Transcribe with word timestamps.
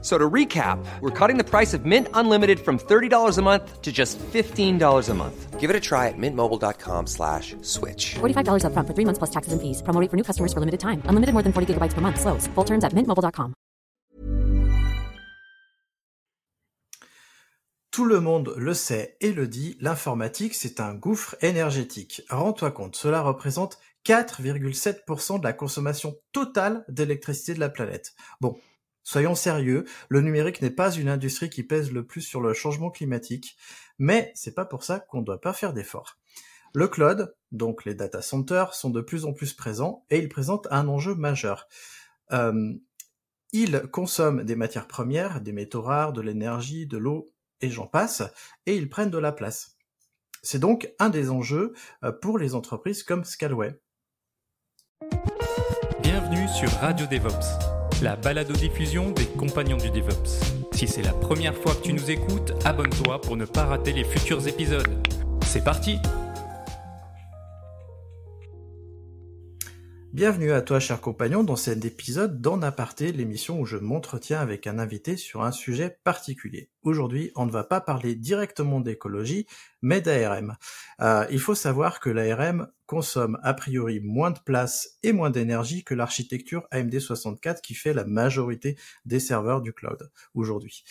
So 0.00 0.16
to 0.16 0.30
recap, 0.30 0.78
we're 1.00 1.10
cutting 1.10 1.38
the 1.38 1.44
price 1.44 1.74
of 1.74 1.84
Mint 1.84 2.06
Unlimited 2.14 2.60
from 2.60 2.78
$30 2.78 3.36
a 3.36 3.42
month 3.42 3.82
to 3.82 3.90
just 3.90 4.16
$15 4.18 5.08
a 5.08 5.14
month. 5.14 5.58
Give 5.58 5.70
it 5.70 5.74
a 5.74 5.80
try 5.80 6.06
at 6.06 6.14
mintmobile.com 6.16 7.08
slash 7.08 7.56
switch. 7.62 8.14
$45 8.20 8.62
upfront 8.62 8.86
for 8.86 8.94
three 8.94 9.04
months 9.04 9.18
plus 9.18 9.30
taxes 9.30 9.52
and 9.52 9.60
fees. 9.60 9.82
Promo 9.82 10.00
rate 10.00 10.08
for 10.08 10.16
new 10.16 10.22
customers 10.22 10.52
for 10.52 10.60
limited 10.60 10.78
time. 10.78 11.02
Unlimited 11.10 11.34
more 11.34 11.42
than 11.42 11.52
40 11.52 11.74
gigabytes 11.74 11.94
per 11.94 12.00
month. 12.00 12.20
Slows. 12.20 12.46
Full 12.54 12.64
terms 12.64 12.84
at 12.84 12.94
mintmobile.com. 12.94 13.54
Tout 17.90 18.04
le 18.04 18.20
monde 18.20 18.54
le 18.56 18.74
sait 18.74 19.16
et 19.20 19.32
le 19.32 19.48
dit, 19.48 19.76
l'informatique 19.80 20.54
c'est 20.54 20.78
un 20.78 20.94
gouffre 20.94 21.34
énergétique. 21.42 22.22
Rends-toi 22.30 22.70
compte, 22.70 22.94
cela 22.94 23.22
représente 23.22 23.80
4,7% 24.06 25.40
de 25.40 25.44
la 25.44 25.52
consommation 25.52 26.16
totale 26.32 26.84
d'électricité 26.88 27.54
de 27.54 27.60
la 27.60 27.68
planète. 27.68 28.14
Bon, 28.40 28.56
Soyons 29.08 29.34
sérieux, 29.34 29.86
le 30.10 30.20
numérique 30.20 30.60
n'est 30.60 30.68
pas 30.68 30.92
une 30.92 31.08
industrie 31.08 31.48
qui 31.48 31.62
pèse 31.62 31.92
le 31.92 32.04
plus 32.04 32.20
sur 32.20 32.42
le 32.42 32.52
changement 32.52 32.90
climatique, 32.90 33.56
mais 33.98 34.30
c'est 34.34 34.54
pas 34.54 34.66
pour 34.66 34.84
ça 34.84 35.00
qu'on 35.00 35.20
ne 35.20 35.24
doit 35.24 35.40
pas 35.40 35.54
faire 35.54 35.72
d'efforts. 35.72 36.18
Le 36.74 36.88
cloud, 36.88 37.34
donc 37.50 37.86
les 37.86 37.94
data 37.94 38.20
centers, 38.20 38.74
sont 38.74 38.90
de 38.90 39.00
plus 39.00 39.24
en 39.24 39.32
plus 39.32 39.54
présents 39.54 40.04
et 40.10 40.18
ils 40.18 40.28
présentent 40.28 40.68
un 40.70 40.88
enjeu 40.88 41.14
majeur. 41.14 41.68
Euh, 42.32 42.74
ils 43.54 43.80
consomment 43.90 44.44
des 44.44 44.56
matières 44.56 44.86
premières, 44.86 45.40
des 45.40 45.52
métaux 45.52 45.80
rares, 45.80 46.12
de 46.12 46.20
l'énergie, 46.20 46.86
de 46.86 46.98
l'eau 46.98 47.30
et 47.62 47.70
j'en 47.70 47.86
passe, 47.86 48.22
et 48.66 48.76
ils 48.76 48.90
prennent 48.90 49.08
de 49.08 49.16
la 49.16 49.32
place. 49.32 49.78
C'est 50.42 50.58
donc 50.58 50.92
un 50.98 51.08
des 51.08 51.30
enjeux 51.30 51.72
euh, 52.04 52.12
pour 52.12 52.36
les 52.36 52.54
entreprises 52.54 53.04
comme 53.04 53.24
Scalway. 53.24 53.80
Bienvenue 56.02 56.46
sur 56.48 56.70
Radio 56.72 57.06
DevOps 57.06 57.77
la 58.02 58.16
balado-diffusion 58.16 59.10
des 59.10 59.26
compagnons 59.26 59.76
du 59.76 59.90
DevOps. 59.90 60.40
Si 60.72 60.86
c'est 60.86 61.02
la 61.02 61.12
première 61.12 61.54
fois 61.54 61.74
que 61.74 61.82
tu 61.82 61.92
nous 61.92 62.10
écoutes, 62.10 62.52
abonne-toi 62.64 63.20
pour 63.20 63.36
ne 63.36 63.44
pas 63.44 63.64
rater 63.64 63.92
les 63.92 64.04
futurs 64.04 64.46
épisodes. 64.46 64.88
C'est 65.44 65.64
parti 65.64 65.98
Bienvenue 70.18 70.50
à 70.50 70.62
toi, 70.62 70.80
cher 70.80 71.00
compagnon, 71.00 71.44
dans 71.44 71.54
cet 71.54 71.84
épisode 71.84 72.40
d'En 72.40 72.60
Aparté, 72.62 73.12
l'émission 73.12 73.60
où 73.60 73.64
je 73.64 73.76
m'entretiens 73.76 74.40
avec 74.40 74.66
un 74.66 74.80
invité 74.80 75.16
sur 75.16 75.44
un 75.44 75.52
sujet 75.52 76.00
particulier. 76.02 76.70
Aujourd'hui, 76.82 77.30
on 77.36 77.46
ne 77.46 77.52
va 77.52 77.62
pas 77.62 77.80
parler 77.80 78.16
directement 78.16 78.80
d'écologie, 78.80 79.46
mais 79.80 80.00
d'ARM. 80.00 80.56
Euh, 81.00 81.24
il 81.30 81.38
faut 81.38 81.54
savoir 81.54 82.00
que 82.00 82.10
l'ARM 82.10 82.66
consomme 82.86 83.38
a 83.44 83.54
priori 83.54 84.00
moins 84.00 84.32
de 84.32 84.40
place 84.40 84.98
et 85.04 85.12
moins 85.12 85.30
d'énergie 85.30 85.84
que 85.84 85.94
l'architecture 85.94 86.66
AMD 86.72 86.98
64 86.98 87.62
qui 87.62 87.74
fait 87.74 87.94
la 87.94 88.04
majorité 88.04 88.76
des 89.04 89.20
serveurs 89.20 89.62
du 89.62 89.72
cloud 89.72 90.10
aujourd'hui 90.34 90.82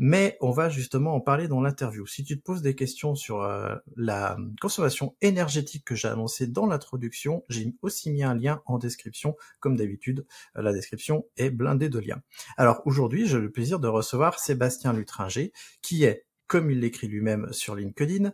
mais 0.00 0.38
on 0.40 0.50
va 0.50 0.70
justement 0.70 1.14
en 1.14 1.20
parler 1.20 1.46
dans 1.46 1.60
l'interview. 1.60 2.06
Si 2.06 2.24
tu 2.24 2.38
te 2.38 2.42
poses 2.42 2.62
des 2.62 2.74
questions 2.74 3.14
sur 3.14 3.42
euh, 3.42 3.76
la 3.96 4.38
consommation 4.58 5.14
énergétique 5.20 5.84
que 5.84 5.94
j'ai 5.94 6.08
annoncée 6.08 6.46
dans 6.46 6.64
l'introduction, 6.64 7.44
j'ai 7.50 7.74
aussi 7.82 8.10
mis 8.10 8.22
un 8.22 8.34
lien 8.34 8.62
en 8.64 8.78
description. 8.78 9.36
Comme 9.60 9.76
d'habitude, 9.76 10.26
euh, 10.56 10.62
la 10.62 10.72
description 10.72 11.26
est 11.36 11.50
blindée 11.50 11.90
de 11.90 11.98
liens. 11.98 12.22
Alors 12.56 12.80
aujourd'hui, 12.86 13.28
j'ai 13.28 13.38
le 13.38 13.52
plaisir 13.52 13.78
de 13.78 13.88
recevoir 13.88 14.38
Sébastien 14.38 14.94
Lutringer, 14.94 15.52
qui 15.82 16.04
est, 16.04 16.24
comme 16.46 16.70
il 16.70 16.80
l'écrit 16.80 17.06
lui-même 17.06 17.52
sur 17.52 17.76
LinkedIn, 17.76 18.32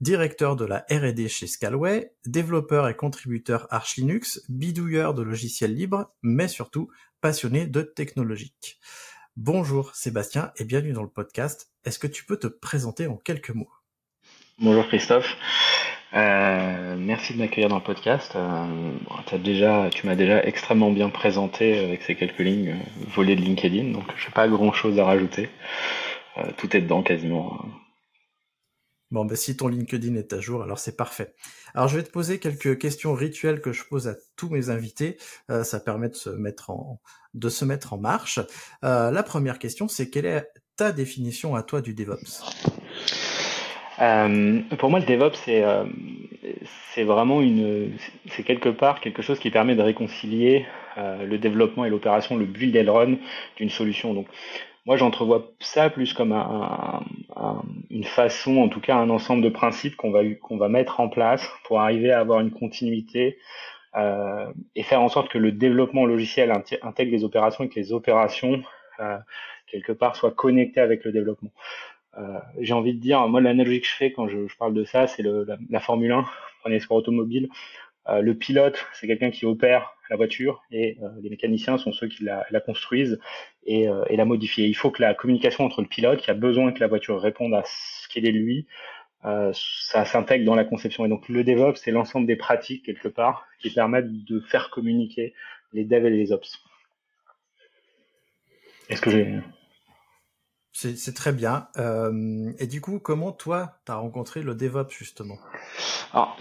directeur 0.00 0.54
de 0.54 0.64
la 0.64 0.86
R&D 0.90 1.28
chez 1.28 1.48
Scalway, 1.48 2.14
développeur 2.24 2.88
et 2.88 2.94
contributeur 2.94 3.66
Arch 3.70 3.96
Linux, 3.96 4.42
bidouilleur 4.48 5.12
de 5.14 5.22
logiciels 5.22 5.74
libres, 5.74 6.14
mais 6.22 6.46
surtout 6.46 6.88
passionné 7.20 7.66
de 7.66 7.82
technologique. 7.82 8.78
Bonjour 9.42 9.94
Sébastien 9.94 10.52
et 10.58 10.64
bienvenue 10.64 10.92
dans 10.92 11.02
le 11.02 11.08
podcast. 11.08 11.72
Est-ce 11.86 11.98
que 11.98 12.06
tu 12.06 12.26
peux 12.26 12.36
te 12.36 12.46
présenter 12.46 13.06
en 13.06 13.16
quelques 13.16 13.54
mots? 13.54 13.70
Bonjour 14.58 14.86
Christophe. 14.86 15.34
Euh, 16.12 16.94
merci 16.98 17.32
de 17.32 17.38
m'accueillir 17.38 17.70
dans 17.70 17.78
le 17.78 17.82
podcast. 17.82 18.36
Euh, 18.36 18.92
tu 19.94 20.06
m'as 20.06 20.14
déjà 20.14 20.44
extrêmement 20.44 20.90
bien 20.90 21.08
présenté 21.08 21.82
avec 21.82 22.02
ces 22.02 22.16
quelques 22.16 22.40
lignes 22.40 22.72
euh, 22.72 23.04
volées 23.14 23.34
de 23.34 23.40
LinkedIn, 23.40 23.92
donc 23.92 24.04
je 24.14 24.26
n'ai 24.26 24.32
pas 24.34 24.46
grand 24.46 24.74
chose 24.74 24.98
à 24.98 25.06
rajouter. 25.06 25.48
tout 26.58 26.76
est 26.76 26.82
dedans 26.82 27.02
quasiment. 27.02 27.64
Bon, 29.10 29.24
ben, 29.24 29.36
si 29.36 29.56
ton 29.56 29.66
LinkedIn 29.66 30.14
est 30.14 30.32
à 30.32 30.40
jour, 30.40 30.62
alors 30.62 30.78
c'est 30.78 30.96
parfait. 30.96 31.34
Alors, 31.74 31.88
je 31.88 31.96
vais 31.96 32.04
te 32.04 32.10
poser 32.10 32.38
quelques 32.38 32.78
questions 32.78 33.12
rituelles 33.12 33.60
que 33.60 33.72
je 33.72 33.82
pose 33.84 34.06
à 34.06 34.14
tous 34.36 34.48
mes 34.48 34.70
invités. 34.70 35.18
Euh, 35.50 35.64
ça 35.64 35.80
permet 35.80 36.08
de 36.08 36.14
se 36.14 36.30
mettre 36.30 36.70
en, 36.70 37.00
de 37.34 37.48
se 37.48 37.64
mettre 37.64 37.92
en 37.92 37.98
marche. 37.98 38.38
Euh, 38.84 39.10
la 39.10 39.22
première 39.24 39.58
question, 39.58 39.88
c'est 39.88 40.10
quelle 40.10 40.26
est 40.26 40.46
ta 40.76 40.92
définition 40.92 41.56
à 41.56 41.64
toi 41.64 41.80
du 41.80 41.92
DevOps? 41.92 42.44
Euh, 44.00 44.60
Pour 44.78 44.90
moi, 44.90 45.00
le 45.00 45.06
DevOps, 45.06 45.36
c'est 45.44 45.64
c'est 46.94 47.04
vraiment 47.04 47.42
une, 47.42 47.92
c'est 48.30 48.42
quelque 48.42 48.68
part 48.68 49.00
quelque 49.00 49.22
chose 49.22 49.38
qui 49.38 49.50
permet 49.50 49.76
de 49.76 49.82
réconcilier 49.82 50.66
le 50.96 51.36
développement 51.36 51.84
et 51.84 51.90
l'opération, 51.90 52.36
le 52.36 52.46
build 52.46 52.76
and 52.76 52.92
run 52.92 53.16
d'une 53.56 53.70
solution. 53.70 54.14
Donc, 54.14 54.26
moi, 54.86 54.96
j'entrevois 54.96 55.52
ça 55.60 55.90
plus 55.90 56.12
comme 56.14 56.32
une 57.90 58.04
façon, 58.04 58.58
en 58.58 58.68
tout 58.68 58.80
cas 58.80 58.96
un 58.96 59.10
ensemble 59.10 59.42
de 59.42 59.50
principes 59.50 59.96
qu'on 59.96 60.10
va, 60.10 60.68
mettre 60.68 61.00
en 61.00 61.08
place 61.08 61.46
pour 61.64 61.80
arriver 61.80 62.12
à 62.12 62.20
avoir 62.20 62.40
une 62.40 62.50
continuité 62.50 63.38
euh, 63.96 64.46
et 64.74 64.82
faire 64.82 65.02
en 65.02 65.08
sorte 65.08 65.30
que 65.30 65.38
le 65.38 65.52
développement 65.52 66.06
logiciel 66.06 66.52
intègre 66.82 67.12
les 67.12 67.24
opérations 67.24 67.64
et 67.64 67.68
que 67.68 67.78
les 67.78 67.92
opérations, 67.92 68.62
euh, 69.00 69.18
quelque 69.66 69.92
part, 69.92 70.16
soient 70.16 70.30
connectées 70.30 70.80
avec 70.80 71.04
le 71.04 71.12
développement. 71.12 71.50
Euh, 72.18 72.38
j'ai 72.60 72.72
envie 72.72 72.94
de 72.94 73.00
dire, 73.00 73.26
moi, 73.28 73.40
l'analogie 73.40 73.80
que 73.80 73.86
je 73.86 73.94
fais 73.94 74.12
quand 74.12 74.28
je, 74.28 74.38
parle 74.58 74.74
de 74.74 74.84
ça, 74.84 75.06
c'est 75.06 75.22
la, 75.22 75.56
la, 75.68 75.80
Formule 75.80 76.12
1, 76.12 76.24
prenez 76.60 76.80
sport 76.80 76.98
automobile. 76.98 77.48
Le 78.08 78.32
pilote, 78.32 78.84
c'est 78.94 79.06
quelqu'un 79.06 79.30
qui 79.30 79.46
opère 79.46 79.94
la 80.10 80.16
voiture 80.16 80.62
et 80.70 80.98
euh, 81.02 81.08
les 81.22 81.30
mécaniciens 81.30 81.78
sont 81.78 81.92
ceux 81.92 82.08
qui 82.08 82.24
la, 82.24 82.44
construisent 82.60 83.18
et, 83.64 83.88
euh, 83.88 84.04
et, 84.08 84.16
la 84.16 84.24
modifient. 84.24 84.68
Il 84.68 84.74
faut 84.74 84.90
que 84.90 85.00
la 85.00 85.14
communication 85.14 85.64
entre 85.64 85.80
le 85.80 85.88
pilote, 85.88 86.20
qui 86.20 86.30
a 86.30 86.34
besoin 86.34 86.72
que 86.72 86.80
la 86.80 86.88
voiture 86.88 87.20
réponde 87.20 87.54
à 87.54 87.62
ce 87.64 88.08
qu'il 88.08 88.26
est 88.26 88.32
lui, 88.32 88.66
ça 89.22 90.04
s'intègre 90.06 90.46
dans 90.46 90.54
la 90.54 90.64
conception. 90.64 91.04
Et 91.04 91.08
donc 91.08 91.28
le 91.28 91.44
DevOps, 91.44 91.76
c'est 91.76 91.90
l'ensemble 91.90 92.26
des 92.26 92.36
pratiques 92.36 92.84
quelque 92.86 93.08
part 93.08 93.46
qui 93.60 93.70
permettent 93.70 94.24
de 94.24 94.40
faire 94.40 94.70
communiquer 94.70 95.34
les 95.72 95.84
devs 95.84 96.06
et 96.06 96.10
les 96.10 96.32
ops. 96.32 96.58
Est-ce 98.88 99.02
que 99.02 99.10
j'ai 99.10 99.40
c'est 100.72 101.14
très 101.14 101.32
bien. 101.32 101.68
Euh, 101.76 102.52
et 102.58 102.66
du 102.66 102.80
coup, 102.80 103.00
comment 103.00 103.32
toi, 103.32 103.80
tu 103.84 103.92
as 103.92 103.96
rencontré 103.96 104.42
le 104.42 104.54
DevOps 104.54 104.90
justement? 104.90 105.38
Alors, 106.12 106.36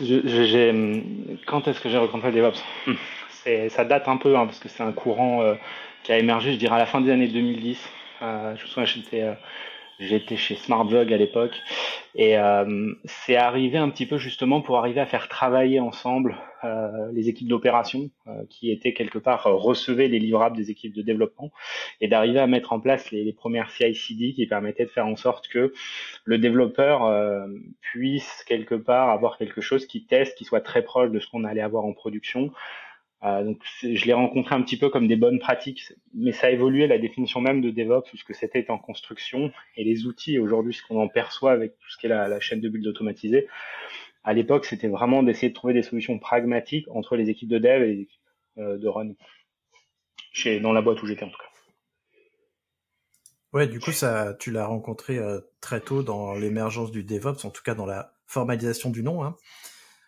quand 1.47 1.67
est-ce 1.67 1.81
que 1.81 1.89
j'ai 1.89 1.97
rencontré 1.97 2.31
le 2.31 2.37
DevOps? 2.37 2.63
Ça 3.69 3.85
date 3.85 4.07
un 4.07 4.17
peu, 4.17 4.35
hein, 4.37 4.45
parce 4.45 4.59
que 4.59 4.69
c'est 4.69 4.83
un 4.83 4.91
courant 4.91 5.41
euh, 5.41 5.55
qui 6.03 6.11
a 6.11 6.17
émergé, 6.17 6.53
je 6.53 6.57
dirais, 6.57 6.75
à 6.75 6.79
la 6.79 6.85
fin 6.85 7.01
des 7.01 7.11
années 7.11 7.27
2010. 7.27 7.89
Euh, 8.21 8.55
je 8.55 8.63
me 8.63 8.67
souviens, 8.67 8.85
j'étais 8.85 9.25
J'étais 9.99 10.37
chez 10.37 10.55
SmartVog 10.55 11.11
à 11.11 11.17
l'époque 11.17 11.59
et 12.15 12.37
euh, 12.37 12.93
c'est 13.03 13.35
arrivé 13.35 13.77
un 13.77 13.89
petit 13.89 14.05
peu 14.05 14.17
justement 14.17 14.61
pour 14.61 14.77
arriver 14.77 15.01
à 15.01 15.05
faire 15.05 15.27
travailler 15.27 15.81
ensemble 15.81 16.37
euh, 16.63 17.11
les 17.11 17.27
équipes 17.27 17.49
d'opération 17.49 18.09
euh, 18.27 18.31
qui 18.49 18.71
étaient 18.71 18.93
quelque 18.93 19.19
part 19.19 19.43
recevaient 19.43 20.07
les 20.07 20.19
livrables 20.19 20.55
des 20.55 20.71
équipes 20.71 20.93
de 20.93 21.01
développement 21.01 21.51
et 21.99 22.07
d'arriver 22.07 22.39
à 22.39 22.47
mettre 22.47 22.71
en 22.71 22.79
place 22.79 23.11
les, 23.11 23.25
les 23.25 23.33
premières 23.33 23.71
CI/CD 23.71 24.31
qui 24.31 24.47
permettaient 24.47 24.85
de 24.85 24.89
faire 24.89 25.05
en 25.05 25.17
sorte 25.17 25.49
que 25.49 25.73
le 26.23 26.37
développeur 26.37 27.45
puisse 27.81 28.45
quelque 28.47 28.75
part 28.75 29.09
avoir 29.09 29.37
quelque 29.37 29.59
chose 29.59 29.85
qui 29.85 30.05
teste, 30.05 30.37
qui 30.37 30.45
soit 30.45 30.61
très 30.61 30.81
proche 30.81 31.11
de 31.11 31.19
ce 31.19 31.27
qu'on 31.27 31.43
allait 31.43 31.59
avoir 31.59 31.83
en 31.83 31.91
production 31.91 32.51
euh, 33.23 33.43
donc 33.43 33.61
je 33.81 34.05
l'ai 34.05 34.13
rencontré 34.13 34.55
un 34.55 34.61
petit 34.61 34.77
peu 34.77 34.89
comme 34.89 35.07
des 35.07 35.15
bonnes 35.15 35.39
pratiques, 35.39 35.93
mais 36.13 36.31
ça 36.31 36.47
a 36.47 36.49
évolué 36.51 36.87
la 36.87 36.97
définition 36.97 37.41
même 37.41 37.61
de 37.61 37.69
DevOps, 37.69 38.07
puisque 38.07 38.33
c'était 38.33 38.69
en 38.69 38.77
construction, 38.77 39.51
et 39.75 39.83
les 39.83 40.05
outils 40.05 40.39
aujourd'hui, 40.39 40.73
ce 40.73 40.83
qu'on 40.83 41.01
en 41.01 41.07
perçoit 41.07 41.51
avec 41.51 41.77
tout 41.77 41.89
ce 41.89 41.97
qui 41.97 42.05
est 42.05 42.09
la, 42.09 42.27
la 42.27 42.39
chaîne 42.39 42.61
de 42.61 42.69
build 42.69 42.87
automatisée, 42.87 43.47
à 44.23 44.33
l'époque, 44.33 44.65
c'était 44.65 44.87
vraiment 44.87 45.23
d'essayer 45.23 45.49
de 45.49 45.53
trouver 45.53 45.73
des 45.73 45.83
solutions 45.83 46.19
pragmatiques 46.19 46.87
entre 46.89 47.15
les 47.15 47.29
équipes 47.29 47.49
de 47.49 47.57
dev 47.57 47.83
et 47.83 47.87
les 47.87 48.01
équipes 48.01 48.21
euh, 48.57 48.77
de 48.77 48.87
run, 48.87 49.13
chez, 50.31 50.59
dans 50.59 50.73
la 50.73 50.81
boîte 50.81 51.01
où 51.01 51.07
j'étais 51.07 51.23
en 51.23 51.29
tout 51.29 51.37
cas. 51.37 51.49
Ouais, 53.51 53.67
du 53.67 53.79
coup, 53.79 53.91
ça, 53.91 54.35
tu 54.39 54.51
l'as 54.51 54.67
rencontré 54.67 55.17
euh, 55.17 55.39
très 55.61 55.81
tôt 55.81 56.03
dans 56.03 56.35
l'émergence 56.35 56.91
du 56.91 57.03
DevOps, 57.03 57.45
en 57.45 57.49
tout 57.49 57.63
cas 57.63 57.73
dans 57.73 57.85
la 57.85 58.13
formalisation 58.27 58.91
du 58.91 59.01
nom. 59.01 59.23
Hein. 59.23 59.35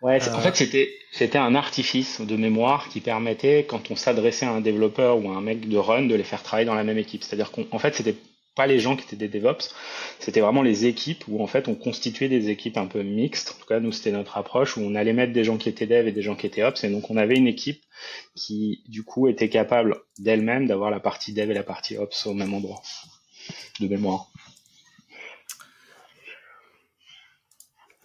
Ouais, 0.02 0.20
en 0.30 0.40
fait, 0.42 0.56
c'était, 0.56 0.94
c'était 1.12 1.38
un 1.38 1.54
artifice 1.54 2.22
de 2.22 2.36
mémoire 2.36 2.90
qui 2.90 3.02
permettait, 3.02 3.66
quand 3.68 3.92
on 3.92 3.96
s'adressait 3.96 4.48
à 4.48 4.52
un 4.52 4.62
développeur 4.62 5.24
ou 5.24 5.32
à 5.32 5.36
un 5.36 5.42
mec 5.42 5.70
de 5.70 5.78
run, 5.78 6.04
de 6.08 6.16
les 6.16 6.24
faire 6.24 6.42
travailler 6.42 6.66
dans 6.66 6.74
la 6.74 6.84
même 6.84 6.98
équipe. 6.98 7.24
C'est-à-dire 7.24 7.52
qu'en 7.52 7.78
fait, 7.78 7.94
c'était 7.94 8.16
pas 8.56 8.68
les 8.68 8.80
gens 8.80 8.96
qui 8.96 9.06
étaient 9.06 9.16
des 9.16 9.28
DevOps, 9.28 9.74
c'était 10.20 10.42
vraiment 10.42 10.62
les 10.62 10.86
équipes 10.86 11.24
où 11.28 11.42
en 11.42 11.48
fait 11.48 11.68
on 11.70 11.76
constituait 11.76 12.28
des 12.28 12.50
équipes 12.50 12.78
un 12.78 12.86
peu 12.86 13.02
mixtes. 13.02 13.54
En 13.56 13.60
tout 13.62 13.66
cas, 13.66 13.80
nous 13.80 13.92
c'était 13.94 14.12
notre 14.12 14.38
approche 14.38 14.76
où 14.76 14.82
on 14.82 14.96
allait 14.96 15.14
mettre 15.14 15.32
des 15.32 15.44
gens 15.46 15.58
qui 15.58 15.70
étaient 15.70 15.86
dev 15.86 16.08
et 16.08 16.12
des 16.12 16.22
gens 16.22 16.36
qui 16.36 16.48
étaient 16.48 16.64
ops, 16.64 16.84
et 16.84 16.90
donc 16.90 17.10
on 17.10 17.16
avait 17.18 17.36
une 17.38 17.48
équipe 17.48 17.82
qui 18.36 18.84
du 18.90 19.04
coup 19.04 19.30
était 19.30 19.50
capable 19.50 19.96
d'elle-même 20.20 20.68
d'avoir 20.68 20.92
la 20.92 21.00
partie 21.00 21.32
dev 21.34 21.50
et 21.50 21.54
la 21.54 21.64
partie 21.64 21.98
ops 21.98 22.26
au 22.26 22.34
même 22.34 22.54
endroit 22.54 22.82
de 23.80 23.88
mémoire. 23.88 24.31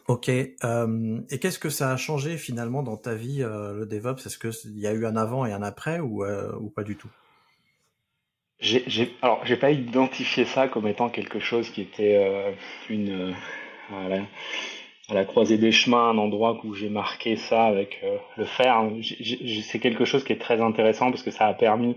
Ok. 0.09 0.29
Euh, 0.29 1.21
et 1.31 1.39
qu'est-ce 1.39 1.59
que 1.59 1.69
ça 1.69 1.93
a 1.93 1.97
changé 1.97 2.37
finalement 2.37 2.83
dans 2.83 2.97
ta 2.97 3.15
vie, 3.15 3.43
euh, 3.43 3.75
le 3.75 3.87
DevOps? 3.87 4.25
Est-ce 4.25 4.39
qu'il 4.39 4.79
y 4.79 4.87
a 4.87 4.93
eu 4.93 5.05
un 5.05 5.17
avant 5.17 5.45
et 5.45 5.53
un 5.53 5.63
après 5.63 5.99
ou, 5.99 6.25
euh, 6.25 6.53
ou 6.61 6.71
pas 6.71 6.85
du 6.85 6.97
tout? 6.97 7.11
J'ai, 8.61 9.15
alors, 9.21 9.45
j'ai 9.45 9.57
pas 9.57 9.71
identifié 9.71 10.45
ça 10.45 10.69
comme 10.69 10.87
étant 10.87 11.11
quelque 11.11 11.41
chose 11.41 11.71
qui 11.71 11.83
était 11.83 12.17
euh, 12.17 12.53
une 12.89 13.35
euh, 13.93 14.23
à, 15.09 15.15
la, 15.15 15.25
croisée 15.25 15.59
des 15.59 15.73
chemins, 15.73 16.11
un 16.11 16.19
endroit 16.19 16.59
où 16.65 16.73
j'ai 16.73 16.89
marqué 16.89 17.37
ça 17.37 17.65
avec 17.65 18.03
le 18.37 18.45
faire. 18.45 18.89
c'est 19.63 19.79
quelque 19.79 20.05
chose 20.05 20.25
qui 20.25 20.33
est 20.33 20.41
très 20.41 20.61
intéressant 20.61 21.11
parce 21.11 21.23
que 21.23 21.31
ça 21.31 21.47
a 21.47 21.55
permis 21.55 21.97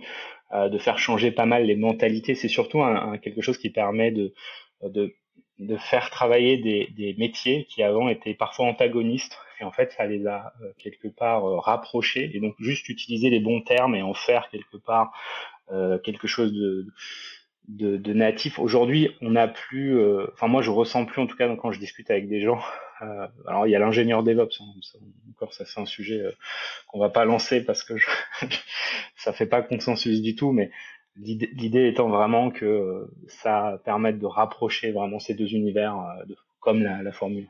de 0.54 0.78
faire 0.78 1.00
changer 1.00 1.32
pas 1.32 1.46
mal 1.46 1.66
les 1.66 1.76
mentalités. 1.76 2.36
C'est 2.36 2.50
surtout 2.50 2.84
un, 2.84 3.18
quelque 3.18 3.42
chose 3.42 3.58
qui 3.58 3.70
permet 3.70 4.12
de, 4.12 4.34
de, 4.84 5.16
de 5.60 5.76
faire 5.78 6.10
travailler 6.10 6.58
des, 6.58 7.16
métiers 7.18 7.66
qui 7.66 7.84
avant 7.84 8.10
étaient 8.10 8.34
parfois 8.34 8.66
antagonistes. 8.66 9.38
Et 9.62 9.66
en 9.66 9.72
fait, 9.72 9.92
ça 9.92 10.06
les 10.06 10.26
a 10.26 10.54
quelque 10.78 11.10
part 11.10 11.44
rapprochés. 11.62 12.32
Et 12.34 12.40
donc, 12.40 12.56
juste 12.60 12.88
utiliser 12.88 13.30
les 13.30 13.42
bons 13.42 13.62
termes 13.62 13.94
et 13.94 14.02
en 14.02 14.14
faire 14.14 14.50
quelque 14.50 14.78
part 14.78 15.12
euh, 15.72 16.00
quelque 16.00 16.28
chose 16.28 16.52
de, 16.52 18.14
natif. 18.14 18.58
Aujourd'hui, 18.58 19.12
on 19.22 19.32
n'a 19.32 19.48
plus, 19.48 20.00
euh, 20.00 20.26
enfin 20.34 20.48
moi 20.48 20.64
je 20.64 20.72
ressens 20.72 21.06
plus 21.06 21.22
en 21.22 21.28
tout 21.28 21.38
cas 21.38 21.56
quand 21.56 21.72
je 21.72 21.80
discute 21.80 22.10
avec 22.10 22.28
des 22.28 22.42
gens. 22.42 22.60
Euh, 23.04 23.28
alors 23.46 23.68
il 23.68 23.70
y 23.70 23.76
a 23.76 23.80
l'ingénieur 23.80 24.24
DevOps, 24.24 24.60
hein, 24.62 24.66
encore 25.30 25.54
ça 25.54 25.66
c'est 25.66 25.80
un 25.80 25.86
sujet 25.86 26.24
qu'on 26.88 27.00
va 27.00 27.10
pas 27.10 27.24
lancer 27.24 27.64
parce 27.64 27.84
que 27.84 27.98
je, 27.98 28.08
ça 29.16 29.32
fait 29.32 29.46
pas 29.46 29.62
consensus 29.62 30.22
du 30.24 30.36
tout, 30.36 30.52
mais 30.52 30.72
l'idée 31.20 31.88
étant 31.88 32.10
vraiment 32.10 32.50
que 32.50 33.10
ça 33.28 33.82
permette 33.86 34.20
de 34.20 34.26
rapprocher 34.26 34.92
vraiment 34.92 35.20
ces 35.20 35.34
deux 35.34 35.54
univers 35.54 35.96
de, 36.28 36.36
comme 36.60 36.82
la, 36.84 37.12
formule. 37.12 37.48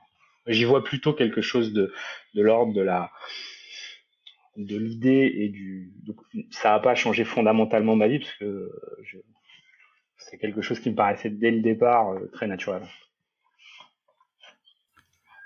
J'y 0.48 0.66
vois 0.66 0.84
plutôt 0.84 1.14
quelque 1.14 1.42
chose 1.42 1.74
de, 1.74 1.94
l'ordre 2.34 2.74
de 4.58 4.78
l'idée 4.78 5.32
et 5.38 5.50
du. 5.50 5.94
ça 6.52 6.72
n'a 6.72 6.80
pas 6.80 6.96
changé 6.96 7.24
fondamentalement 7.24 7.96
ma 7.96 8.08
vie 8.08 8.20
parce 8.20 8.34
que 8.34 8.72
c'est 10.20 10.38
quelque 10.38 10.62
chose 10.62 10.80
qui 10.80 10.90
me 10.90 10.96
paraissait 10.96 11.30
dès 11.30 11.52
le 11.52 11.62
départ 11.62 12.12
euh, 12.12 12.30
très 12.32 12.48
naturel. 12.48 12.84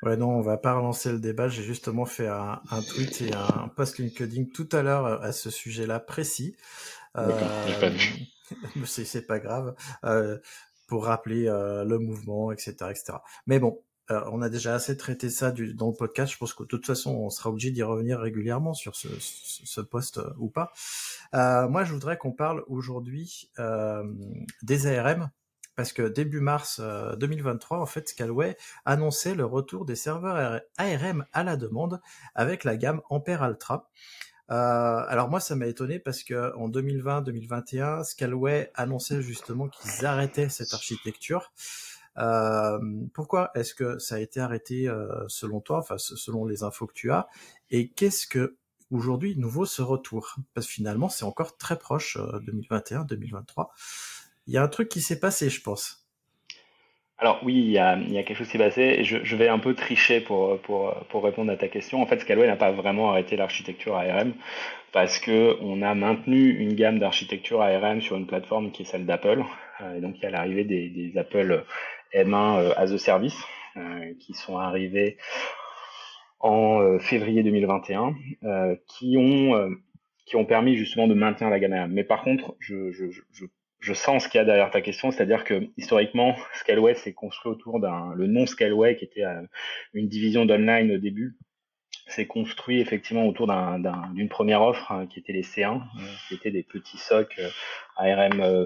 Ouais, 0.01 0.17
non, 0.17 0.31
on 0.31 0.41
va 0.41 0.57
pas 0.57 0.73
relancer 0.73 1.11
le 1.11 1.19
débat. 1.19 1.47
J'ai 1.47 1.63
justement 1.63 2.05
fait 2.05 2.27
un, 2.27 2.59
tweet 2.89 3.21
et 3.21 3.33
un 3.33 3.69
post 3.69 3.99
LinkedIn 3.99 4.45
tout 4.53 4.67
à 4.73 4.81
l'heure 4.81 5.05
euh, 5.05 5.19
à 5.19 5.31
ce 5.31 5.49
sujet-là 5.49 5.99
précis. 5.99 6.57
Euh, 7.17 7.91
c'est 8.85 9.27
pas 9.27 9.39
grave. 9.39 9.75
Euh, 10.05 10.37
pour 10.87 11.05
rappeler 11.05 11.47
euh, 11.47 11.83
le 11.85 11.97
mouvement, 11.97 12.51
etc., 12.51 12.75
etc. 12.91 13.13
Mais 13.47 13.59
bon, 13.59 13.81
euh, 14.11 14.21
on 14.31 14.41
a 14.41 14.49
déjà 14.49 14.75
assez 14.75 14.97
traité 14.97 15.29
ça 15.29 15.51
du, 15.51 15.73
dans 15.73 15.87
le 15.87 15.95
podcast. 15.95 16.33
Je 16.33 16.37
pense 16.37 16.53
que 16.53 16.63
de 16.63 16.67
toute 16.67 16.85
façon, 16.85 17.11
on 17.15 17.29
sera 17.29 17.49
obligé 17.49 17.71
d'y 17.71 17.83
revenir 17.83 18.19
régulièrement 18.19 18.73
sur 18.73 18.95
ce, 18.95 19.07
ce, 19.19 19.81
poste 19.81 20.17
euh, 20.17 20.33
ou 20.37 20.49
pas. 20.49 20.71
Euh, 21.33 21.67
moi, 21.69 21.83
je 21.83 21.93
voudrais 21.93 22.17
qu'on 22.17 22.33
parle 22.33 22.63
aujourd'hui 22.67 23.49
des 24.61 24.87
ARM. 24.87 25.29
Parce 25.75 25.91
que 25.91 26.03
début 26.03 26.39
mars 26.39 26.79
2023, 27.17 27.79
en 27.79 27.87
fait, 27.87 28.07
Scalway 28.07 28.55
annonçait 28.85 29.33
le 29.33 29.43
retour 29.43 29.85
des 29.85 29.95
serveurs 29.95 30.61
ARM 30.77 31.25
à 31.33 31.43
la 31.43 31.57
demande 31.57 31.99
avec 32.35 32.63
la 32.63 32.77
gamme 32.77 33.01
Ampere 33.09 33.41
Altra. 33.41 33.89
Alors 34.53 35.29
moi, 35.29 35.39
ça 35.39 35.55
m'a 35.55 35.67
étonné 35.67 35.99
parce 35.99 36.23
que 36.23 36.55
en 36.55 36.69
2020-2021, 36.69 38.03
Scalway 38.03 38.71
annonçait 38.75 39.21
justement 39.21 39.67
qu'ils 39.67 40.05
arrêtaient 40.05 40.49
cette 40.49 40.73
architecture. 40.73 41.51
Euh, 42.17 42.79
pourquoi 43.13 43.51
est-ce 43.55 43.73
que 43.73 43.97
ça 43.97 44.15
a 44.15 44.19
été 44.19 44.39
arrêté 44.39 44.87
euh, 44.87 45.07
selon 45.27 45.61
toi, 45.61 45.79
enfin 45.79 45.97
selon 45.97 46.45
les 46.45 46.63
infos 46.63 46.87
que 46.87 46.93
tu 46.93 47.11
as, 47.11 47.27
et 47.71 47.89
qu'est-ce 47.89 48.27
que 48.27 48.57
aujourd'hui 48.91 49.35
nouveau 49.37 49.65
ce 49.65 49.81
retour? 49.81 50.35
Parce 50.53 50.67
que 50.67 50.73
finalement 50.73 51.09
c'est 51.09 51.25
encore 51.25 51.57
très 51.57 51.77
proche 51.77 52.17
2021-2023. 52.17 53.61
Euh, 53.61 53.63
il 54.47 54.53
y 54.53 54.57
a 54.57 54.63
un 54.63 54.67
truc 54.67 54.89
qui 54.89 55.01
s'est 55.01 55.19
passé, 55.19 55.49
je 55.49 55.61
pense. 55.61 56.02
Alors 57.19 57.39
oui, 57.43 57.53
il 57.55 57.71
y 57.71 57.77
a, 57.77 57.95
quelque 58.23 58.33
chose 58.33 58.47
qui 58.47 58.53
s'est 58.53 58.57
passé. 58.57 59.03
Je, 59.03 59.17
je, 59.23 59.35
vais 59.35 59.47
un 59.47 59.59
peu 59.59 59.75
tricher 59.75 60.19
pour, 60.19 60.59
pour, 60.61 60.93
pour 61.09 61.23
répondre 61.23 61.51
à 61.51 61.55
ta 61.55 61.67
question. 61.67 62.01
En 62.01 62.05
fait, 62.05 62.19
Scalway 62.19 62.47
n'a 62.47 62.55
pas 62.55 62.71
vraiment 62.71 63.11
arrêté 63.11 63.35
l'architecture 63.37 63.95
ARM 63.95 64.33
parce 64.91 65.19
que 65.19 65.57
on 65.61 65.81
a 65.81 65.93
maintenu 65.95 66.57
une 66.57 66.73
gamme 66.73 66.99
d'architecture 66.99 67.61
ARM 67.61 68.01
sur 68.01 68.15
une 68.15 68.27
plateforme 68.27 68.71
qui 68.71 68.83
est 68.83 68.85
celle 68.85 69.05
d'Apple. 69.05 69.43
et 69.95 70.01
donc 70.01 70.17
il 70.17 70.23
y 70.23 70.25
a 70.25 70.29
l'arrivée 70.31 70.63
des, 70.63 71.13
Apple 71.17 71.63
M1 72.13 72.59
euh, 72.59 72.73
as 72.77 72.91
a 72.91 72.97
service 72.97 73.43
euh, 73.77 74.13
qui 74.19 74.33
sont 74.33 74.57
arrivés 74.57 75.17
en 76.39 76.81
euh, 76.81 76.99
février 76.99 77.41
2021, 77.43 78.15
qui 78.87 79.17
ont 79.17 79.69
qui 80.25 80.35
ont 80.37 80.45
permis 80.45 80.77
justement 80.77 81.07
de 81.07 81.13
maintenir 81.13 81.49
la 81.49 81.59
gamme 81.59 81.91
Mais 81.91 82.03
par 82.03 82.23
contre, 82.23 82.55
je, 82.59 82.91
je, 82.91 83.05
je, 83.11 83.45
je 83.83 83.93
sens 83.93 84.23
ce 84.23 84.29
qu'il 84.29 84.37
y 84.37 84.41
a 84.41 84.45
derrière 84.45 84.71
ta 84.71 84.81
question, 84.81 85.11
c'est-à-dire 85.11 85.43
que 85.43 85.67
historiquement, 85.75 86.35
Scaleway 86.53 86.95
s'est 86.95 87.13
construit 87.13 87.51
autour 87.51 87.81
d'un 87.81 88.13
le 88.15 88.27
nom 88.27 88.45
Scaleway 88.45 88.95
qui 88.95 89.03
était 89.03 89.25
une 89.93 90.07
division 90.07 90.45
d'online 90.45 90.89
au 90.91 90.97
début, 90.97 91.37
s'est 92.07 92.25
construit 92.25 92.79
effectivement 92.79 93.27
autour 93.27 93.47
d'une 94.13 94.29
première 94.29 94.61
offre 94.61 94.91
hein, 94.91 95.07
qui 95.07 95.19
était 95.19 95.33
les 95.33 95.43
C1, 95.43 95.75
euh, 95.75 95.79
qui 96.27 96.35
étaient 96.35 96.51
des 96.51 96.63
petits 96.63 96.97
socs 96.97 97.39
euh, 97.39 97.49
ARM 97.97 98.41
euh, 98.41 98.65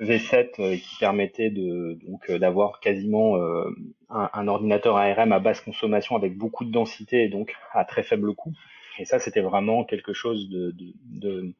V7 0.00 0.78
qui 0.78 0.96
permettaient 0.98 1.50
de 1.50 1.98
donc 2.06 2.30
d'avoir 2.30 2.80
quasiment 2.80 3.36
un, 4.08 4.48
ordinateur 4.48 4.96
ARM 4.96 5.32
à 5.32 5.40
basse 5.40 5.60
consommation 5.60 6.16
avec 6.16 6.36
beaucoup 6.36 6.64
de 6.64 6.70
densité 6.70 7.24
et 7.24 7.28
donc 7.28 7.54
à 7.72 7.84
très 7.84 8.02
faible 8.02 8.34
coût. 8.34 8.52
Et 8.98 9.04
ça, 9.04 9.18
c'était 9.18 9.40
vraiment 9.40 9.84
quelque 9.84 10.12
chose 10.12 10.48
de, 10.50 10.72
de, 10.72 10.92
de... 11.20 11.52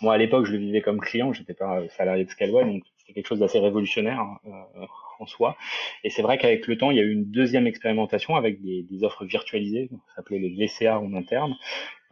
moi 0.00 0.14
à 0.14 0.18
l'époque, 0.18 0.46
je 0.46 0.52
le 0.52 0.58
vivais 0.58 0.82
comme 0.82 1.00
client, 1.00 1.32
j'étais 1.32 1.54
pas 1.54 1.80
salarié 1.88 2.24
de 2.24 2.30
Scaleway, 2.30 2.64
donc 2.64 2.82
c'était 2.98 3.14
quelque 3.14 3.26
chose 3.26 3.40
d'assez 3.40 3.58
révolutionnaire 3.58 4.22
euh, 4.46 4.86
en 5.18 5.26
soi. 5.26 5.56
Et 6.04 6.10
c'est 6.10 6.22
vrai 6.22 6.38
qu'avec 6.38 6.66
le 6.66 6.76
temps, 6.76 6.90
il 6.90 6.98
y 6.98 7.00
a 7.00 7.04
eu 7.04 7.12
une 7.12 7.30
deuxième 7.30 7.66
expérimentation 7.66 8.36
avec 8.36 8.62
des, 8.62 8.82
des 8.82 9.04
offres 9.04 9.24
virtualisées, 9.24 9.88
ça 10.08 10.16
s'appelait 10.16 10.38
les 10.38 10.66
VCA 10.66 10.98
en 11.00 11.14
interne, 11.14 11.56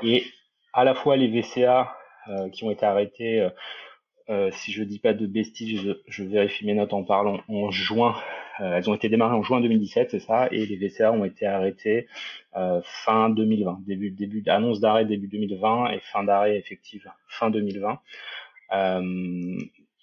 et 0.03 0.25
à 0.73 0.85
la 0.85 0.95
fois 0.95 1.17
les 1.17 1.29
VCA 1.29 1.97
euh, 2.29 2.49
qui 2.51 2.65
ont 2.65 2.71
été 2.71 2.87
arrêtés. 2.87 3.49
Euh, 4.31 4.51
si 4.53 4.73
je 4.73 4.83
dis 4.85 4.99
pas 4.99 5.13
de 5.13 5.27
bêtises, 5.27 5.97
je, 6.07 6.25
vérifie 6.25 6.65
mes 6.65 6.75
notes 6.75 6.93
en 6.93 7.03
parlant, 7.03 7.41
en 7.49 7.71
juin 7.71 8.15
euh, 8.61 8.77
elles 8.77 8.91
ont 8.91 8.95
été 8.95 9.09
démarrées 9.09 9.35
en 9.35 9.43
juin 9.43 9.61
2017, 9.61 10.11
c'est 10.11 10.21
ça, 10.21 10.49
et 10.51 10.67
les 10.67 10.77
VCA 10.77 11.13
ont 11.13 11.25
été 11.25 11.47
arrêtés 11.47 12.09
euh, 12.57 12.81
fin 12.85 13.31
2020, 13.31 13.81
début, 13.87 14.11
début 14.11 14.43
annonce 14.49 14.81
d'arrêt 14.81 15.07
début 15.07 15.29
2020 15.29 15.93
et 15.93 16.01
fin 16.01 16.25
d'arrêt 16.25 16.59
effectif 16.59 17.07
fin 17.27 17.51
2020. 17.51 17.99
Euh, 18.73 19.01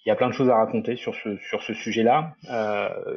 il 0.04 0.08
y 0.08 0.10
a 0.10 0.16
plein 0.16 0.28
de 0.28 0.32
choses 0.32 0.48
à 0.48 0.56
raconter 0.56 0.96
sur 0.96 1.14
ce 1.14 1.36
sur 1.36 1.62
ce 1.62 1.74
sujet-là. 1.74 2.34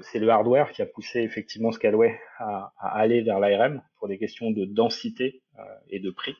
c'est 0.02 0.20
le 0.20 0.28
hardware 0.28 0.72
qui 0.72 0.82
a 0.82 0.86
poussé 0.86 1.22
effectivement 1.22 1.72
Scalway 1.72 2.20
à 2.40 2.74
aller 2.80 3.22
vers 3.22 3.40
l'ARM 3.40 3.82
pour 3.98 4.10
des 4.10 4.18
questions 4.18 4.52
de 4.52 4.66
densité 4.66 5.42
et 5.90 6.00
de 6.00 6.10
prix. 6.10 6.36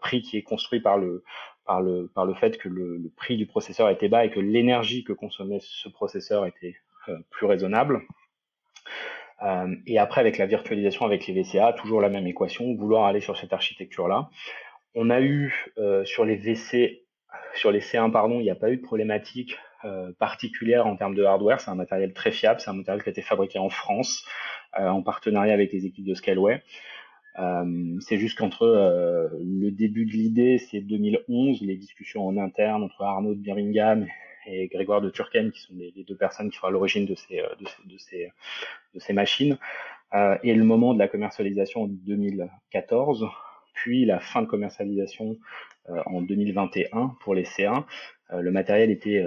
prix 0.00 0.22
qui 0.22 0.36
est 0.36 0.42
construit 0.42 0.78
par 0.78 0.98
le 0.98 1.24
par 1.66 1.82
le 1.82 2.08
par 2.14 2.24
le 2.24 2.34
fait 2.34 2.58
que 2.58 2.68
le, 2.68 3.10
prix 3.16 3.36
du 3.36 3.46
processeur 3.46 3.90
était 3.90 4.08
bas 4.08 4.24
et 4.24 4.30
que 4.30 4.40
l'énergie 4.40 5.04
que 5.04 5.12
consommait 5.12 5.58
ce 5.60 5.88
processeur 5.88 6.46
était 6.46 6.76
euh, 7.08 7.18
plus 7.30 7.46
raisonnable. 7.46 8.02
Euh, 9.42 9.74
et 9.86 9.98
après, 9.98 10.20
avec 10.20 10.38
la 10.38 10.46
virtualisation 10.46 11.04
avec 11.04 11.26
les 11.26 11.42
VCA, 11.42 11.72
toujours 11.74 12.00
la 12.00 12.08
même 12.08 12.26
équation, 12.26 12.74
vouloir 12.74 13.04
aller 13.04 13.20
sur 13.20 13.36
cette 13.36 13.52
architecture-là. 13.52 14.30
On 14.94 15.10
a 15.10 15.20
eu 15.20 15.72
euh, 15.76 16.04
sur 16.06 16.24
les 16.24 16.36
VC, 16.36 17.04
sur 17.54 17.70
les 17.70 17.80
C1, 17.80 18.10
pardon, 18.10 18.40
il 18.40 18.44
n'y 18.44 18.50
a 18.50 18.54
pas 18.54 18.70
eu 18.70 18.78
de 18.78 18.82
problématique 18.82 19.58
particulière 20.18 20.84
en 20.84 20.96
termes 20.96 21.14
de 21.14 21.22
hardware. 21.22 21.60
C'est 21.60 21.70
un 21.70 21.76
matériel 21.76 22.12
très 22.12 22.32
fiable, 22.32 22.58
c'est 22.58 22.70
un 22.70 22.74
matériel 22.74 23.04
qui 23.04 23.08
a 23.08 23.12
été 23.12 23.22
fabriqué 23.22 23.60
en 23.60 23.68
France 23.68 24.26
en 24.72 25.00
partenariat 25.00 25.54
avec 25.54 25.72
les 25.72 25.86
équipes 25.86 26.06
de 26.06 26.14
Scaleway. 26.14 26.60
C'est 28.00 28.18
juste 28.18 28.38
qu'entre 28.38 28.66
le 29.38 29.70
début 29.70 30.06
de 30.06 30.12
l'idée, 30.12 30.58
c'est 30.58 30.80
2011, 30.80 31.60
les 31.62 31.76
discussions 31.76 32.26
en 32.26 32.36
interne 32.36 32.82
entre 32.82 33.02
Arnaud 33.02 33.34
de 33.34 33.40
Birmingham 33.40 34.06
et 34.46 34.68
Grégoire 34.68 35.00
de 35.00 35.10
Turckheim, 35.10 35.50
qui 35.50 35.60
sont 35.60 35.74
les, 35.76 35.92
deux 36.06 36.16
personnes 36.16 36.50
qui 36.50 36.56
sont 36.56 36.66
à 36.66 36.70
l'origine 36.70 37.04
de 37.04 37.14
ces, 37.14 37.40
euh, 37.40 37.48
de, 37.60 37.66
ces, 37.66 37.88
de, 37.88 37.98
ces, 37.98 38.32
de 38.94 39.00
ces 39.00 39.12
machines. 39.12 39.58
et 40.42 40.54
le 40.54 40.64
moment 40.64 40.94
de 40.94 40.98
la 40.98 41.08
commercialisation 41.08 41.82
en 41.82 41.88
2014, 41.88 43.26
puis 43.74 44.04
la 44.04 44.20
fin 44.20 44.42
de 44.42 44.46
commercialisation 44.46 45.36
en 46.06 46.22
2021 46.22 47.16
pour 47.20 47.34
les 47.34 47.44
C1. 47.44 47.84
le 48.32 48.50
matériel 48.50 48.90
était 48.90 49.22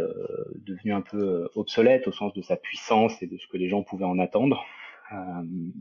devenu 0.56 0.94
un 0.94 1.02
peu 1.02 1.48
obsolète 1.56 2.08
au 2.08 2.12
sens 2.12 2.34
de 2.34 2.42
sa 2.42 2.56
puissance 2.56 3.22
et 3.22 3.28
de 3.28 3.38
ce 3.38 3.48
que 3.48 3.58
les 3.58 3.70
gens 3.70 3.84
pouvaient 3.84 4.06
en 4.06 4.20
attendre. 4.20 4.66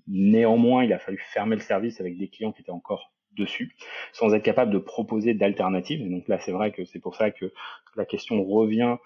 Néanmoins, 0.07 0.85
il 0.85 0.93
a 0.93 0.99
fallu 0.99 1.19
fermer 1.33 1.57
le 1.57 1.63
service 1.63 2.01
avec 2.01 2.17
des 2.17 2.29
clients 2.29 2.53
qui 2.53 2.63
étaient 2.63 2.71
encore 2.71 3.13
dessus, 3.37 3.75
sans 4.13 4.35
être 4.35 4.43
capable 4.43 4.73
de 4.73 4.79
proposer 4.79 5.35
d'alternatives. 5.35 6.03
Et 6.03 6.09
donc 6.09 6.29
là, 6.29 6.39
c'est 6.39 6.53
vrai 6.53 6.73
que 6.73 6.85
c'est 6.85 6.99
pour 6.99 7.15
ça 7.15 7.31
que 7.31 7.53
la 7.97 8.05
question 8.05 8.43
revient 8.45 8.97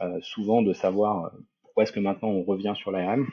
euh, 0.00 0.18
souvent 0.20 0.62
de 0.62 0.72
savoir 0.72 1.26
euh, 1.26 1.28
pourquoi 1.62 1.84
est-ce 1.84 1.92
que 1.92 2.00
maintenant 2.00 2.28
on 2.28 2.42
revient 2.42 2.74
sur 2.76 2.90
l'ARM. 2.90 3.26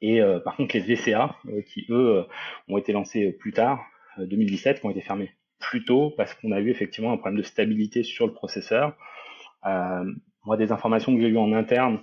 Et 0.00 0.20
euh, 0.20 0.40
par 0.40 0.56
contre, 0.56 0.76
les 0.76 0.82
VCA, 0.82 1.36
qui 1.66 1.86
eux 1.90 2.24
ont 2.68 2.78
été 2.78 2.92
lancés 2.92 3.32
plus 3.32 3.52
tard, 3.52 3.84
2017, 4.18 4.80
qui 4.80 4.86
ont 4.86 4.90
été 4.90 5.00
fermés 5.00 5.30
plus 5.58 5.84
tôt 5.84 6.12
parce 6.16 6.34
qu'on 6.34 6.52
a 6.52 6.60
eu 6.60 6.70
effectivement 6.70 7.12
un 7.12 7.16
problème 7.16 7.38
de 7.38 7.46
stabilité 7.46 8.02
sur 8.02 8.26
le 8.26 8.32
processeur. 8.32 8.96
moi, 9.64 10.56
des 10.56 10.72
informations 10.72 11.14
que 11.14 11.20
j'ai 11.20 11.28
eues 11.28 11.38
en 11.38 11.52
interne, 11.52 12.00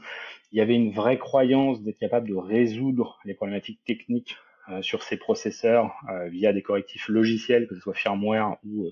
il 0.53 0.59
y 0.59 0.61
avait 0.61 0.75
une 0.75 0.91
vraie 0.91 1.17
croyance 1.17 1.81
d'être 1.81 1.97
capable 1.97 2.29
de 2.29 2.35
résoudre 2.35 3.19
les 3.25 3.33
problématiques 3.33 3.83
techniques 3.85 4.37
euh, 4.69 4.81
sur 4.83 5.01
ces 5.03 5.17
processeurs 5.17 5.91
euh, 6.09 6.29
via 6.29 6.53
des 6.53 6.61
correctifs 6.61 7.09
logiciels, 7.09 7.67
que 7.67 7.75
ce 7.75 7.81
soit 7.81 7.95
firmware 7.95 8.55
ou 8.63 8.91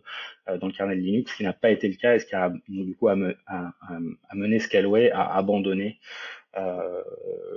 euh, 0.49 0.57
dans 0.57 0.67
le 0.67 0.73
kernel 0.73 0.99
Linux, 0.99 1.31
ce 1.31 1.37
qui 1.37 1.43
n'a 1.43 1.53
pas 1.53 1.69
été 1.69 1.87
le 1.87 1.95
cas 1.95 2.15
et 2.15 2.19
ce 2.19 2.25
qui 2.25 2.35
a 2.35 2.51
du 2.67 2.95
coup 2.95 3.07
amené 3.07 4.59
Scaleway 4.59 5.11
à 5.11 5.37
abandonner 5.37 5.99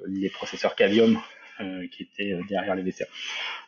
les 0.07 0.31
processeurs 0.31 0.77
Cavium 0.77 1.19
qui 1.91 2.05
étaient 2.05 2.39
derrière 2.49 2.77
les 2.77 2.83
VCA. 2.83 3.07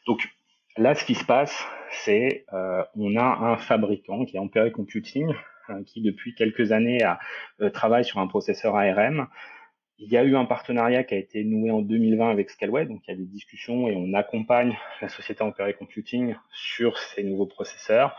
Donc 0.07 0.29
là, 0.77 0.95
ce 0.95 1.05
qui 1.05 1.17
se 1.17 1.25
passe, 1.25 1.67
c'est 1.91 2.47
on 2.53 3.17
a 3.17 3.25
un 3.25 3.57
fabricant 3.57 4.25
qui 4.25 4.37
est 4.37 4.39
Ampere 4.39 4.71
Computing, 4.71 5.35
qui 5.87 6.03
depuis 6.03 6.37
quelques 6.37 6.71
années 6.71 7.03
a, 7.03 7.19
travaille 7.71 8.05
sur 8.05 8.21
un 8.21 8.29
processeur 8.29 8.77
ARM 8.77 9.27
il 9.99 10.13
y 10.13 10.17
a 10.17 10.25
eu 10.25 10.37
un 10.37 10.45
partenariat 10.45 11.05
qui 11.05 11.15
a 11.15 11.17
été 11.17 11.43
noué 11.43 11.71
en 11.71 11.81
2020 11.81 12.31
avec 12.31 12.51
Scaleway, 12.51 12.85
donc 12.87 13.01
il 13.07 13.11
y 13.13 13.15
a 13.15 13.17
des 13.17 13.25
discussions 13.25 13.89
et 13.89 13.95
on 13.97 14.13
accompagne 14.13 14.77
la 15.01 15.09
société 15.09 15.43
Ampere 15.43 15.77
Computing 15.77 16.35
sur 16.53 16.99
ces 16.99 17.25
nouveaux 17.25 17.47
processeurs. 17.47 18.15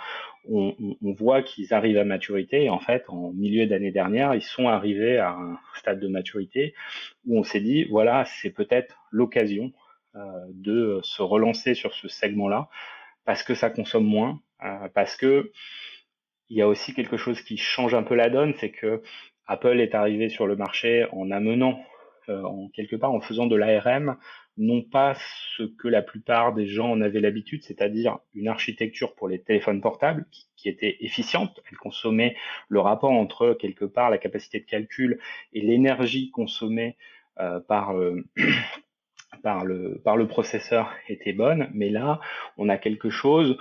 On, 0.49 0.75
on, 0.79 1.13
voit 1.13 1.43
qu'ils 1.43 1.73
arrivent 1.73 1.97
à 1.97 2.05
maturité 2.05 2.63
et 2.63 2.69
en 2.69 2.79
fait, 2.79 3.03
en 3.09 3.31
milieu 3.33 3.67
d'année 3.67 3.91
dernière, 3.91 4.33
ils 4.33 4.41
sont 4.41 4.67
arrivés 4.67 5.17
à 5.17 5.31
un 5.31 5.59
stade 5.75 5.99
de 5.99 6.07
maturité 6.07 6.73
où 7.25 7.37
on 7.37 7.43
s'est 7.43 7.59
dit, 7.59 7.83
voilà, 7.85 8.25
c'est 8.25 8.51
peut-être 8.51 8.97
l'occasion 9.11 9.71
euh, 10.15 10.21
de 10.49 10.99
se 11.03 11.21
relancer 11.21 11.75
sur 11.75 11.93
ce 11.93 12.07
segment-là 12.07 12.69
parce 13.23 13.43
que 13.43 13.53
ça 13.53 13.69
consomme 13.69 14.05
moins, 14.05 14.41
euh, 14.63 14.87
parce 14.95 15.15
que 15.15 15.51
il 16.49 16.57
y 16.57 16.61
a 16.61 16.67
aussi 16.67 16.93
quelque 16.93 17.17
chose 17.17 17.41
qui 17.41 17.57
change 17.57 17.93
un 17.93 18.03
peu 18.03 18.15
la 18.15 18.29
donne, 18.29 18.53
c'est 18.55 18.71
que 18.71 19.03
Apple 19.47 19.79
est 19.79 19.95
arrivé 19.95 20.29
sur 20.29 20.45
le 20.45 20.55
marché 20.55 21.05
en 21.11 21.31
amenant, 21.31 21.79
euh, 22.29 22.43
en 22.43 22.67
quelque 22.69 22.95
part, 22.95 23.13
en 23.13 23.21
faisant 23.21 23.47
de 23.47 23.55
l'ARM, 23.55 24.17
non 24.57 24.81
pas 24.81 25.15
ce 25.55 25.63
que 25.63 25.87
la 25.87 26.01
plupart 26.01 26.53
des 26.53 26.67
gens 26.67 26.91
en 26.91 27.01
avaient 27.01 27.21
l'habitude, 27.21 27.63
c'est-à-dire 27.63 28.19
une 28.33 28.47
architecture 28.47 29.15
pour 29.15 29.29
les 29.29 29.39
téléphones 29.39 29.81
portables 29.81 30.25
qui, 30.31 30.45
était 30.67 30.97
efficiente. 30.99 31.61
Elle 31.71 31.77
consommait 31.77 32.35
le 32.67 32.81
rapport 32.81 33.11
entre 33.11 33.53
quelque 33.53 33.85
part 33.85 34.09
la 34.09 34.17
capacité 34.17 34.59
de 34.59 34.65
calcul 34.65 35.17
et 35.53 35.61
l'énergie 35.61 36.29
consommée 36.29 36.97
euh, 37.39 37.61
par 37.61 37.95
euh, 37.95 38.25
par 39.43 39.63
le 39.63 40.01
par 40.03 40.17
le 40.17 40.27
processeur 40.27 40.93
était 41.07 41.31
bonne, 41.31 41.69
mais 41.73 41.89
là 41.89 42.19
on 42.57 42.67
a 42.67 42.77
quelque 42.77 43.09
chose 43.09 43.57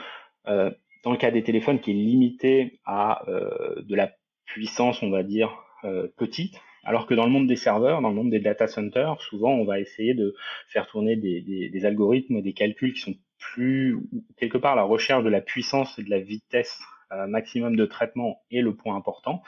dans 0.47 1.13
le 1.13 1.17
cas 1.17 1.31
des 1.31 1.45
téléphones 1.45 1.79
qui 1.79 1.93
est 1.93 1.95
limité 1.95 2.81
à 2.85 3.23
de 3.27 3.95
la 3.95 4.11
puissance, 4.47 5.03
on 5.03 5.11
va 5.11 5.23
dire, 5.23 5.66
euh, 5.87 6.09
petite, 6.17 6.61
alors 6.85 7.07
que 7.07 7.15
dans 7.15 7.25
le 7.25 7.31
monde 7.31 7.47
des 7.47 7.57
serveurs, 7.57 8.01
dans 8.01 8.11
le 8.11 8.15
monde 8.15 8.31
des 8.31 8.41
data 8.41 8.67
centers, 8.67 9.21
souvent 9.21 9.53
on 9.53 9.65
va 9.65 9.81
essayer 9.81 10.15
de 10.15 10.35
faire 10.69 10.87
tourner 10.87 11.17
des, 11.17 11.85
algorithmes, 11.85 12.43
des 12.43 12.53
calculs 12.53 12.93
qui 12.93 13.01
sont 13.01 13.15
plus 13.39 13.99
quelque 14.37 14.59
part 14.59 14.77
la 14.77 14.83
recherche 14.83 15.23
de 15.25 15.29
la 15.29 15.41
puissance 15.41 15.99
et 15.99 16.03
de 16.03 16.11
la 16.11 16.21
vitesse 16.21 16.81
euh, 17.13 17.27
maximum 17.27 17.77
de 17.77 17.87
traitement 17.87 18.43
est 18.51 18.61
le 18.61 18.75
point 18.75 18.97
important. 18.97 19.43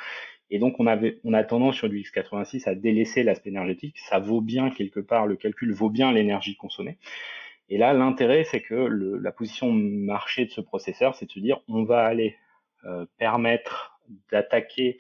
Et 0.50 0.58
donc 0.58 0.80
on 0.80 0.86
avait 0.86 1.20
on 1.24 1.32
a 1.32 1.44
tendance 1.44 1.76
sur 1.76 1.88
du 1.88 2.00
x86 2.00 2.68
à 2.68 2.74
délaisser 2.74 3.22
l'aspect 3.22 3.50
énergétique. 3.50 3.98
Ça 3.98 4.18
vaut 4.18 4.40
bien 4.40 4.70
quelque 4.70 5.00
part 5.00 5.26
le 5.26 5.36
calcul 5.36 5.72
vaut 5.72 5.90
bien 5.90 6.12
l'énergie 6.12 6.56
consommée. 6.56 6.98
Et 7.68 7.78
là 7.78 7.92
l'intérêt 7.92 8.44
c'est 8.44 8.62
que 8.62 8.74
la 8.74 9.32
position 9.32 9.72
marché 9.72 10.46
de 10.46 10.50
ce 10.50 10.60
processeur 10.60 11.14
c'est 11.14 11.26
de 11.26 11.32
se 11.32 11.40
dire 11.40 11.60
on 11.68 11.84
va 11.84 12.04
aller 12.04 12.36
euh, 12.84 13.06
permettre 13.18 13.98
d'attaquer 14.30 14.98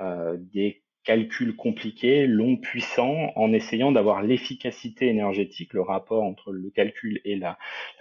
des 0.00 0.84
calculs 1.04 1.54
compliqués, 1.54 2.26
longs, 2.26 2.56
puissants, 2.56 3.32
en 3.36 3.52
essayant 3.52 3.92
d'avoir 3.92 4.22
l'efficacité 4.22 5.06
énergétique, 5.06 5.74
le 5.74 5.82
rapport 5.82 6.24
entre 6.24 6.50
le 6.50 6.70
calcul 6.70 7.20
et 7.24 7.36
la, 7.36 7.58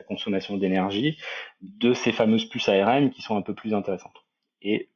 consommation 0.07 0.57
d'énergie 0.57 1.17
de 1.61 1.93
ces 1.93 2.11
fameuses 2.11 2.45
puces 2.45 2.67
ARM 2.67 3.09
qui 3.09 3.21
sont 3.21 3.37
un 3.37 3.41
peu 3.41 3.53
plus 3.53 3.73
intéressantes. 3.73 4.25
Et 4.61 4.89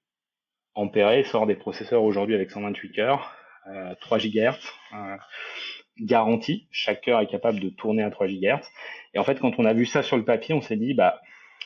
Ampere 0.75 1.25
sort 1.25 1.48
des 1.48 1.56
processeurs 1.56 2.04
aujourd'hui 2.04 2.36
avec 2.36 2.51
128 2.51 2.92
cœurs, 2.92 3.34
euh, 3.68 3.96
3 4.01 4.20
GHz, 4.20 4.58
euh, 4.94 5.18
garantie, 6.00 6.68
chaque 6.72 7.01
cœur 7.01 7.22
est 7.22 7.27
capable 7.27 7.60
de 7.60 7.70
tourner 7.70 8.04
à 8.04 8.12
3 8.12 8.27
GHz. 8.27 8.68
Et 9.13 9.20
en 9.20 9.24
fait, 9.24 9.39
quand 9.39 9.60
on 9.60 9.66
a 9.66 9.74
vu 9.74 9.86
ça 9.86 10.04
sur 10.04 10.18
le 10.18 10.25
papier, 10.25 10.54
on 10.54 10.62
s'est 10.62 10.77
dit, 10.77 10.94
bah, 10.94 11.22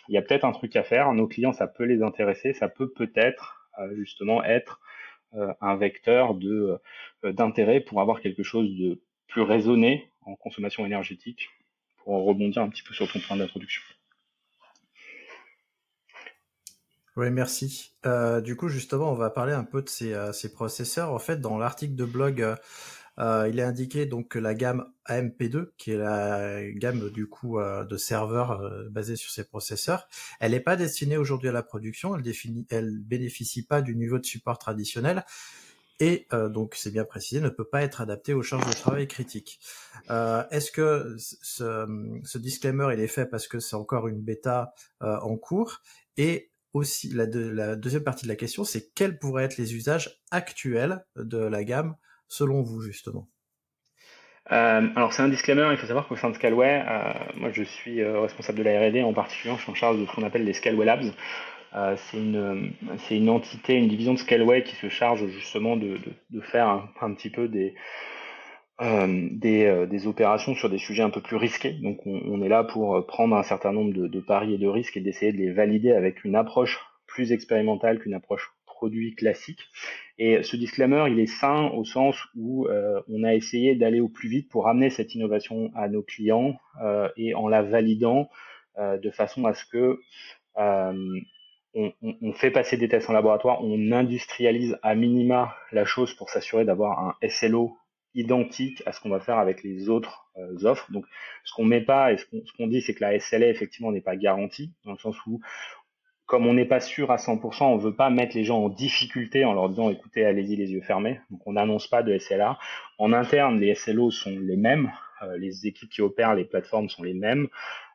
il 0.07 0.15
y 0.15 0.17
a 0.17 0.21
peut-être 0.21 0.45
un 0.45 0.51
truc 0.51 0.75
à 0.75 0.83
faire, 0.83 1.11
nos 1.13 1.27
clients, 1.27 1.53
ça 1.53 1.67
peut 1.67 1.83
les 1.83 2.01
intéresser, 2.01 2.53
ça 2.53 2.69
peut 2.69 2.91
peut-être 2.91 3.69
euh, 3.79 3.95
justement 3.95 4.43
être 4.43 4.79
euh, 4.79 4.90
un 5.33 5.75
vecteur 5.75 6.35
de 6.35 6.79
euh, 7.23 7.31
d'intérêt 7.31 7.79
pour 7.79 8.01
avoir 8.01 8.21
quelque 8.21 8.43
chose 8.43 8.69
de 8.75 8.99
plus 9.27 9.41
raisonné 9.41 10.11
en 10.25 10.35
consommation 10.35 10.85
énergétique, 10.85 11.49
pour 11.97 12.25
rebondir 12.25 12.61
un 12.61 12.69
petit 12.69 12.83
peu 12.83 12.93
sur 12.93 13.11
ton 13.11 13.19
point 13.19 13.37
d'introduction. 13.37 13.81
Oui, 17.17 17.29
merci. 17.29 17.93
Euh, 18.05 18.39
du 18.39 18.55
coup, 18.55 18.69
justement, 18.69 19.11
on 19.11 19.15
va 19.15 19.29
parler 19.29 19.53
un 19.53 19.63
peu 19.63 19.81
de 19.81 19.89
ces, 19.89 20.15
ces 20.33 20.53
processeurs. 20.53 21.11
En 21.11 21.19
fait, 21.19 21.41
dans 21.41 21.57
l'article 21.57 21.95
de 21.95 22.05
blog 22.05 22.55
euh, 23.19 23.47
il 23.49 23.59
est 23.59 23.63
indiqué 23.63 24.05
donc 24.05 24.29
que 24.29 24.39
la 24.39 24.53
gamme 24.53 24.85
AMP2, 25.07 25.69
qui 25.77 25.91
est 25.91 25.97
la 25.97 26.61
gamme 26.71 27.09
du 27.09 27.27
coup 27.27 27.59
euh, 27.59 27.83
de 27.83 27.97
serveurs 27.97 28.51
euh, 28.51 28.87
basée 28.89 29.15
sur 29.15 29.31
ces 29.31 29.43
processeurs, 29.43 30.07
elle 30.39 30.51
n'est 30.51 30.59
pas 30.59 30.75
destinée 30.75 31.17
aujourd'hui 31.17 31.49
à 31.49 31.51
la 31.51 31.63
production. 31.63 32.15
Elle 32.15 32.23
définit, 32.23 32.65
elle 32.69 32.99
bénéficie 32.99 33.65
pas 33.65 33.81
du 33.81 33.95
niveau 33.95 34.17
de 34.17 34.25
support 34.25 34.57
traditionnel 34.57 35.25
et 35.99 36.27
donc 36.49 36.73
c'est 36.73 36.89
bien 36.89 37.05
précisé, 37.05 37.41
ne 37.41 37.49
peut 37.49 37.63
pas 37.63 37.83
être 37.83 38.01
adaptée 38.01 38.33
aux 38.33 38.41
charges 38.41 38.65
de 38.65 38.73
travail 38.73 39.07
critiques. 39.07 39.59
Est-ce 40.09 40.71
que 40.71 41.15
ce, 41.19 41.85
ce, 42.23 42.37
disclaimer 42.39 42.87
il 42.91 42.99
est 42.99 43.07
fait 43.07 43.27
parce 43.27 43.47
que 43.47 43.59
c'est 43.59 43.75
encore 43.75 44.07
une 44.07 44.19
bêta 44.19 44.73
en 44.99 45.37
cours? 45.37 45.83
Et 46.17 46.49
aussi 46.73 47.09
la, 47.09 47.27
la, 47.27 47.75
deuxième 47.75 48.03
partie 48.03 48.23
de 48.23 48.29
la 48.29 48.35
question, 48.35 48.63
c'est 48.63 48.89
quels 48.95 49.19
pourraient 49.19 49.43
être 49.43 49.57
les 49.57 49.75
usages 49.75 50.23
actuels 50.31 51.05
de 51.17 51.37
la 51.37 51.63
gamme 51.63 51.95
selon 52.31 52.61
vous, 52.63 52.81
justement 52.81 53.27
euh, 54.51 54.87
alors 54.95 55.13
c'est 55.13 55.21
un 55.21 55.29
disclaimer, 55.29 55.67
il 55.71 55.77
faut 55.77 55.85
savoir 55.85 56.07
qu'au 56.07 56.15
sein 56.15 56.29
de 56.29 56.35
Scalway, 56.35 56.83
euh, 56.85 57.13
moi 57.35 57.51
je 57.51 57.61
suis 57.61 58.01
euh, 58.01 58.21
responsable 58.21 58.57
de 58.57 58.63
la 58.63 58.79
R&D 58.81 59.03
en 59.03 59.13
particulier, 59.13 59.53
je 59.55 59.61
suis 59.61 59.71
en 59.71 59.75
charge 59.75 59.99
de 59.99 60.05
ce 60.05 60.11
qu'on 60.11 60.23
appelle 60.23 60.43
les 60.43 60.53
Scalway 60.53 60.83
Labs. 60.83 61.11
c'est 61.95 62.17
une, 62.17 62.73
une 63.11 63.29
entité, 63.29 63.75
une 63.75 63.87
division 63.87 64.13
de 64.13 64.17
Scalway 64.17 64.63
qui 64.63 64.75
se 64.75 64.89
charge 64.89 65.25
justement 65.27 65.77
de, 65.77 65.99
faire 66.41 66.89
un, 66.99 67.13
petit 67.13 67.29
peu 67.29 67.47
des, 67.47 67.75
des, 68.81 70.07
opérations 70.07 70.55
sur 70.55 70.69
des 70.69 70.79
sujets 70.79 71.03
un 71.03 71.11
peu 71.11 71.21
plus 71.21 71.37
risqués. 71.37 71.73
Donc 71.73 71.99
on, 72.05 72.41
est 72.41 72.49
là 72.49 72.63
pour 72.63 73.05
prendre 73.05 73.35
un 73.37 73.43
certain 73.43 73.71
nombre 73.71 73.93
de, 73.93 74.07
de 74.07 74.19
paris 74.19 74.55
et 74.55 74.57
de 74.57 74.67
risques 74.67 74.97
et 74.97 75.01
d'essayer 75.01 75.31
de 75.31 75.37
les 75.37 75.51
valider 75.51 75.91
avec 75.91 76.25
une 76.25 76.35
approche 76.35 76.79
plus 77.05 77.31
expérimentale 77.31 77.99
qu'une 77.99 78.15
approche 78.15 78.51
produit 78.81 79.13
classique. 79.13 79.69
Et 80.23 80.43
ce 80.43 80.55
disclaimer, 80.55 81.05
il 81.09 81.19
est 81.19 81.25
sain 81.25 81.71
au 81.73 81.83
sens 81.83 82.15
où 82.35 82.67
euh, 82.67 83.01
on 83.07 83.23
a 83.23 83.33
essayé 83.33 83.73
d'aller 83.73 83.99
au 84.01 84.07
plus 84.07 84.29
vite 84.29 84.49
pour 84.51 84.67
amener 84.67 84.91
cette 84.91 85.15
innovation 85.15 85.71
à 85.73 85.87
nos 85.87 86.03
clients 86.03 86.59
euh, 86.83 87.09
et 87.17 87.33
en 87.33 87.47
la 87.47 87.63
validant 87.63 88.29
euh, 88.77 88.99
de 88.99 89.09
façon 89.09 89.45
à 89.45 89.55
ce 89.55 89.65
que 89.65 89.99
on, 91.73 92.33
fait 92.35 92.51
passer 92.51 92.77
des 92.77 92.87
tests 92.87 93.09
en 93.09 93.13
laboratoire, 93.13 93.63
on 93.63 93.91
industrialise 93.91 94.77
à 94.83 94.93
minima 94.93 95.55
la 95.71 95.85
chose 95.85 96.13
pour 96.13 96.29
s'assurer 96.29 96.65
d'avoir 96.65 96.99
un 96.99 97.15
SLO 97.27 97.75
identique 98.13 98.83
à 98.85 98.91
ce 98.91 98.99
qu'on 98.99 99.09
va 99.09 99.21
faire 99.21 99.39
avec 99.39 99.63
les 99.63 99.89
autres 99.89 100.23
offres. 100.63 100.91
Donc, 100.91 101.05
ce 101.45 101.53
qu'on 101.55 101.65
met 101.65 101.81
pas 101.81 102.11
et 102.11 102.17
ce 102.17 102.25
qu'on 102.57 102.67
dit, 102.67 102.81
c'est 102.81 102.93
que 102.93 103.03
la 103.03 103.19
SLA 103.19 103.47
effectivement 103.47 103.91
n'est 103.91 104.01
pas 104.01 104.17
garantie, 104.17 104.71
dans 104.85 104.91
le 104.91 104.99
sens 104.99 105.15
où 105.25 105.39
comme 106.31 106.47
on 106.47 106.53
n'est 106.53 106.63
pas 106.63 106.79
sûr 106.79 107.11
à 107.11 107.17
100%, 107.17 107.65
on 107.65 107.75
veut 107.75 107.93
pas 107.93 108.09
mettre 108.09 108.37
les 108.37 108.45
gens 108.45 108.63
en 108.63 108.69
difficulté 108.69 109.43
en 109.43 109.51
leur 109.51 109.67
disant 109.67 109.89
écoutez, 109.89 110.23
allez-y 110.23 110.55
les 110.55 110.71
yeux 110.71 110.79
fermés. 110.79 111.19
Donc 111.29 111.41
on 111.45 111.51
n'annonce 111.51 111.89
pas 111.89 112.03
de 112.03 112.17
SLA. 112.17 112.57
En 112.97 113.11
interne, 113.11 113.59
les 113.59 113.75
SLO 113.75 114.11
sont 114.11 114.39
les 114.39 114.55
mêmes. 114.55 114.89
les 115.37 115.67
équipes 115.67 115.89
qui 115.89 116.01
opèrent 116.01 116.33
les 116.33 116.45
plateformes 116.45 116.87
sont 116.87 117.03
les 117.03 117.13
mêmes, 117.13 117.49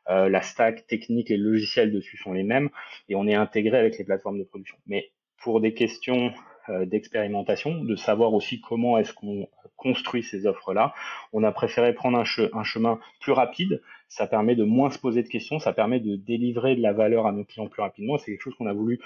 la 0.07 0.41
stack 0.43 0.85
technique 0.85 1.31
et 1.31 1.37
logiciels 1.37 1.91
dessus 1.91 2.17
sont 2.17 2.31
les 2.31 2.43
mêmes, 2.43 2.69
et 3.09 3.15
on 3.15 3.27
est 3.27 3.33
intégré 3.33 3.75
avec 3.75 3.97
les 3.97 4.03
plateformes 4.03 4.37
de 4.37 4.43
production. 4.43 4.77
Mais 4.85 5.09
pour 5.39 5.59
des 5.59 5.73
questions 5.73 6.31
d'expérimentation, 6.69 7.83
de 7.83 7.95
savoir 7.95 8.35
aussi 8.35 8.61
comment 8.61 8.99
est-ce 8.99 9.13
qu'on 9.13 9.47
construit 9.77 10.23
ces 10.23 10.45
offres-là. 10.45 10.93
On 11.33 11.43
a 11.43 11.51
préféré 11.51 11.93
prendre 11.93 12.19
un, 12.19 12.63
chemin 12.63 12.99
plus 13.21 13.31
rapide. 13.31 13.81
Ça 14.09 14.27
permet 14.27 14.55
de 14.55 14.63
moins 14.63 14.89
se 14.89 14.99
poser 14.99 15.23
de 15.23 15.27
questions, 15.27 15.59
ça 15.59 15.73
permet 15.73 15.99
de 15.99 16.15
délivrer 16.15 16.75
de 16.75 16.81
la 16.81 16.93
valeur 16.93 17.27
à 17.27 17.31
nos 17.31 17.43
clients 17.43 17.67
plus 17.67 17.81
rapidement. 17.81 18.17
C'est 18.17 18.31
quelque 18.31 18.41
chose 18.41 18.55
qu'on 18.55 18.67
a 18.67 18.73
voulu 18.73 18.99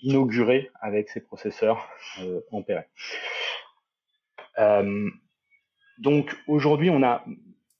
inaugurer 0.00 0.70
avec 0.80 1.08
ces 1.08 1.20
processeurs 1.20 1.88
euh, 2.20 2.40
ampérés. 2.52 2.86
Euh, 4.58 5.10
donc 5.98 6.36
aujourd'hui, 6.46 6.90
on 6.90 7.02
a 7.02 7.24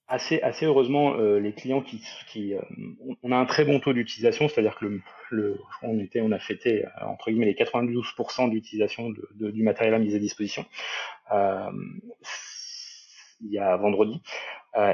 assez, 0.09 0.40
assez 0.42 0.66
heureusement 0.66 1.14
euh, 1.16 1.38
les 1.38 1.52
clients 1.52 1.83
qui, 1.83 2.02
qui 2.28 2.54
on 3.23 3.33
a 3.33 3.37
un 3.37 3.47
très 3.47 3.64
bon 3.64 3.80
taux 3.80 3.92
d'utilisation, 3.92 4.49
c'est-à-dire 4.49 4.78
que 4.78 5.00
on 5.83 6.33
a 6.33 6.38
fêté 6.38 6.85
entre 7.00 7.30
guillemets 7.30 7.47
les 7.47 7.54
92% 7.54 8.50
d'utilisation 8.50 9.11
de, 9.11 9.50
du 9.50 9.62
matériel 9.62 9.94
à 9.94 9.99
mise 9.99 10.14
à 10.14 10.18
disposition 10.18 10.64
il 13.45 13.53
y 13.53 13.59
a 13.59 13.77
vendredi. 13.77 14.23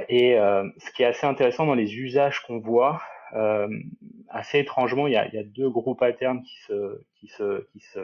et 0.08 0.36
ce 0.78 0.90
qui 0.92 1.02
est 1.02 1.06
assez 1.06 1.26
intéressant 1.26 1.66
dans 1.66 1.74
les 1.74 1.96
usages 1.96 2.40
qu'on 2.40 2.58
voit, 2.58 3.00
euh, 3.34 3.68
assez 4.28 4.58
étrangement, 4.58 5.06
il 5.06 5.12
y, 5.12 5.16
a, 5.16 5.42
deux 5.42 5.68
gros 5.70 5.94
patterns 5.94 6.42
qui 6.42 6.56
se, 6.66 7.00
qui 7.16 7.28
se, 7.28 7.66
qui 7.72 7.80
se, 7.80 8.00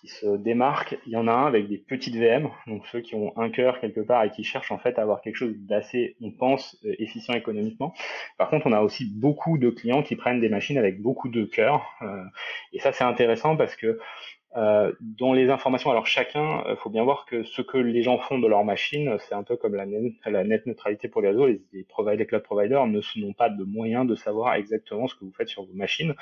qui 0.00 0.08
se 0.08 0.36
démarquent. 0.36 0.98
Il 1.06 1.12
y 1.12 1.16
en 1.16 1.28
a 1.28 1.32
un 1.32 1.46
avec 1.46 1.68
des 1.68 1.78
petites 1.78 2.16
VM, 2.16 2.48
donc 2.66 2.84
ceux 2.88 3.00
qui 3.00 3.14
ont 3.14 3.36
un 3.38 3.48
cœur 3.50 3.80
quelque 3.80 4.00
part 4.00 4.24
et 4.24 4.30
qui 4.30 4.44
cherchent 4.44 4.72
en 4.72 4.78
fait 4.78 4.98
à 4.98 5.02
avoir 5.02 5.20
quelque 5.20 5.36
chose 5.36 5.54
d'assez, 5.56 6.16
on 6.20 6.30
pense, 6.32 6.76
euh, 6.84 6.94
efficient 6.98 7.34
économiquement. 7.34 7.94
Par 8.38 8.50
contre, 8.50 8.66
on 8.66 8.72
a 8.72 8.80
aussi 8.80 9.04
beaucoup 9.04 9.58
de 9.58 9.70
clients 9.70 10.02
qui 10.02 10.16
prennent 10.16 10.40
des 10.40 10.48
machines 10.48 10.78
avec 10.78 11.00
beaucoup 11.00 11.28
de 11.28 11.44
cœur. 11.44 11.86
Euh, 12.02 12.24
et 12.72 12.80
ça, 12.80 12.92
c'est 12.92 13.04
intéressant 13.04 13.56
parce 13.56 13.76
que 13.76 13.98
euh, 14.56 14.92
dans 15.00 15.34
les 15.34 15.50
informations, 15.50 15.90
alors 15.90 16.06
chacun, 16.06 16.62
il 16.64 16.70
euh, 16.70 16.76
faut 16.76 16.88
bien 16.88 17.04
voir 17.04 17.26
que 17.26 17.42
ce 17.42 17.60
que 17.60 17.76
les 17.76 18.02
gens 18.02 18.18
font 18.18 18.38
de 18.38 18.46
leur 18.46 18.64
machine, 18.64 19.16
c'est 19.18 19.34
un 19.34 19.42
peu 19.42 19.56
comme 19.56 19.74
la, 19.74 19.84
net 19.84 20.66
neutralité 20.66 21.08
pour 21.08 21.20
les 21.20 21.28
réseaux. 21.28 21.46
Les, 21.46 21.60
les, 21.74 21.86
les 22.16 22.26
cloud 22.26 22.42
providers 22.42 22.86
ne 22.86 23.00
n'ont 23.16 23.32
pas 23.34 23.50
de 23.50 23.64
moyens 23.64 24.06
de 24.06 24.14
savoir 24.14 24.54
exactement 24.54 25.08
ce 25.08 25.14
que 25.14 25.24
vous 25.24 25.32
faites 25.32 25.48
sur 25.48 25.64
vos 25.64 25.74
machines. 25.74 26.14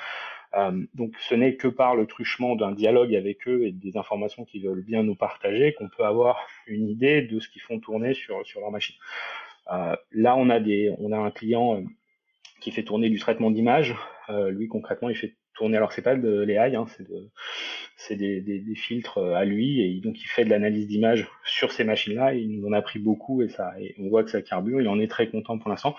Euh, 0.55 0.85
donc 0.95 1.13
ce 1.29 1.35
n'est 1.35 1.55
que 1.55 1.69
par 1.69 1.95
le 1.95 2.07
truchement 2.07 2.57
d'un 2.57 2.73
dialogue 2.73 3.15
avec 3.15 3.47
eux 3.47 3.65
et 3.65 3.71
des 3.71 3.95
informations 3.95 4.43
qu'ils 4.43 4.65
veulent 4.65 4.83
bien 4.83 5.03
nous 5.03 5.15
partager 5.15 5.73
qu'on 5.73 5.87
peut 5.87 6.03
avoir 6.03 6.45
une 6.67 6.89
idée 6.89 7.21
de 7.21 7.39
ce 7.39 7.47
qu'ils 7.47 7.61
font 7.61 7.79
tourner 7.79 8.13
sur, 8.13 8.45
sur 8.45 8.59
leur 8.59 8.71
machine. 8.71 8.95
Euh, 9.71 9.95
là, 10.11 10.35
on 10.35 10.49
a, 10.49 10.59
on 10.99 11.11
a 11.13 11.17
un 11.17 11.31
client 11.31 11.83
qui 12.59 12.71
fait 12.71 12.83
tourner 12.83 13.09
du 13.09 13.19
traitement 13.19 13.49
d'image. 13.49 13.95
lui, 14.29 14.67
concrètement, 14.67 15.09
il 15.09 15.15
fait 15.15 15.35
tourner. 15.55 15.77
Alors 15.77 15.91
c'est 15.91 16.01
pas 16.01 16.15
de 16.15 16.41
l'AI, 16.41 16.75
hein, 16.75 16.85
c'est 16.95 17.07
de, 17.07 17.29
des, 18.09 18.41
des, 18.41 18.59
des, 18.59 18.75
filtres 18.75 19.17
euh, 19.17 19.33
à 19.33 19.45
lui 19.45 19.81
et 19.81 19.99
donc 20.01 20.21
il 20.21 20.27
fait 20.27 20.45
de 20.45 20.49
l'analyse 20.49 20.87
d'image 20.87 21.27
sur 21.45 21.71
ces 21.71 21.83
machines-là. 21.83 22.33
Il 22.33 22.59
nous 22.59 22.67
en 22.67 22.73
a 22.73 22.81
pris 22.81 22.99
beaucoup 22.99 23.41
et 23.41 23.49
ça, 23.49 23.73
et 23.79 23.95
on 23.99 24.09
voit 24.09 24.23
que 24.23 24.29
ça 24.29 24.41
carbure. 24.41 24.81
Il 24.81 24.87
en 24.87 24.99
est 24.99 25.07
très 25.07 25.27
content 25.27 25.57
pour 25.57 25.69
l'instant. 25.69 25.95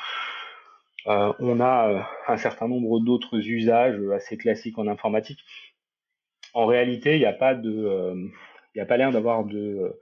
Euh, 1.07 1.33
on 1.39 1.61
a 1.61 1.89
euh, 1.89 2.01
un 2.27 2.37
certain 2.37 2.69
nombre 2.69 2.99
d'autres 3.01 3.39
usages 3.39 4.01
assez 4.13 4.37
classiques 4.37 4.79
en 4.79 4.89
informatique. 4.89 5.39
En 6.53 6.67
réalité, 6.67 7.15
il 7.17 7.21
n'y 7.21 7.27
a 7.27 7.33
pas 7.33 7.55
de, 7.55 7.71
euh, 7.71 8.15
il 8.75 8.79
n'y 8.79 8.83
a 8.83 8.87
pas 8.87 8.97
l'air 8.97 9.13
d'avoir 9.13 9.45
de, 9.45 9.95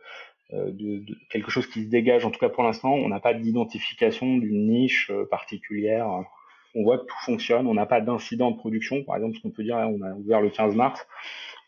de, 0.53 0.71
de, 0.71 1.17
quelque 1.31 1.51
chose 1.51 1.67
qui 1.67 1.85
se 1.85 1.89
dégage. 1.89 2.25
En 2.25 2.31
tout 2.31 2.41
cas, 2.41 2.49
pour 2.49 2.63
l'instant, 2.63 2.93
on 2.95 3.09
n'a 3.09 3.21
pas 3.21 3.35
d'identification 3.35 4.39
d'une 4.39 4.69
niche 4.69 5.11
particulière 5.31 6.25
on 6.75 6.83
voit 6.83 6.99
que 6.99 7.04
tout 7.04 7.21
fonctionne, 7.25 7.66
on 7.66 7.75
n'a 7.75 7.87
pas 7.87 8.00
d'incident 8.00 8.50
de 8.50 8.57
production. 8.57 9.02
Par 9.04 9.16
exemple, 9.16 9.37
ce 9.37 9.43
qu'on 9.43 9.50
peut 9.50 9.62
dire, 9.62 9.76
on 9.76 10.02
a 10.02 10.12
ouvert 10.14 10.40
le 10.40 10.50
15 10.50 10.75
mars, 10.75 11.07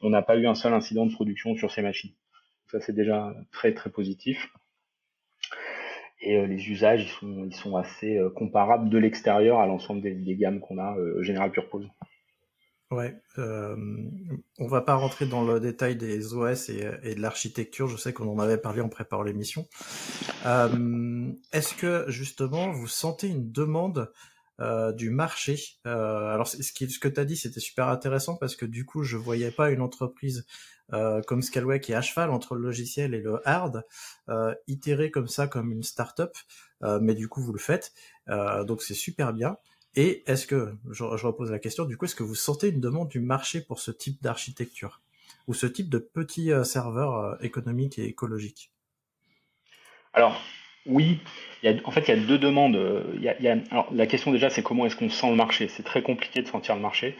on 0.01 0.11
n'a 0.11 0.23
pas 0.23 0.37
eu 0.37 0.47
un 0.47 0.55
seul 0.55 0.73
incident 0.75 1.07
de 1.07 1.13
production 1.13 1.57
sur 1.57 1.71
ces 1.71 1.83
machines. 1.83 2.13
Ça, 2.71 2.81
c'est 2.81 2.95
déjà 2.95 3.35
très 3.53 3.73
très 3.73 3.91
positif. 3.91 4.53
Et 6.21 6.37
euh, 6.37 6.47
les 6.47 6.71
usages, 6.71 7.19
ils 7.23 7.55
sont, 7.55 7.77
assez 7.77 8.17
euh, 8.17 8.31
comparables 8.31 8.89
de 8.89 8.99
l'extérieur 8.99 9.61
à 9.61 9.67
l'ensemble 9.67 10.01
des, 10.03 10.37
gammes 10.37 10.61
qu'on 10.61 10.79
a 10.79 10.97
euh, 10.97 11.23
General 11.23 11.51
Purpose. 11.51 11.87
Ouais, 12.91 13.15
euh, 13.39 13.77
on 14.59 14.69
va 14.69 14.81
pas 14.81 14.95
rentrer 14.95 15.27
dans 15.27 15.45
le 15.45 15.59
détail 15.59 15.97
des 15.97 16.35
OS 16.35 16.69
et, 16.69 17.15
de 17.15 17.21
l'architecture. 17.21 17.89
Je 17.89 17.97
sais 17.97 18.13
qu'on 18.13 18.29
en 18.29 18.39
avait 18.39 18.59
parlé 18.59 18.81
en 18.81 18.89
préparant 18.89 19.25
l'émission. 19.25 19.67
Est-ce 20.45 21.75
que 21.75 22.05
justement 22.09 22.71
vous 22.71 22.87
sentez 22.87 23.27
une 23.27 23.51
demande 23.51 24.13
euh, 24.61 24.93
du 24.93 25.11
marché. 25.11 25.59
Euh, 25.87 26.33
alors 26.33 26.49
ce, 26.49 26.73
qui, 26.73 26.89
ce 26.91 26.99
que 26.99 27.09
tu 27.09 27.21
as 27.21 27.25
dit, 27.25 27.37
c'était 27.37 27.61
super 27.61 27.89
intéressant 27.89 28.37
parce 28.37 28.57
que 28.57 28.67
du 28.67 28.85
coup, 28.85 29.03
je 29.03 29.17
voyais 29.17 29.51
pas 29.51 29.71
une 29.71 29.81
entreprise 29.81 30.47
euh, 30.93 31.21
comme 31.23 31.43
Scalway 31.43 31.81
qui 31.81 31.93
est 31.93 31.97
à 31.97 32.01
cheval 32.01 32.31
entre 32.31 32.55
le 32.55 32.63
logiciel 32.63 33.15
et 33.15 33.21
le 33.21 33.47
hard, 33.47 33.85
euh, 34.29 34.55
itérer 34.69 35.11
comme 35.11 35.27
ça 35.27 35.49
comme 35.49 35.73
une 35.73 35.83
startup, 35.83 36.31
euh, 36.85 37.01
mais 37.01 37.15
du 37.15 37.29
coup 37.29 37.43
vous 37.43 37.53
le 37.53 37.59
faites, 37.59 37.93
donc 38.29 38.83
c'est 38.83 38.95
super 38.95 39.33
bien. 39.33 39.57
Et 39.95 40.23
est-ce 40.31 40.47
que, 40.47 40.77
je, 40.91 41.05
je, 41.17 41.27
repose 41.27 41.51
la 41.51 41.59
question, 41.59 41.87
du 41.87 41.97
coup, 41.97 42.05
est-ce 42.05 42.15
que 42.15 42.23
vous 42.23 42.35
sentez 42.35 42.69
une 42.69 42.81
demande 42.81 43.09
du 43.09 43.21
marché 43.21 43.63
pour 43.63 43.81
ce 43.81 43.91
type 43.91 44.23
d'architecture 44.23 45.01
ou 45.47 45.55
ce 45.55 45.67
type 45.67 45.89
de 45.89 45.99
petits 45.99 46.51
serveurs 46.65 47.43
économiques 47.43 47.99
et 47.99 48.05
écologiques? 48.05 48.71
Alors, 50.13 50.39
oui, 50.87 51.19
il 51.63 51.71
y 51.71 51.73
a, 51.73 51.77
en 51.85 51.91
fait, 51.91 52.03
il 52.03 52.09
y 52.09 52.13
a 52.13 52.17
deux 52.17 52.39
demandes. 52.39 52.79
Il 53.15 53.23
y 53.23 53.29
a, 53.29 53.37
il 53.39 53.45
y 53.45 53.49
a, 53.49 53.57
alors, 53.71 53.89
la 53.93 54.07
question 54.07 54.31
déjà, 54.31 54.51
c'est 54.51 54.63
comment 54.63 54.87
est-ce 54.87 54.97
qu'on 54.97 55.09
sent 55.09 55.31
le 55.31 55.37
marché? 55.37 55.69
C'est 55.69 55.83
très 55.83 56.03
compliqué 56.03 56.43
de 56.43 56.47
sentir 56.47 56.77
le 56.77 56.83
marché. 56.83 57.17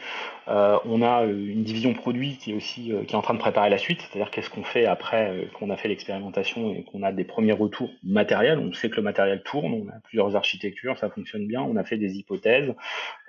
Euh, 0.47 0.77
on 0.85 1.01
a 1.01 1.23
euh, 1.25 1.31
une 1.31 1.63
division 1.63 1.93
produit 1.93 2.37
qui 2.37 2.51
est 2.51 2.53
aussi 2.53 2.93
euh, 2.93 3.03
qui 3.03 3.13
est 3.13 3.17
en 3.17 3.21
train 3.21 3.33
de 3.33 3.39
préparer 3.39 3.69
la 3.69 3.77
suite, 3.77 4.01
c'est-à-dire 4.01 4.31
qu'est-ce 4.31 4.49
qu'on 4.49 4.63
fait 4.63 4.85
après 4.85 5.29
euh, 5.31 5.45
qu'on 5.53 5.69
a 5.69 5.75
fait 5.75 5.87
l'expérimentation 5.87 6.73
et 6.73 6.83
qu'on 6.83 7.03
a 7.03 7.11
des 7.11 7.25
premiers 7.25 7.51
retours 7.51 7.89
matériels? 8.03 8.59
On 8.59 8.73
sait 8.73 8.89
que 8.89 8.95
le 8.97 9.01
matériel 9.01 9.41
tourne, 9.43 9.73
on 9.73 9.89
a 9.89 9.99
plusieurs 10.03 10.35
architectures, 10.35 10.97
ça 10.97 11.09
fonctionne 11.09 11.47
bien. 11.47 11.61
On 11.61 11.75
a 11.75 11.83
fait 11.83 11.97
des 11.97 12.17
hypothèses. 12.17 12.73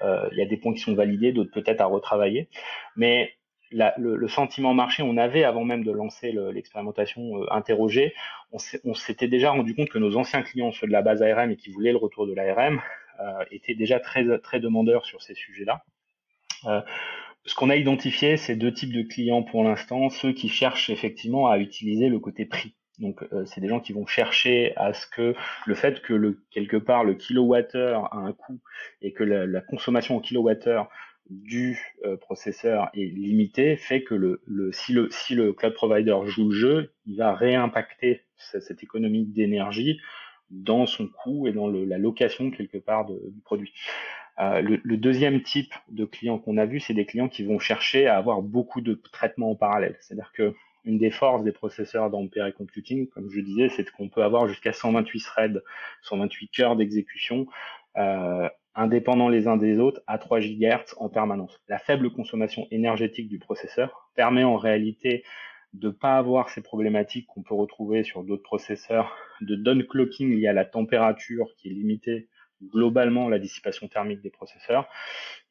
Euh, 0.03 0.29
il 0.33 0.39
y 0.39 0.43
a 0.43 0.47
des 0.47 0.57
points 0.57 0.75
qui 0.75 0.81
sont 0.81 0.95
validés, 0.95 1.33
d'autres 1.33 1.53
peut-être 1.53 1.81
à 1.81 1.87
retravailler. 1.87 2.49
Mais 2.97 3.33
la, 3.71 3.95
le, 3.99 4.17
le, 4.17 4.29
sentiment 4.29 4.75
marché, 4.75 5.03
on 5.03 5.17
avait 5.17 5.45
avant 5.45 5.65
même 5.65 5.85
de 5.85 5.93
lancer 5.93 6.33
l'expérimentation 6.53 7.43
euh, 7.43 7.47
interrogé, 7.51 8.15
on 8.53 8.95
s'était 8.95 9.29
déjà 9.29 9.51
rendu 9.51 9.75
compte 9.75 9.91
que 9.91 9.99
nos 9.99 10.17
anciens 10.17 10.43
clients, 10.43 10.73
ceux 10.73 10.87
de 10.87 10.93
la 10.93 11.03
base 11.03 11.23
ARM 11.23 11.51
et 11.51 11.57
qui 11.57 11.71
voulaient 11.71 11.93
le 11.93 11.99
retour 11.99 12.27
de 12.27 12.35
l'ARM, 12.35 12.81
euh, 13.21 13.45
étaient 13.51 13.75
déjà 13.75 14.01
très, 14.01 14.39
très 14.39 14.61
demandeurs 14.61 15.05
sur 15.05 15.23
ces 15.23 15.35
sujets-là. 15.35 15.83
Euh, 16.67 16.81
ce 17.45 17.55
qu'on 17.55 17.71
a 17.71 17.77
identifié, 17.77 18.37
c'est 18.37 18.57
deux 18.57 18.73
types 18.73 18.93
de 18.93 19.03
clients 19.03 19.43
pour 19.43 19.65
l'instant, 19.65 20.09
ceux 20.09 20.33
qui 20.33 20.49
cherchent 20.49 20.91
effectivement 20.91 21.49
à 21.49 21.59
utiliser 21.59 22.09
le 22.09 22.19
côté 22.21 22.47
prix. 22.47 22.75
Donc 22.99 23.23
euh, 23.33 23.45
c'est 23.45 23.61
des 23.61 23.69
gens 23.69 23.81
qui 23.81 23.93
vont 23.93 24.07
chercher 24.07 24.73
à 24.77 24.93
ce 24.93 25.07
que 25.07 25.35
le 25.67 25.75
fait 25.75 26.03
que 26.03 26.15
le 26.15 26.43
quelque 26.51 26.77
part 26.77 27.05
le 27.05 27.15
kilowattheure 27.15 28.13
a 28.13 28.19
un 28.19 28.33
coût 28.33 28.61
et 29.03 29.13
que 29.13 29.23
la, 29.23 29.47
la 29.47 29.61
consommation 29.61 30.17
au 30.17 30.21
kilowattheure 30.21 30.89
du 31.31 31.79
euh, 32.05 32.17
processeur 32.17 32.89
est 32.95 33.05
limité 33.05 33.77
fait 33.77 34.03
que 34.03 34.15
le, 34.15 34.41
le, 34.47 34.73
si, 34.73 34.93
le, 34.93 35.09
si 35.11 35.35
le 35.35 35.53
cloud 35.53 35.75
provider 35.75 36.17
joue 36.27 36.49
le 36.49 36.55
jeu, 36.55 36.93
il 37.07 37.17
va 37.17 37.35
réimpacter 37.35 38.23
cette, 38.37 38.63
cette 38.63 38.83
économie 38.83 39.25
d'énergie 39.25 40.01
dans 40.51 40.87
son 40.87 41.07
coût 41.07 41.47
et 41.47 41.53
dans 41.53 41.69
le, 41.69 41.85
la 41.85 41.99
location 41.99 42.51
quelque 42.51 42.79
part 42.79 43.07
de, 43.07 43.21
du 43.31 43.41
produit. 43.41 43.73
Euh, 44.41 44.61
le, 44.61 44.81
le, 44.83 44.97
deuxième 44.97 45.43
type 45.43 45.75
de 45.89 46.05
clients 46.05 46.39
qu'on 46.39 46.59
a 46.59 46.65
vu, 46.65 46.81
c'est 46.81 46.95
des 46.95 47.05
clients 47.05 47.29
qui 47.29 47.45
vont 47.45 47.59
chercher 47.59 48.07
à 48.07 48.17
avoir 48.17 48.41
beaucoup 48.41 48.81
de 48.81 48.95
traitements 48.95 49.51
en 49.51 49.57
parallèle. 49.57 49.97
C'est-à-dire 50.01 50.33
que 50.33 50.55
une 50.85 50.99
des 50.99 51.11
forces 51.11 51.43
des 51.43 51.53
processeurs 51.53 52.09
d'Ampere 52.09 52.55
Computing, 52.55 53.09
comme 53.09 53.31
je 53.31 53.41
disais, 53.41 53.69
c'est 53.69 53.91
qu'on 53.91 54.09
peut 54.09 54.23
avoir 54.23 54.49
jusqu'à 54.49 54.73
128 54.73 55.21
threads, 55.21 55.63
128 56.03 56.49
cœurs 56.49 56.77
d'exécution 56.77 57.47
euh, 57.97 58.49
indépendants 58.79 59.29
les 59.29 59.49
uns 59.49 59.57
des 59.57 59.79
autres 59.79 60.01
à 60.07 60.19
3 60.19 60.41
GHz 60.41 60.95
en 60.99 61.09
permanence. 61.09 61.61
La 61.69 61.79
faible 61.79 62.11
consommation 62.13 62.69
énergétique 62.71 63.29
du 63.29 63.39
processeur 63.39 64.11
permet 64.15 64.45
en 64.45 64.57
réalité 64.57 65.25
de 65.75 65.89
ne 65.89 65.93
pas 65.93 66.17
avoir 66.17 66.49
ces 66.49 66.63
problématiques 66.63 67.27
qu'on 67.27 67.43
peut 67.43 67.55
retrouver 67.55 68.05
sur 68.05 68.23
d'autres 68.23 68.45
processeurs 68.45 69.15
de 69.41 69.57
downclocking 69.57 70.35
lié 70.35 70.47
à 70.47 70.53
la 70.53 70.65
température 70.65 71.47
qui 71.57 71.69
est 71.69 71.73
limitée 71.73 72.29
globalement 72.63 73.29
la 73.29 73.39
dissipation 73.39 73.89
thermique 73.89 74.23
des 74.23 74.31
processeurs. 74.31 74.89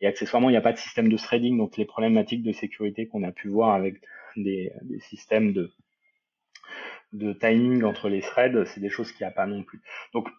Et 0.01 0.07
accessoirement, 0.07 0.49
il 0.49 0.53
n'y 0.53 0.57
a 0.57 0.61
pas 0.61 0.73
de 0.73 0.77
système 0.77 1.09
de 1.09 1.17
threading, 1.17 1.57
donc 1.57 1.77
les 1.77 1.85
problématiques 1.85 2.43
de 2.43 2.51
sécurité 2.51 3.07
qu'on 3.07 3.23
a 3.23 3.31
pu 3.31 3.49
voir 3.49 3.73
avec 3.73 4.01
des, 4.35 4.71
systèmes 5.01 5.53
de, 5.53 5.71
de 7.13 7.33
timing 7.33 7.83
entre 7.83 8.09
les 8.09 8.21
threads, 8.21 8.65
c'est 8.65 8.81
des 8.81 8.89
choses 8.89 9.11
qu'il 9.11 9.25
n'y 9.25 9.29
a 9.29 9.35
pas 9.35 9.47
non 9.47 9.63
plus. 9.63 9.81
Donc 10.13 10.29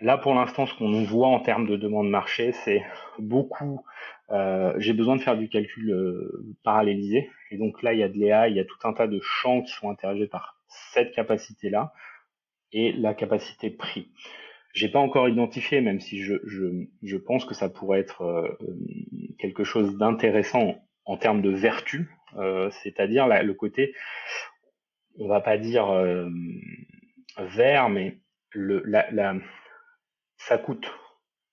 Là, 0.00 0.16
pour 0.16 0.34
l'instant, 0.34 0.66
ce 0.66 0.74
qu'on 0.74 1.04
voit 1.04 1.28
en 1.28 1.40
termes 1.40 1.66
de 1.66 1.76
demande 1.76 2.08
marché, 2.08 2.52
c'est 2.52 2.82
beaucoup. 3.18 3.84
Euh, 4.30 4.72
J'ai 4.78 4.94
besoin 4.94 5.16
de 5.16 5.20
faire 5.20 5.36
du 5.36 5.48
calcul 5.48 5.90
euh, 5.90 6.54
parallélisé. 6.64 7.30
Et 7.50 7.58
donc 7.58 7.82
là, 7.82 7.92
il 7.92 7.98
y 7.98 8.02
a 8.02 8.08
de 8.08 8.16
l'EA, 8.16 8.48
il 8.48 8.56
y 8.56 8.60
a 8.60 8.64
tout 8.64 8.78
un 8.84 8.94
tas 8.94 9.06
de 9.06 9.20
champs 9.20 9.60
qui 9.60 9.72
sont 9.72 9.90
interrogés 9.90 10.26
par 10.26 10.58
cette 10.68 11.12
capacité-là 11.12 11.92
et 12.72 12.92
la 12.92 13.12
capacité 13.12 13.68
prix. 13.68 14.08
j'ai 14.72 14.88
pas 14.88 15.00
encore 15.00 15.28
identifié, 15.28 15.80
même 15.80 16.00
si 16.00 16.22
je, 16.22 16.36
je, 16.46 16.86
je 17.02 17.16
pense 17.16 17.44
que 17.44 17.54
ça 17.54 17.68
pourrait 17.68 18.00
être 18.00 18.22
euh, 18.22 18.58
quelque 19.38 19.64
chose 19.64 19.98
d'intéressant 19.98 20.76
en 21.04 21.16
termes 21.16 21.42
de 21.42 21.50
vertu, 21.50 22.08
c'est-à-dire 22.70 23.26
le 23.26 23.52
côté, 23.54 23.94
on 25.18 25.26
va 25.26 25.40
pas 25.40 25.58
dire 25.58 25.88
vert, 27.38 27.88
mais 27.88 28.18
le, 28.52 28.84
la, 28.84 29.34
ça 30.40 30.58
coûte 30.58 30.90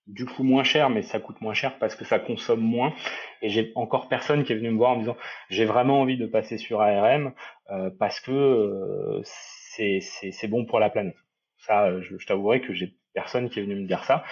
du 0.07 0.25
coup 0.25 0.43
moins 0.43 0.63
cher, 0.63 0.89
mais 0.89 1.01
ça 1.01 1.19
coûte 1.19 1.41
moins 1.41 1.53
cher 1.53 1.77
parce 1.79 1.95
que 1.95 2.05
ça 2.05 2.19
consomme 2.19 2.61
moins. 2.61 2.93
Et 3.41 3.49
j'ai 3.49 3.71
encore 3.75 4.07
personne 4.07 4.43
qui 4.43 4.53
est 4.53 4.55
venu 4.55 4.71
me 4.71 4.77
voir 4.77 4.91
en 4.91 4.95
me 4.95 5.01
disant 5.01 5.17
j'ai 5.49 5.65
vraiment 5.65 6.01
envie 6.01 6.17
de 6.17 6.25
passer 6.25 6.57
sur 6.57 6.81
ARM 6.81 7.33
euh, 7.69 7.89
parce 7.99 8.19
que 8.19 8.31
euh, 8.31 9.21
c'est 9.23 10.47
bon 10.47 10.65
pour 10.65 10.79
la 10.79 10.89
planète. 10.89 11.17
Ça, 11.57 11.99
je, 12.01 12.17
je 12.17 12.25
t'avouerai 12.25 12.61
que 12.61 12.73
j'ai 12.73 12.95
personne 13.13 13.49
qui 13.49 13.59
est 13.59 13.63
venu 13.63 13.75
me 13.75 13.87
dire 13.87 14.03
ça. 14.03 14.23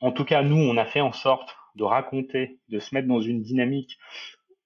en 0.00 0.10
tout 0.10 0.24
cas, 0.24 0.42
nous, 0.42 0.56
on 0.56 0.76
a 0.76 0.84
fait 0.86 1.00
en 1.00 1.12
sorte 1.12 1.56
de 1.76 1.84
raconter, 1.84 2.58
de 2.68 2.78
se 2.78 2.94
mettre 2.94 3.08
dans 3.08 3.20
une 3.20 3.42
dynamique 3.42 3.98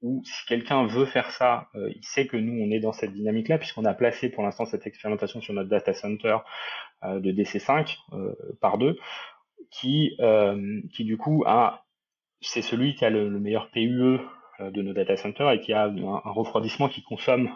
où 0.01 0.23
si 0.25 0.47
quelqu'un 0.47 0.87
veut 0.87 1.07
faire 1.07 1.31
ça, 1.33 1.69
euh, 1.75 1.91
il 1.95 2.05
sait 2.05 2.27
que 2.27 2.37
nous, 2.37 2.63
on 2.63 2.71
est 2.71 2.79
dans 2.79 2.93
cette 2.93 3.13
dynamique-là, 3.13 3.59
puisqu'on 3.59 3.85
a 3.85 3.95
placé 3.95 4.29
pour 4.29 4.45
l'instant 4.45 4.65
cette 4.65 4.87
expérimentation 4.87 5.41
sur 5.41 5.55
notre 5.55 5.69
data 5.69 5.93
center 5.93 6.29
euh, 6.29 6.39
de 7.03 7.33
DC5 7.33 7.97
euh, 8.13 8.35
par 8.61 8.79
deux, 8.79 8.99
qui, 9.71 10.17
qui 10.93 11.05
du 11.05 11.19
coup 11.19 11.45
a, 11.47 11.85
c'est 12.41 12.63
celui 12.63 12.95
qui 12.95 13.05
a 13.05 13.11
le, 13.11 13.29
meilleur 13.39 13.71
PUE 13.71 14.19
de 14.61 14.83
nos 14.83 14.93
data 14.93 15.17
centers 15.17 15.51
et 15.51 15.61
qui 15.61 15.73
a 15.73 15.85
un, 15.85 16.21
refroidissement 16.25 16.89
qui 16.89 17.03
consomme 17.03 17.51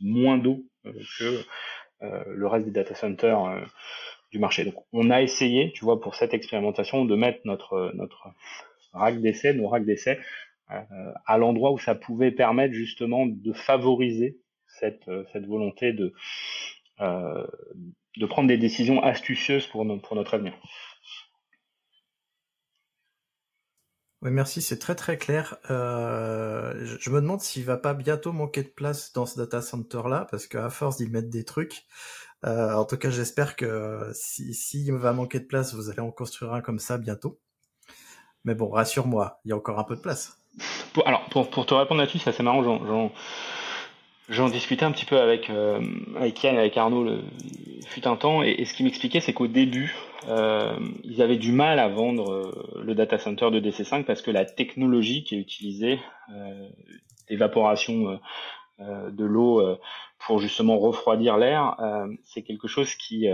moins 0.00 0.38
d'eau 0.38 0.64
que 1.18 1.44
le 2.02 2.46
reste 2.46 2.64
des 2.64 2.72
data 2.72 2.94
centers 2.94 3.66
du 4.32 4.38
marché. 4.38 4.64
Donc, 4.64 4.74
on 4.92 5.10
a 5.10 5.20
essayé, 5.20 5.72
tu 5.72 5.84
vois, 5.84 6.00
pour 6.00 6.14
cette 6.14 6.32
expérimentation, 6.32 7.04
de 7.04 7.14
mettre 7.14 7.40
notre 7.44 7.92
rack 8.94 9.20
d'essai, 9.20 9.52
nos 9.52 9.68
racks 9.68 9.84
d'essai 9.84 10.18
euh, 10.72 11.12
à 11.26 11.38
l'endroit 11.38 11.70
où 11.70 11.78
ça 11.78 11.94
pouvait 11.94 12.32
permettre 12.32 12.74
justement 12.74 13.26
de 13.26 13.52
favoriser 13.52 14.38
cette, 14.66 15.06
euh, 15.06 15.24
cette 15.32 15.46
volonté 15.46 15.92
de, 15.92 16.06
euh, 16.06 16.12
de 16.98 18.26
prendre 18.26 18.48
des 18.48 18.58
décisions 18.58 19.02
astucieuses 19.02 19.66
pour, 19.66 19.86
pour 20.02 20.16
notre 20.16 20.34
avenir. 20.34 20.54
Oui, 24.22 24.30
merci, 24.30 24.62
c'est 24.62 24.78
très 24.78 24.94
très 24.94 25.18
clair. 25.18 25.58
Euh, 25.70 26.96
je, 26.98 27.10
me 27.10 27.20
demande 27.20 27.40
s'il 27.40 27.64
va 27.64 27.76
pas 27.76 27.92
bientôt 27.94 28.32
manquer 28.32 28.62
de 28.62 28.68
place 28.68 29.12
dans 29.12 29.26
ce 29.26 29.36
data 29.36 29.60
center 29.60 30.02
là, 30.08 30.26
parce 30.30 30.46
qu'à 30.46 30.70
force 30.70 30.96
d'y 30.96 31.08
mettre 31.08 31.28
des 31.28 31.44
trucs, 31.44 31.84
euh, 32.44 32.72
en 32.72 32.84
tout 32.86 32.96
cas 32.96 33.10
j'espère 33.10 33.56
que 33.56 34.10
s'il 34.14 34.54
si, 34.54 34.90
va 34.90 35.12
manquer 35.12 35.38
de 35.38 35.44
place, 35.44 35.74
vous 35.74 35.90
allez 35.90 36.00
en 36.00 36.10
construire 36.10 36.54
un 36.54 36.62
comme 36.62 36.78
ça 36.78 36.96
bientôt. 36.98 37.38
Mais 38.44 38.54
bon, 38.54 38.70
rassure-moi, 38.70 39.40
il 39.44 39.50
y 39.50 39.52
a 39.52 39.56
encore 39.56 39.78
un 39.78 39.84
peu 39.84 39.96
de 39.96 40.00
place 40.00 40.38
alors, 41.04 41.24
pour, 41.26 41.50
pour 41.50 41.66
te 41.66 41.74
répondre 41.74 42.00
là-dessus, 42.00 42.18
c'est 42.18 42.30
assez 42.30 42.42
marrant. 42.42 42.62
J'en 44.28 44.48
discutais 44.48 44.84
un 44.84 44.90
petit 44.90 45.04
peu 45.04 45.18
avec, 45.20 45.50
euh, 45.50 45.80
avec 46.16 46.42
Yann 46.42 46.56
et 46.56 46.58
avec 46.58 46.76
Arnaud 46.76 47.04
le, 47.04 47.22
fut 47.86 48.06
un 48.06 48.16
temps, 48.16 48.42
et, 48.42 48.64
ce 48.64 48.74
qui 48.74 48.82
m'expliquait, 48.82 49.20
c'est 49.20 49.32
qu'au 49.32 49.46
début, 49.46 49.94
euh, 50.28 50.78
ils 51.04 51.22
avaient 51.22 51.36
du 51.36 51.52
mal 51.52 51.78
à 51.78 51.88
vendre 51.88 52.32
euh, 52.32 52.82
le 52.82 52.94
data 52.94 53.18
center 53.18 53.50
de 53.50 53.60
DC5 53.60 54.04
parce 54.04 54.22
que 54.22 54.30
la 54.30 54.44
technologie 54.44 55.24
qui 55.24 55.36
est 55.36 55.38
utilisée, 55.38 56.00
euh, 56.34 56.68
d'évaporation 57.28 58.20
euh, 58.80 59.10
de 59.10 59.24
l'eau 59.24 59.62
pour 60.18 60.38
justement 60.38 60.78
refroidir 60.78 61.38
l'air, 61.38 61.76
c'est 62.24 62.42
quelque 62.42 62.68
chose 62.68 62.94
qui, 62.94 63.26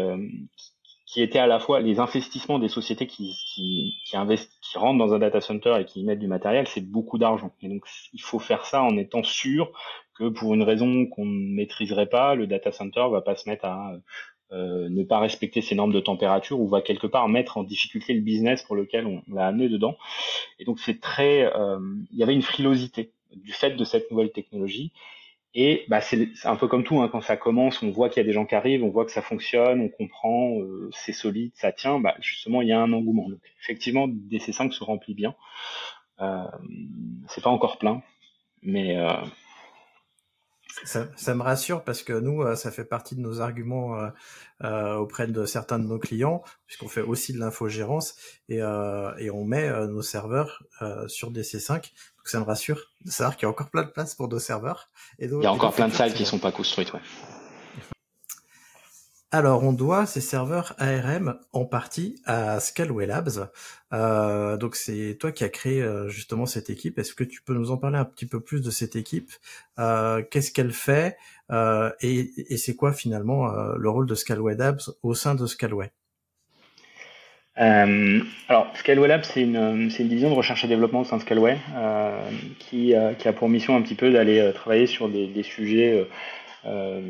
qui 1.04 1.20
était 1.22 1.38
à 1.38 1.46
la 1.46 1.58
fois 1.58 1.80
les 1.80 1.98
investissements 1.98 2.58
des 2.58 2.68
sociétés 2.68 3.06
qui, 3.06 3.34
qui, 3.44 3.94
qui, 4.06 4.16
qui 4.62 4.78
rentrent 4.78 4.98
dans 4.98 5.12
un 5.12 5.18
data 5.18 5.40
center 5.40 5.76
et 5.80 5.84
qui 5.84 6.04
mettent 6.04 6.20
du 6.20 6.28
matériel, 6.28 6.66
c'est 6.68 6.80
beaucoup 6.80 7.18
d'argent. 7.18 7.52
Et 7.60 7.68
donc, 7.68 7.84
il 8.14 8.22
faut 8.22 8.38
faire 8.38 8.64
ça 8.64 8.82
en 8.82 8.96
étant 8.96 9.22
sûr 9.22 9.72
pour 10.30 10.54
une 10.54 10.62
raison 10.62 11.06
qu'on 11.06 11.24
ne 11.24 11.54
maîtriserait 11.54 12.08
pas, 12.08 12.34
le 12.34 12.46
data 12.46 12.72
center 12.72 13.04
va 13.10 13.20
pas 13.20 13.36
se 13.36 13.48
mettre 13.48 13.64
à 13.64 13.94
euh, 14.52 14.88
ne 14.90 15.02
pas 15.02 15.18
respecter 15.18 15.62
ses 15.62 15.74
normes 15.74 15.92
de 15.92 16.00
température 16.00 16.60
ou 16.60 16.68
va 16.68 16.82
quelque 16.82 17.06
part 17.06 17.28
mettre 17.28 17.56
en 17.56 17.62
difficulté 17.62 18.12
le 18.12 18.20
business 18.20 18.62
pour 18.62 18.76
lequel 18.76 19.06
on, 19.06 19.22
l'a 19.32 19.46
amené 19.46 19.68
dedans. 19.68 19.96
Et 20.58 20.64
donc, 20.64 20.78
c'est 20.78 21.00
très, 21.00 21.44
euh, 21.56 21.78
il 22.10 22.18
y 22.18 22.22
avait 22.22 22.34
une 22.34 22.42
frilosité 22.42 23.12
du 23.34 23.52
fait 23.52 23.70
de 23.70 23.84
cette 23.84 24.10
nouvelle 24.10 24.30
technologie. 24.30 24.92
Et 25.54 25.84
bah, 25.88 26.00
c'est 26.00 26.28
un 26.44 26.56
peu 26.56 26.66
comme 26.66 26.82
tout, 26.82 27.00
hein, 27.00 27.08
quand 27.12 27.20
ça 27.20 27.36
commence, 27.36 27.82
on 27.82 27.90
voit 27.90 28.08
qu'il 28.08 28.18
y 28.18 28.24
a 28.24 28.26
des 28.26 28.32
gens 28.32 28.46
qui 28.46 28.54
arrivent, 28.54 28.84
on 28.84 28.90
voit 28.90 29.04
que 29.04 29.12
ça 29.12 29.20
fonctionne, 29.20 29.80
on 29.80 29.88
comprend, 29.88 30.58
euh, 30.60 30.88
c'est 30.92 31.12
solide, 31.12 31.52
ça 31.54 31.72
tient. 31.72 32.00
Bah, 32.00 32.14
justement, 32.20 32.62
il 32.62 32.68
y 32.68 32.72
a 32.72 32.80
un 32.80 32.92
engouement. 32.92 33.28
Effectivement, 33.62 34.08
DC5 34.08 34.72
se 34.72 34.82
remplit 34.82 35.14
bien. 35.14 35.34
Euh, 36.20 36.44
c'est 37.28 37.42
pas 37.42 37.50
encore 37.50 37.78
plein, 37.78 38.02
mais 38.62 38.96
ça, 40.84 41.06
ça, 41.16 41.34
me 41.34 41.42
rassure 41.42 41.84
parce 41.84 42.02
que 42.02 42.12
nous, 42.12 42.42
euh, 42.42 42.56
ça 42.56 42.70
fait 42.70 42.84
partie 42.84 43.14
de 43.14 43.20
nos 43.20 43.40
arguments 43.40 43.98
euh, 43.98 44.08
euh, 44.64 44.94
auprès 44.96 45.26
de 45.26 45.44
certains 45.44 45.78
de 45.78 45.86
nos 45.86 45.98
clients, 45.98 46.42
puisqu'on 46.66 46.88
fait 46.88 47.02
aussi 47.02 47.32
de 47.32 47.38
l'infogérance 47.38 48.16
et, 48.48 48.58
et 48.58 49.30
on 49.30 49.44
met 49.44 49.68
nos 49.88 50.02
serveurs 50.02 50.62
sur 51.08 51.32
DC5. 51.32 51.74
Donc 51.74 52.28
ça 52.28 52.38
me 52.38 52.44
rassure 52.44 52.92
de 53.04 53.10
savoir 53.10 53.36
qu'il 53.36 53.46
y 53.46 53.46
a 53.46 53.50
encore 53.50 53.70
plein 53.70 53.82
de 53.82 53.90
place 53.90 54.14
pour 54.14 54.28
nos 54.28 54.38
serveurs. 54.38 54.88
Et 55.18 55.26
Il 55.26 55.42
y 55.42 55.46
a 55.46 55.52
encore 55.52 55.74
plein 55.74 55.88
de 55.88 55.94
salles 55.94 56.14
qui 56.14 56.24
sont 56.24 56.38
pas 56.38 56.52
construites, 56.52 56.92
ouais. 56.92 57.00
Alors, 59.34 59.64
on 59.64 59.72
doit 59.72 60.04
ces 60.04 60.20
serveurs 60.20 60.74
ARM 60.78 61.38
en 61.54 61.64
partie 61.64 62.20
à 62.26 62.60
Scalway 62.60 63.06
Labs. 63.06 63.48
Euh, 63.94 64.58
donc, 64.58 64.76
c'est 64.76 65.16
toi 65.18 65.32
qui 65.32 65.42
as 65.42 65.48
créé 65.48 65.80
euh, 65.80 66.06
justement 66.10 66.44
cette 66.44 66.68
équipe. 66.68 66.98
Est-ce 66.98 67.14
que 67.14 67.24
tu 67.24 67.40
peux 67.40 67.54
nous 67.54 67.70
en 67.70 67.78
parler 67.78 67.96
un 67.96 68.04
petit 68.04 68.26
peu 68.26 68.40
plus 68.40 68.60
de 68.60 68.70
cette 68.70 68.94
équipe? 68.94 69.30
Euh, 69.78 70.22
Qu'est-ce 70.30 70.52
qu'elle 70.52 70.72
fait? 70.72 71.16
Et, 72.02 72.56
c'est 72.58 72.76
quoi 72.76 72.92
finalement 72.92 73.50
le 73.76 73.88
rôle 73.88 74.06
de 74.06 74.14
Scalway 74.14 74.54
Labs 74.54 74.80
au 75.02 75.14
sein 75.14 75.34
de 75.34 75.46
Scalway 75.46 75.90
alors, 77.54 78.72
Scalway 78.74 79.08
Labs, 79.08 79.24
c'est 79.24 79.42
une, 79.42 79.56
une, 79.56 79.88
division 79.88 80.30
de 80.30 80.34
recherche 80.34 80.64
et 80.64 80.68
développement 80.68 81.00
au 81.00 81.04
sein 81.04 81.18
de 81.18 81.22
Scalway 81.22 81.58
qui, 82.58 82.94
qui, 83.18 83.28
a 83.28 83.32
pour 83.34 83.50
mission 83.50 83.76
un 83.76 83.82
petit 83.82 83.94
peu 83.94 84.10
d'aller 84.10 84.52
travailler 84.54 84.86
sur 84.86 85.10
des, 85.10 85.26
des 85.26 85.42
sujets 85.42 86.06
euh, 86.64 87.02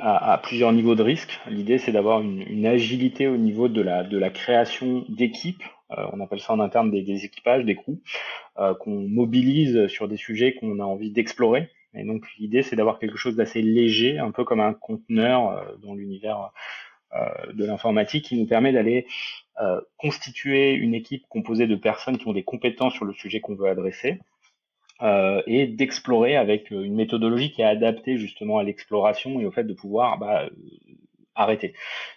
à, 0.00 0.32
à, 0.32 0.38
plusieurs 0.38 0.72
niveaux 0.72 0.96
de 0.96 1.02
risque. 1.02 1.38
L'idée, 1.48 1.78
c'est 1.78 1.92
d'avoir 1.92 2.20
une, 2.20 2.42
une, 2.42 2.66
agilité 2.66 3.28
au 3.28 3.36
niveau 3.36 3.68
de 3.68 3.80
la, 3.80 4.02
de 4.02 4.18
la 4.18 4.30
création 4.30 5.04
d'équipes. 5.08 5.62
Euh, 5.92 6.06
on 6.12 6.20
appelle 6.20 6.40
ça 6.40 6.52
en 6.52 6.60
interne 6.60 6.90
des, 6.90 7.02
des 7.02 7.24
équipages, 7.24 7.64
des 7.64 7.76
crews, 7.76 8.00
euh, 8.58 8.74
qu'on 8.74 9.06
mobilise 9.08 9.86
sur 9.86 10.08
des 10.08 10.16
sujets 10.16 10.54
qu'on 10.54 10.80
a 10.80 10.84
envie 10.84 11.12
d'explorer. 11.12 11.70
Et 11.94 12.04
donc, 12.04 12.24
l'idée, 12.38 12.62
c'est 12.62 12.74
d'avoir 12.74 12.98
quelque 12.98 13.16
chose 13.16 13.36
d'assez 13.36 13.62
léger, 13.62 14.18
un 14.18 14.32
peu 14.32 14.44
comme 14.44 14.60
un 14.60 14.74
conteneur 14.74 15.50
euh, 15.50 15.76
dans 15.82 15.94
l'univers 15.94 16.50
de 17.54 17.64
l'informatique, 17.64 18.26
qui 18.26 18.36
nous 18.36 18.46
permet 18.46 18.72
d'aller 18.72 19.06
constituer 19.96 20.72
une 20.72 20.92
équipe 20.92 21.24
composée 21.30 21.66
de 21.66 21.76
personnes 21.76 22.18
qui 22.18 22.26
ont 22.28 22.34
des 22.34 22.42
compétences 22.42 22.92
sur 22.92 23.06
le 23.06 23.14
sujet 23.14 23.40
qu'on 23.40 23.54
veut 23.54 23.70
adresser, 23.70 24.18
euh, 25.02 25.42
et 25.46 25.66
d'explorer 25.66 26.36
avec 26.36 26.72
euh, 26.72 26.82
une 26.82 26.94
méthodologie 26.94 27.50
qui 27.50 27.62
est 27.62 27.66
adaptée 27.66 28.16
justement 28.16 28.58
à 28.58 28.62
l'exploration 28.62 29.40
et 29.40 29.46
au 29.46 29.50
fait 29.50 29.64
de 29.64 29.74
pouvoir 29.74 30.18
bah, 30.18 30.44
euh, 30.44 30.50
arrêter. 31.34 31.74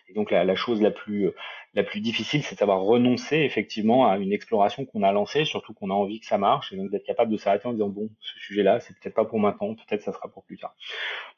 Et 0.08 0.14
donc 0.14 0.32
la, 0.32 0.44
la, 0.44 0.56
chose 0.56 0.82
la 0.82 0.92
plus 0.92 1.28
euh, 1.28 1.36
la 1.76 1.84
plus 1.84 2.00
difficile, 2.00 2.42
c'est 2.42 2.60
d'avoir 2.60 2.82
renoncé 2.82 3.38
effectivement 3.38 4.10
à 4.10 4.18
une 4.18 4.34
exploration 4.34 4.86
qu'on 4.86 5.04
a 5.04 5.12
lancée, 5.12 5.46
surtout 5.46 5.74
qu'on 5.74 5.92
a 5.92 5.94
envie 5.94 6.20
que 6.20 6.26
ça 6.26 6.40
marche, 6.40 6.74
et 6.74 6.78
donc 6.78 6.90
d'être 6.90 7.06
capable 7.06 7.32
de 7.32 7.38
s'arrêter 7.38 7.68
en 7.68 7.74
disant 7.74 7.90
bon, 7.90 8.10
ce 8.22 8.40
sujet-là, 8.40 8.80
c'est 8.80 8.98
peut-être 8.98 9.14
pas 9.14 9.26
pour 9.26 9.40
maintenant, 9.40 9.76
peut-être 9.76 10.02
ça 10.02 10.12
sera 10.12 10.30
pour 10.30 10.44
plus 10.44 10.58
tard. 10.58 10.74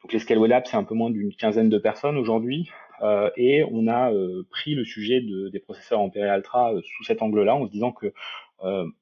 Donc 0.01 0.13
les 0.13 0.19
Scaleway 0.19 0.47
Labs, 0.47 0.63
c'est 0.67 0.77
un 0.77 0.86
peu 0.86 0.95
moins 0.95 1.10
d'une 1.10 1.34
quinzaine 1.34 1.69
de 1.69 1.77
personnes 1.77 2.17
aujourd'hui, 2.17 2.69
euh, 3.01 3.30
et 3.36 3.63
on 3.69 3.88
a 3.88 4.13
euh, 4.13 4.47
pris 4.49 4.73
le 4.73 4.86
sujet 4.86 5.19
de, 5.19 5.49
des 5.49 5.60
processeurs 5.60 5.99
Ampere 5.99 6.32
Altra 6.32 6.71
sous 6.82 7.04
cet 7.04 7.21
angle-là, 7.21 7.56
en 7.56 7.65
se 7.65 7.71
disant 7.71 7.91
que 7.91 8.13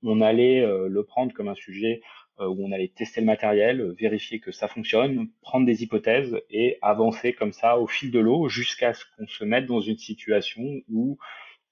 on 0.04 0.22
allait 0.22 0.66
le 0.66 1.04
prendre 1.04 1.34
comme 1.34 1.50
un 1.50 1.54
sujet 1.54 2.00
où 2.40 2.66
on 2.66 2.72
allait 2.72 2.92
tester 2.96 3.22
le 3.22 3.28
matériel, 3.28 3.94
vérifier 4.00 4.40
que 4.40 4.52
ça 4.52 4.68
fonctionne, 4.68 5.30
prendre 5.42 5.66
des 5.66 5.84
hypothèses 5.84 6.40
et 6.50 6.78
avancer 6.82 7.34
comme 7.34 7.54
ça 7.54 7.78
au 7.80 7.88
fil 7.88 8.12
de 8.12 8.20
l'eau 8.20 8.50
jusqu'à 8.50 8.94
ce 8.94 9.06
qu'on 9.18 9.28
se 9.28 9.44
mette 9.44 9.66
dans 9.66 9.82
une 9.82 9.98
situation 9.98 10.64
où 10.90 11.18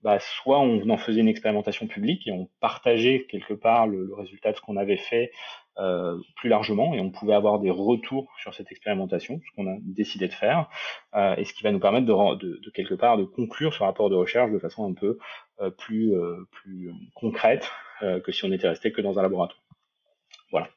bah, 0.03 0.19
soit 0.19 0.59
on 0.59 0.89
en 0.89 0.97
faisait 0.97 1.21
une 1.21 1.27
expérimentation 1.27 1.87
publique 1.87 2.27
et 2.27 2.31
on 2.31 2.49
partageait 2.59 3.25
quelque 3.29 3.53
part 3.53 3.87
le, 3.87 4.13
résultat 4.13 4.51
de 4.51 4.57
ce 4.57 4.61
qu'on 4.61 4.77
avait 4.77 4.97
fait 4.97 5.31
euh, 5.79 6.17
plus 6.35 6.49
largement 6.49 6.93
et 6.93 6.99
on 6.99 7.11
pouvait 7.11 7.33
avoir 7.33 7.59
des 7.59 7.71
retours 7.71 8.31
sur 8.39 8.53
cette 8.53 8.71
expérimentation, 8.71 9.41
ce 9.45 9.55
qu'on 9.55 9.67
a 9.67 9.75
décidé 9.81 10.27
de 10.27 10.33
faire, 10.33 10.69
euh, 11.15 11.35
et 11.35 11.45
ce 11.45 11.53
qui 11.53 11.63
va 11.63 11.71
nous 11.71 11.79
permettre 11.79 12.05
de, 12.05 12.69
quelque 12.73 12.93
part 12.93 13.17
de 13.17 13.25
conclure 13.25 13.73
ce 13.73 13.83
rapport 13.83 14.09
de 14.09 14.15
recherche 14.15 14.51
de 14.51 14.59
façon 14.59 14.89
un 14.89 14.93
peu 14.93 15.17
euh, 15.61 15.71
plus, 15.71 16.15
euh, 16.15 16.47
plus 16.51 16.91
concrète 17.15 17.69
euh, 18.01 18.19
que 18.19 18.31
si 18.31 18.45
on 18.45 18.51
était 18.51 18.69
resté 18.69 18.91
que 18.91 19.01
dans 19.01 19.17
un 19.19 19.23
laboratoire. 19.23 19.59
Voilà. 20.51 20.69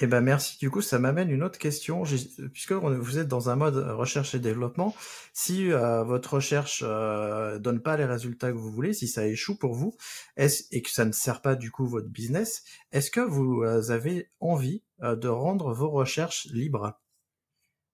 Eh 0.00 0.06
ben 0.06 0.20
merci. 0.20 0.58
Du 0.58 0.70
coup, 0.70 0.80
ça 0.80 0.98
m'amène 1.00 1.30
une 1.30 1.42
autre 1.42 1.58
question. 1.58 2.04
Puisque 2.52 2.72
vous 2.72 3.18
êtes 3.18 3.26
dans 3.26 3.50
un 3.50 3.56
mode 3.56 3.76
recherche 3.76 4.34
et 4.34 4.38
développement, 4.38 4.94
si 5.32 5.72
euh, 5.72 6.04
votre 6.04 6.34
recherche 6.34 6.84
euh, 6.86 7.58
donne 7.58 7.80
pas 7.80 7.96
les 7.96 8.04
résultats 8.04 8.52
que 8.52 8.56
vous 8.56 8.70
voulez, 8.70 8.92
si 8.92 9.08
ça 9.08 9.26
échoue 9.26 9.58
pour 9.58 9.74
vous, 9.74 9.96
et 10.36 10.82
que 10.82 10.90
ça 10.90 11.04
ne 11.04 11.12
sert 11.12 11.42
pas 11.42 11.56
du 11.56 11.72
coup 11.72 11.86
votre 11.86 12.08
business, 12.08 12.62
est-ce 12.92 13.10
que 13.10 13.20
vous 13.20 13.62
euh, 13.64 13.90
avez 13.90 14.30
envie 14.38 14.84
euh, 15.02 15.16
de 15.16 15.28
rendre 15.28 15.72
vos 15.74 15.90
recherches 15.90 16.46
libres? 16.52 16.96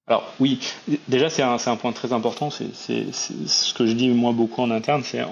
Alors 0.06 0.34
oui, 0.38 0.60
déjà 1.08 1.30
c'est 1.30 1.40
un, 1.40 1.76
point 1.76 1.92
très 1.92 2.12
important, 2.12 2.50
c'est 2.50 2.74
ce 2.74 3.72
que 3.72 3.86
je 3.86 3.92
dis 3.92 4.10
moi 4.10 4.32
beaucoup 4.32 4.60
en 4.60 4.70
interne, 4.70 5.02
c'est 5.02 5.22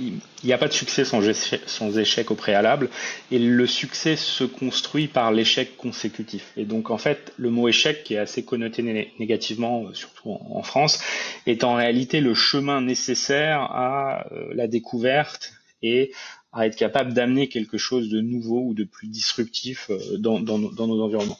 il 0.00 0.18
n'y 0.42 0.52
a 0.52 0.58
pas 0.58 0.66
de 0.66 0.72
succès 0.72 1.04
sans 1.04 1.98
échec, 1.98 2.30
au 2.32 2.34
préalable, 2.34 2.90
et 3.30 3.38
le 3.38 3.64
succès 3.68 4.16
se 4.16 4.42
construit 4.42 5.06
par 5.06 5.30
l'échec 5.30 5.76
consécutif. 5.76 6.52
Et 6.56 6.64
donc 6.64 6.90
en 6.90 6.98
fait, 6.98 7.32
le 7.36 7.50
mot 7.50 7.68
échec, 7.68 8.02
qui 8.02 8.14
est 8.14 8.18
assez 8.18 8.44
connoté 8.44 8.82
négativement, 9.20 9.84
euh, 9.84 9.94
surtout 9.94 10.36
en 10.50 10.62
France, 10.64 11.00
est 11.46 11.62
en 11.62 11.74
réalité 11.74 12.20
le 12.20 12.34
chemin 12.34 12.80
nécessaire 12.80 13.60
à 13.60 14.26
euh, 14.32 14.48
la 14.52 14.66
découverte 14.66 15.52
et 15.80 16.10
à 16.52 16.66
être 16.66 16.76
capable 16.76 17.14
d'amener 17.14 17.48
quelque 17.48 17.78
chose 17.78 18.08
de 18.08 18.20
nouveau 18.20 18.62
ou 18.66 18.74
de 18.74 18.82
plus 18.82 19.06
disruptif 19.06 19.90
euh, 19.90 20.18
dans 20.18 20.40
nos 20.40 21.02
environnements. 21.02 21.38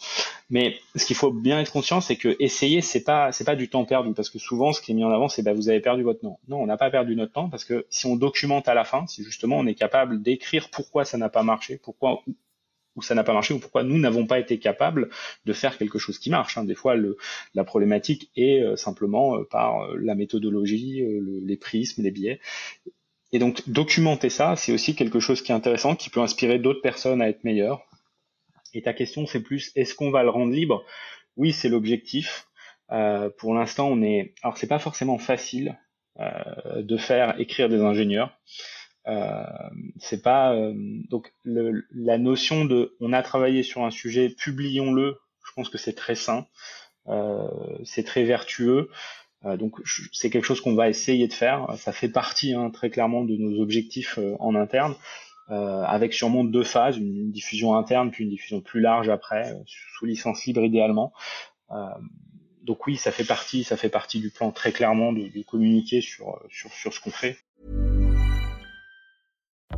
Mais 0.51 0.77
ce 0.97 1.07
qu'il 1.07 1.17
faut 1.17 1.33
bien 1.33 1.61
être 1.61 1.73
conscient, 1.73 2.01
c'est 2.01 2.17
que 2.17 2.37
essayer, 2.39 2.81
c'est 2.81 3.05
pas 3.05 3.33
c'est 3.33 3.45
pas 3.45 3.57
du 3.57 3.69
temps 3.69 3.85
perdu, 3.85 4.13
parce 4.13 4.31
que 4.31 4.39
souvent, 4.39 4.73
ce 4.73 4.81
qui 4.81 4.93
est 4.93 4.95
mis 4.95 5.05
en 5.05 5.11
avant, 5.11 5.29
c'est 5.29 5.43
bah 5.43 5.53
vous 5.53 5.69
avez 5.69 5.81
perdu 5.81 6.03
votre 6.03 6.21
temps. 6.21 6.41
Non, 6.49 6.59
on 6.63 6.67
n'a 6.67 6.77
pas 6.77 6.91
perdu 6.91 7.17
notre 7.17 7.33
temps, 7.33 7.49
parce 7.49 7.65
que 7.65 7.87
si 7.91 8.07
on 8.07 8.17
documente 8.17 8.69
à 8.69 8.75
la 8.75 8.85
fin, 8.85 9.07
si 9.07 9.25
justement 9.25 9.59
on 9.59 9.67
est 9.67 9.75
capable 9.75 10.23
d'écrire 10.23 10.69
pourquoi 10.71 11.05
ça 11.05 11.19
n'a 11.19 11.29
pas 11.29 11.43
marché, 11.43 11.79
pourquoi 11.83 12.23
ou 12.95 13.01
ça 13.01 13.15
n'a 13.15 13.25
pas 13.25 13.33
marché 13.33 13.55
ou 13.55 13.59
pourquoi 13.59 13.85
nous 13.85 13.99
n'avons 13.99 14.27
pas 14.27 14.39
été 14.39 14.59
capables 14.59 15.09
de 15.47 15.53
faire 15.55 15.79
quelque 15.79 15.99
chose 15.99 16.19
qui 16.19 16.29
marche. 16.29 16.59
Hein. 16.59 16.65
Des 16.65 16.75
fois, 16.75 16.95
le, 16.95 17.17
la 17.55 17.65
problématique 17.65 18.31
est 18.37 18.61
euh, 18.63 18.77
simplement 18.77 19.37
euh, 19.37 19.45
par 19.45 19.89
la 19.97 20.15
méthodologie, 20.15 21.03
les 21.43 21.57
prismes, 21.57 22.03
les 22.03 22.11
biais. 22.11 22.41
Et 23.33 23.39
donc 23.39 23.69
documenter 23.69 24.29
ça, 24.29 24.57
c'est 24.57 24.73
aussi 24.73 24.95
quelque 24.95 25.19
chose 25.21 25.41
qui 25.41 25.53
est 25.53 25.55
intéressant, 25.55 25.97
qui 25.97 26.11
peut 26.11 26.21
inspirer 26.21 26.59
d'autres 26.59 26.83
personnes 26.83 27.23
à 27.23 27.29
être 27.29 27.45
meilleures. 27.45 27.83
Et 28.75 28.83
ta 28.83 28.93
question, 28.93 29.27
c'est 29.27 29.43
plus, 29.43 29.73
est-ce 29.77 29.95
qu'on 29.95 30.11
va 30.11 30.23
le 30.23 30.31
rendre 30.31 30.53
libre? 30.53 30.85
Oui, 31.37 31.53
c'est 31.53 31.69
l'objectif. 31.69 32.47
Euh, 32.91 33.31
pour 33.39 33.55
l'instant, 33.55 33.89
on 33.89 34.03
est. 34.03 34.35
Alors, 34.43 34.59
c'est 34.59 34.67
pas 34.67 34.79
forcément 34.79 35.19
facile 35.19 35.79
euh, 36.21 36.83
de 36.83 36.97
faire 36.97 37.41
écrire 37.41 37.69
des 37.69 37.81
ingénieurs. 37.81 38.39
Euh, 39.09 39.43
c'est 39.99 40.23
pas 40.23 40.55
donc 41.11 41.33
la 41.45 42.19
notion 42.19 42.65
de 42.65 42.97
on 43.01 43.13
a 43.13 43.23
travaillé 43.23 43.63
sur 43.63 43.85
un 43.85 43.91
sujet, 43.91 44.29
publions-le. 44.29 45.19
Je 45.45 45.53
pense 45.55 45.69
que 45.69 45.79
c'est 45.79 45.95
très 45.95 46.15
sain, 46.15 46.47
c'est 47.85 48.05
très 48.05 48.23
vertueux. 48.23 48.91
Donc 49.45 49.81
c'est 50.13 50.31
quelque 50.31 50.45
chose 50.45 50.61
qu'on 50.61 50.77
va 50.77 50.89
essayer 50.89 51.27
de 51.27 51.33
faire. 51.33 51.67
Ça 51.79 51.93
fait 51.93 52.09
partie 52.09 52.55
hein, 52.55 52.71
très 52.71 52.91
clairement 52.91 53.25
de 53.25 53.37
nos 53.37 53.61
objectifs 53.61 54.21
en 54.39 54.55
interne, 54.55 54.95
euh, 55.53 55.85
avec 55.85 56.13
sûrement 56.13 56.43
deux 56.43 56.65
phases, 56.65 56.97
une, 56.97 57.31
diffusion 57.31 57.77
interne 57.77 58.11
puis 58.11 58.25
une 58.25 58.31
diffusion 58.31 58.61
plus 58.61 58.81
large 58.81 59.09
après, 59.09 59.55
sous 59.67 60.07
licence 60.07 60.45
libre 60.47 60.65
idéalement. 60.65 61.13
donc 62.63 62.87
oui, 62.87 62.97
ça 62.97 63.13
fait 63.13 63.25
partie, 63.25 63.65
ça 63.65 63.77
fait 63.77 63.89
partie 63.89 64.21
du 64.21 64.31
plan 64.31 64.51
très 64.51 64.73
clairement 64.73 65.13
de, 65.13 65.29
de 65.29 65.43
communiquer 65.43 66.01
sur, 66.01 66.41
sur, 66.51 66.73
sur 66.73 66.93
ce 66.93 67.01
qu'on 67.01 67.11
fait. 67.11 67.37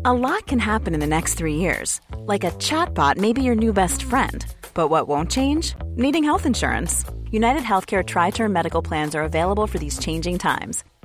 A 0.06 0.12
lot 0.12 0.46
can 0.46 0.58
happen 0.58 0.92
in 0.92 1.00
the 1.00 1.06
next 1.06 1.38
three 1.38 1.56
years, 1.56 2.00
like 2.26 2.44
a 2.44 2.50
chatbot 2.58 3.16
may 3.16 3.32
be 3.32 3.42
your 3.42 3.54
new 3.54 3.72
best 3.72 4.02
friend. 4.02 4.44
But 4.74 4.90
what 4.90 5.08
won't 5.08 5.30
change? 5.30 5.74
Needing 5.96 6.24
health 6.24 6.44
insurance. 6.44 7.04
United 7.30 7.62
Healthcare 7.62 8.04
Tri 8.04 8.30
Term 8.30 8.52
Medical 8.52 8.82
Plans 8.82 9.14
are 9.14 9.22
available 9.22 9.66
for 9.66 9.78
these 9.78 9.98
changing 9.98 10.38
times. 10.38 10.84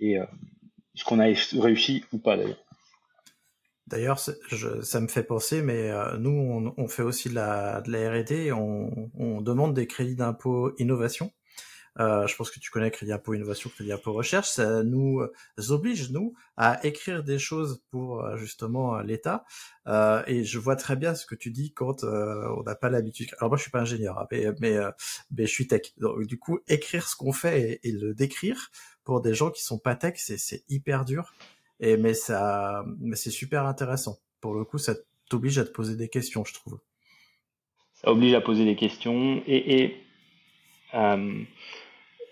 Et 0.00 0.18
euh, 0.18 0.26
ce 0.94 1.04
qu'on 1.04 1.20
a 1.20 1.32
réussi 1.60 2.04
ou 2.12 2.18
pas 2.18 2.36
d'ailleurs. 2.36 2.64
D'ailleurs, 3.86 4.18
ça 4.18 5.00
me 5.00 5.08
fait 5.08 5.22
penser, 5.22 5.62
mais 5.62 5.90
euh, 5.90 6.18
nous, 6.18 6.30
on, 6.30 6.74
on, 6.76 6.88
fait 6.88 7.02
aussi 7.02 7.30
de 7.30 7.34
la, 7.34 7.80
de 7.80 7.90
la 7.90 8.10
R&D, 8.10 8.52
on, 8.52 9.10
on, 9.14 9.40
demande 9.40 9.72
des 9.72 9.86
crédits 9.86 10.14
d'impôt 10.14 10.74
innovation. 10.76 11.32
Euh, 12.00 12.26
je 12.26 12.36
pense 12.36 12.50
que 12.50 12.60
tu 12.60 12.70
connais 12.70 12.90
crédit 12.90 13.12
impôt 13.12 13.34
innovation, 13.34 13.70
crédit 13.70 13.92
impôt 13.92 14.12
recherche. 14.12 14.48
Ça 14.48 14.82
nous 14.82 15.26
oblige 15.70 16.10
nous 16.10 16.34
à 16.56 16.84
écrire 16.86 17.24
des 17.24 17.38
choses 17.38 17.82
pour 17.90 18.24
euh, 18.24 18.36
justement 18.36 19.00
l'État. 19.00 19.44
Euh, 19.86 20.22
et 20.26 20.44
je 20.44 20.58
vois 20.58 20.76
très 20.76 20.96
bien 20.96 21.14
ce 21.14 21.26
que 21.26 21.34
tu 21.34 21.50
dis 21.50 21.72
quand 21.72 22.04
euh, 22.04 22.46
on 22.56 22.62
n'a 22.62 22.74
pas 22.74 22.90
l'habitude. 22.90 23.30
Alors 23.38 23.50
moi, 23.50 23.56
je 23.56 23.62
suis 23.62 23.70
pas 23.70 23.80
ingénieur, 23.80 24.18
hein, 24.18 24.26
mais 24.30 24.46
mais, 24.60 25.46
je 25.46 25.50
suis 25.50 25.66
tech. 25.66 25.92
Donc 25.98 26.24
du 26.26 26.38
coup, 26.38 26.60
écrire 26.68 27.08
ce 27.08 27.16
qu'on 27.16 27.32
fait 27.32 27.80
et, 27.82 27.92
le 27.92 28.14
décrire, 28.14 28.70
pour 29.08 29.22
des 29.22 29.32
gens 29.32 29.50
qui 29.50 29.62
sont 29.62 29.78
pas 29.78 29.96
tech, 29.96 30.16
c'est 30.18 30.62
hyper 30.68 31.06
dur. 31.06 31.32
Et 31.80 31.96
mais 31.96 32.12
ça, 32.12 32.84
mais 33.00 33.16
c'est 33.16 33.30
super 33.30 33.64
intéressant. 33.64 34.18
Pour 34.42 34.52
le 34.52 34.64
coup, 34.66 34.76
ça 34.76 34.92
t'oblige 35.30 35.58
à 35.58 35.64
te 35.64 35.70
poser 35.70 35.96
des 35.96 36.10
questions, 36.10 36.44
je 36.44 36.52
trouve. 36.52 36.78
Ça 37.94 38.10
oblige 38.10 38.34
à 38.34 38.42
poser 38.42 38.66
des 38.66 38.76
questions 38.76 39.42
et, 39.46 39.80
et 39.80 39.96
euh, 40.92 41.42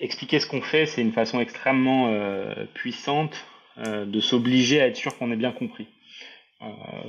expliquer 0.00 0.38
ce 0.38 0.46
qu'on 0.46 0.60
fait, 0.60 0.84
c'est 0.84 1.00
une 1.00 1.14
façon 1.14 1.40
extrêmement 1.40 2.08
euh, 2.08 2.66
puissante 2.74 3.46
euh, 3.78 4.04
de 4.04 4.20
s'obliger 4.20 4.82
à 4.82 4.88
être 4.88 4.96
sûr 4.96 5.16
qu'on 5.16 5.32
ait 5.32 5.36
bien 5.36 5.52
compris. 5.52 5.88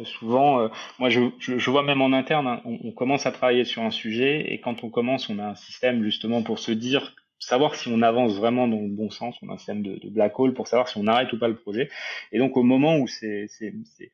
Souvent, 0.05 0.69
moi 0.99 1.09
je, 1.09 1.21
je, 1.39 1.57
je, 1.57 1.69
vois 1.69 1.83
même 1.83 2.01
en 2.01 2.13
interne, 2.13 2.47
hein, 2.47 2.61
on, 2.63 2.79
on, 2.83 2.91
commence 2.91 3.25
à 3.25 3.31
travailler 3.31 3.65
sur 3.65 3.81
un 3.81 3.91
sujet 3.91 4.53
et 4.53 4.59
quand 4.61 4.83
on 4.83 4.89
commence, 4.89 5.29
on 5.29 5.39
a 5.39 5.45
un 5.45 5.55
système 5.55 6.03
justement 6.03 6.43
pour 6.43 6.59
se 6.59 6.71
dire 6.71 7.15
savoir 7.39 7.75
si 7.75 7.89
on 7.89 8.01
avance 8.01 8.35
vraiment 8.35 8.67
dans 8.67 8.81
le 8.81 8.89
bon 8.89 9.09
sens, 9.09 9.35
on 9.41 9.49
a 9.49 9.53
un 9.53 9.57
système 9.57 9.83
de, 9.83 9.99
black 10.09 10.39
hole 10.39 10.53
pour 10.53 10.67
savoir 10.67 10.87
si 10.87 10.97
on 10.97 11.07
arrête 11.07 11.31
ou 11.33 11.39
pas 11.39 11.47
le 11.47 11.55
projet. 11.55 11.89
Et 12.31 12.39
donc 12.39 12.57
au 12.57 12.63
moment 12.63 12.97
où 12.97 13.07
ces, 13.07 13.47
ces, 13.47 13.73
ces, 13.95 14.11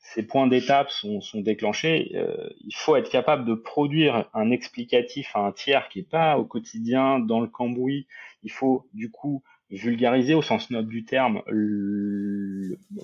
ces 0.00 0.22
points 0.26 0.46
d'étape 0.46 0.90
sont, 0.90 1.20
sont, 1.20 1.40
déclenchés, 1.40 2.12
euh, 2.14 2.48
il 2.64 2.74
faut 2.74 2.96
être 2.96 3.10
capable 3.10 3.44
de 3.44 3.54
produire 3.54 4.28
un 4.32 4.50
explicatif 4.50 5.34
à 5.34 5.40
un 5.40 5.52
tiers 5.52 5.88
qui 5.88 5.98
n'est 5.98 6.04
pas 6.04 6.38
au 6.38 6.44
quotidien 6.44 7.18
dans 7.18 7.40
le 7.40 7.48
cambouis. 7.48 8.06
Il 8.42 8.52
faut 8.52 8.86
du 8.94 9.10
coup 9.10 9.42
vulgariser 9.70 10.34
au 10.34 10.42
sens 10.42 10.70
noble 10.70 10.88
du 10.88 11.04
terme 11.04 11.42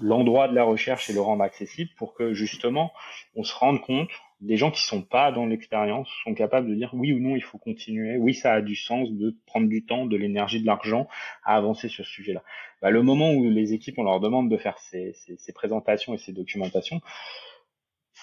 l'endroit 0.00 0.48
de 0.48 0.54
la 0.54 0.62
recherche 0.62 1.10
et 1.10 1.12
le 1.12 1.20
rendre 1.20 1.42
accessible 1.42 1.90
pour 1.96 2.14
que 2.14 2.32
justement 2.32 2.92
on 3.34 3.42
se 3.42 3.54
rende 3.54 3.80
compte 3.80 4.10
des 4.40 4.56
gens 4.56 4.70
qui 4.70 4.82
sont 4.82 5.02
pas 5.02 5.32
dans 5.32 5.46
l'expérience 5.46 6.08
sont 6.24 6.34
capables 6.34 6.68
de 6.68 6.74
dire 6.74 6.90
oui 6.94 7.12
ou 7.12 7.20
non 7.20 7.36
il 7.36 7.42
faut 7.42 7.58
continuer, 7.58 8.16
oui 8.16 8.34
ça 8.34 8.54
a 8.54 8.60
du 8.62 8.74
sens 8.74 9.10
de 9.10 9.36
prendre 9.46 9.68
du 9.68 9.84
temps, 9.84 10.06
de 10.06 10.16
l'énergie, 10.16 10.60
de 10.60 10.66
l'argent 10.66 11.08
à 11.44 11.56
avancer 11.56 11.88
sur 11.88 12.04
ce 12.04 12.10
sujet-là. 12.10 12.42
Bah, 12.80 12.90
le 12.90 13.02
moment 13.02 13.32
où 13.32 13.50
les 13.50 13.74
équipes 13.74 13.98
on 13.98 14.04
leur 14.04 14.20
demande 14.20 14.50
de 14.50 14.56
faire 14.56 14.78
ces 14.78 15.14
présentations 15.54 16.14
et 16.14 16.18
ces 16.18 16.32
documentations, 16.32 17.00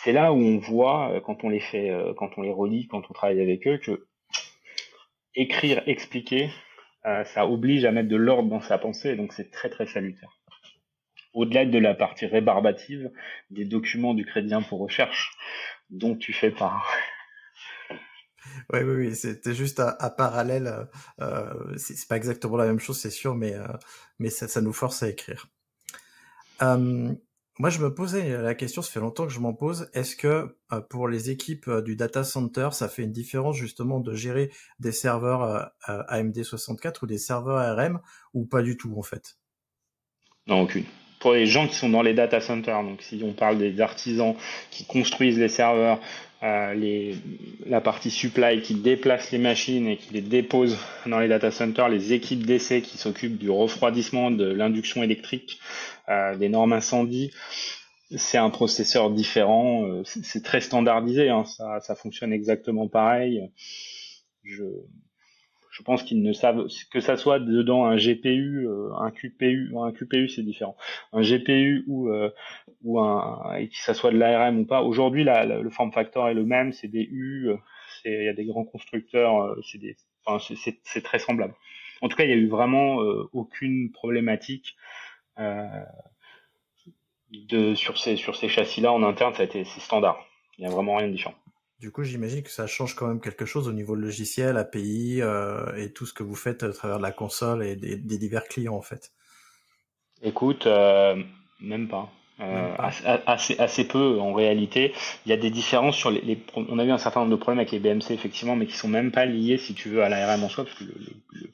c'est 0.03 0.11
là 0.11 0.33
où 0.33 0.37
on 0.37 0.57
voit 0.57 1.11
euh, 1.11 1.21
quand 1.21 1.43
on 1.43 1.49
les 1.49 1.59
fait, 1.59 1.89
euh, 1.89 2.13
quand 2.15 2.37
on 2.37 2.41
les 2.41 2.51
relit, 2.51 2.87
quand 2.87 3.03
on 3.09 3.13
travaille 3.13 3.41
avec 3.41 3.67
eux 3.67 3.77
que 3.77 4.07
écrire, 5.35 5.83
expliquer, 5.87 6.49
euh, 7.05 7.23
ça 7.25 7.47
oblige 7.47 7.85
à 7.85 7.91
mettre 7.91 8.09
de 8.09 8.15
l'ordre 8.15 8.49
dans 8.49 8.61
sa 8.61 8.77
pensée, 8.77 9.15
donc 9.15 9.33
c'est 9.33 9.51
très 9.51 9.69
très 9.69 9.85
salutaire. 9.85 10.39
Au-delà 11.37 11.67
de 11.67 11.77
la 11.77 11.93
partie 11.93 12.25
rébarbative 12.25 13.11
des 13.51 13.63
documents 13.63 14.15
du 14.15 14.25
crédit 14.25 14.55
pour 14.67 14.79
recherche, 14.79 15.37
dont 15.91 16.15
tu 16.15 16.33
fais 16.33 16.49
part. 16.49 16.91
Oui, 18.73 18.79
oui, 18.79 18.95
oui, 18.95 19.15
c'était 19.15 19.53
juste 19.53 19.79
un, 19.79 20.09
parallèle. 20.09 20.67
Euh, 20.67 20.85
euh 21.21 21.77
c'est 21.77 22.07
pas 22.07 22.17
exactement 22.17 22.57
la 22.57 22.65
même 22.65 22.79
chose, 22.79 22.97
c'est 22.97 23.11
sûr, 23.11 23.35
mais, 23.35 23.53
euh, 23.53 23.67
mais 24.19 24.29
ça, 24.29 24.47
ça, 24.47 24.61
nous 24.61 24.73
force 24.73 25.03
à 25.03 25.09
écrire. 25.09 25.47
Euh, 26.63 27.13
moi, 27.59 27.69
je 27.69 27.79
me 27.79 27.93
posais 27.93 28.41
la 28.41 28.55
question, 28.55 28.81
ça 28.81 28.91
fait 28.91 28.99
longtemps 28.99 29.27
que 29.27 29.33
je 29.33 29.39
m'en 29.39 29.53
pose. 29.53 29.89
Est-ce 29.93 30.15
que 30.15 30.57
pour 30.89 31.07
les 31.07 31.29
équipes 31.29 31.69
du 31.85 31.95
data 31.95 32.23
center, 32.23 32.69
ça 32.71 32.89
fait 32.89 33.03
une 33.03 33.11
différence 33.11 33.57
justement 33.57 33.99
de 33.99 34.15
gérer 34.15 34.49
des 34.79 34.91
serveurs 34.91 35.43
euh, 35.43 36.03
AMD 36.07 36.41
64 36.41 37.03
ou 37.03 37.05
des 37.05 37.19
serveurs 37.19 37.57
ARM 37.57 37.99
ou 38.33 38.45
pas 38.45 38.63
du 38.63 38.75
tout 38.75 38.95
en 38.97 39.03
fait? 39.03 39.37
Non, 40.47 40.61
aucune. 40.61 40.85
Pour 41.19 41.33
les 41.33 41.45
gens 41.45 41.67
qui 41.67 41.75
sont 41.75 41.89
dans 41.89 42.01
les 42.01 42.13
data 42.13 42.39
centers, 42.39 42.83
donc 42.83 43.01
si 43.01 43.21
on 43.23 43.33
parle 43.33 43.57
des 43.57 43.81
artisans 43.81 44.35
qui 44.71 44.85
construisent 44.85 45.39
les 45.39 45.49
serveurs, 45.49 45.99
les, 46.41 47.15
la 47.65 47.81
partie 47.81 48.11
supply 48.11 48.61
qui 48.61 48.75
déplace 48.75 49.31
les 49.31 49.39
machines 49.39 49.87
et 49.87 49.97
qui 49.97 50.13
les 50.13 50.21
dépose 50.21 50.77
dans 51.07 51.19
les 51.19 51.27
data 51.27 51.49
centers, 51.49 51.89
les 51.89 52.13
équipes 52.13 52.45
d'essai 52.45 52.81
qui 52.81 52.99
s'occupent 52.99 53.39
du 53.39 53.49
refroidissement, 53.49 54.29
de 54.29 54.45
l'induction 54.45 55.01
électrique, 55.01 55.59
des 56.07 56.49
normes 56.49 56.73
incendies, 56.73 57.31
c'est 58.15 58.37
un 58.37 58.49
processeur 58.49 59.09
différent, 59.11 59.85
euh, 59.85 60.03
c'est 60.05 60.43
très 60.43 60.61
standardisé, 60.61 61.29
hein, 61.29 61.43
ça, 61.45 61.79
ça, 61.81 61.95
fonctionne 61.95 62.31
exactement 62.31 62.87
pareil. 62.87 63.49
Je, 64.43 64.63
je 65.77 65.83
pense 65.83 66.01
qu'ils 66.01 66.23
ne 66.23 66.33
savent 66.33 66.67
que 66.91 66.99
ça 66.99 67.17
soit 67.17 67.39
dedans 67.39 67.85
un 67.85 67.97
GPU, 67.97 68.67
euh, 68.67 68.89
un 68.97 69.11
QPU, 69.11 69.73
un 69.77 69.91
QPU 69.91 70.27
c'est 70.27 70.41
différent, 70.41 70.75
un 71.13 71.21
GPU 71.21 71.83
ou 71.87 72.09
euh, 72.09 72.31
ou 72.83 72.99
un 72.99 73.55
et 73.57 73.69
que 73.69 73.77
ça 73.77 73.93
soit 73.93 74.11
de 74.11 74.17
l'ARM 74.17 74.59
ou 74.59 74.65
pas. 74.65 74.81
Aujourd'hui, 74.81 75.23
le 75.23 75.69
form 75.69 75.91
factor 75.91 76.29
est 76.29 76.33
le 76.33 76.45
même, 76.45 76.71
c'est 76.73 76.87
des 76.87 77.07
U, 77.11 77.51
il 78.05 78.23
y 78.23 78.27
a 78.27 78.33
des 78.33 78.45
grands 78.45 78.65
constructeurs, 78.65 79.55
c'est 79.63 81.03
très 81.03 81.19
semblable. 81.19 81.53
En 82.01 82.09
tout 82.09 82.17
cas, 82.17 82.23
il 82.23 82.29
y 82.29 82.33
a 82.33 82.37
eu 82.37 82.47
vraiment 82.47 82.97
aucune 83.33 83.91
problématique. 83.91 84.75
Euh, 85.39 85.83
de, 87.31 87.75
sur 87.75 87.97
ces, 87.97 88.15
sur 88.15 88.35
ces 88.35 88.47
châssis-là 88.47 88.91
en 88.91 89.03
interne, 89.03 89.33
ça 89.33 89.41
a 89.41 89.45
été 89.45 89.65
c'est 89.65 89.81
standard. 89.81 90.17
Il 90.57 90.65
n'y 90.65 90.71
a 90.71 90.73
vraiment 90.73 90.95
rien 90.95 91.07
de 91.07 91.11
différent. 91.11 91.35
Du 91.79 91.91
coup, 91.91 92.03
j'imagine 92.03 92.41
que 92.41 92.49
ça 92.49 92.65
change 92.65 92.95
quand 92.95 93.07
même 93.07 93.21
quelque 93.21 93.45
chose 93.45 93.67
au 93.67 93.71
niveau 93.71 93.93
logiciel, 93.93 94.57
API 94.57 95.21
euh, 95.21 95.75
et 95.75 95.93
tout 95.93 96.07
ce 96.07 96.13
que 96.13 96.23
vous 96.23 96.35
faites 96.35 96.63
à 96.63 96.73
travers 96.73 96.97
la 96.97 97.11
console 97.11 97.63
et 97.63 97.75
des, 97.75 97.97
divers 97.97 98.45
clients 98.45 98.75
en 98.75 98.81
fait. 98.81 99.11
Écoute, 100.23 100.65
euh, 100.65 101.21
même 101.61 101.87
pas. 101.87 102.09
Euh, 102.39 102.75
assez, 103.25 103.57
assez, 103.59 103.87
peu 103.87 104.19
en 104.19 104.33
réalité. 104.33 104.93
Il 105.25 105.29
y 105.29 105.33
a 105.33 105.37
des 105.37 105.49
différences 105.49 105.95
sur 105.95 106.11
les, 106.11 106.21
les, 106.21 106.39
On 106.55 106.77
a 106.77 106.83
eu 106.83 106.91
un 106.91 106.99
certain 106.99 107.21
nombre 107.21 107.31
de 107.31 107.35
problèmes 107.35 107.59
avec 107.59 107.71
les 107.71 107.79
BMC 107.79 108.11
effectivement, 108.11 108.55
mais 108.55 108.67
qui 108.67 108.77
sont 108.77 108.87
même 108.87 109.11
pas 109.11 109.25
liés, 109.25 109.57
si 109.57 109.73
tu 109.73 109.89
veux, 109.89 110.03
à 110.03 110.09
l'ARM 110.09 110.43
en 110.43 110.49
soi, 110.49 110.63
parce 110.63 110.77
que 110.77 110.83
le, 110.83 110.93
le, 111.31 111.49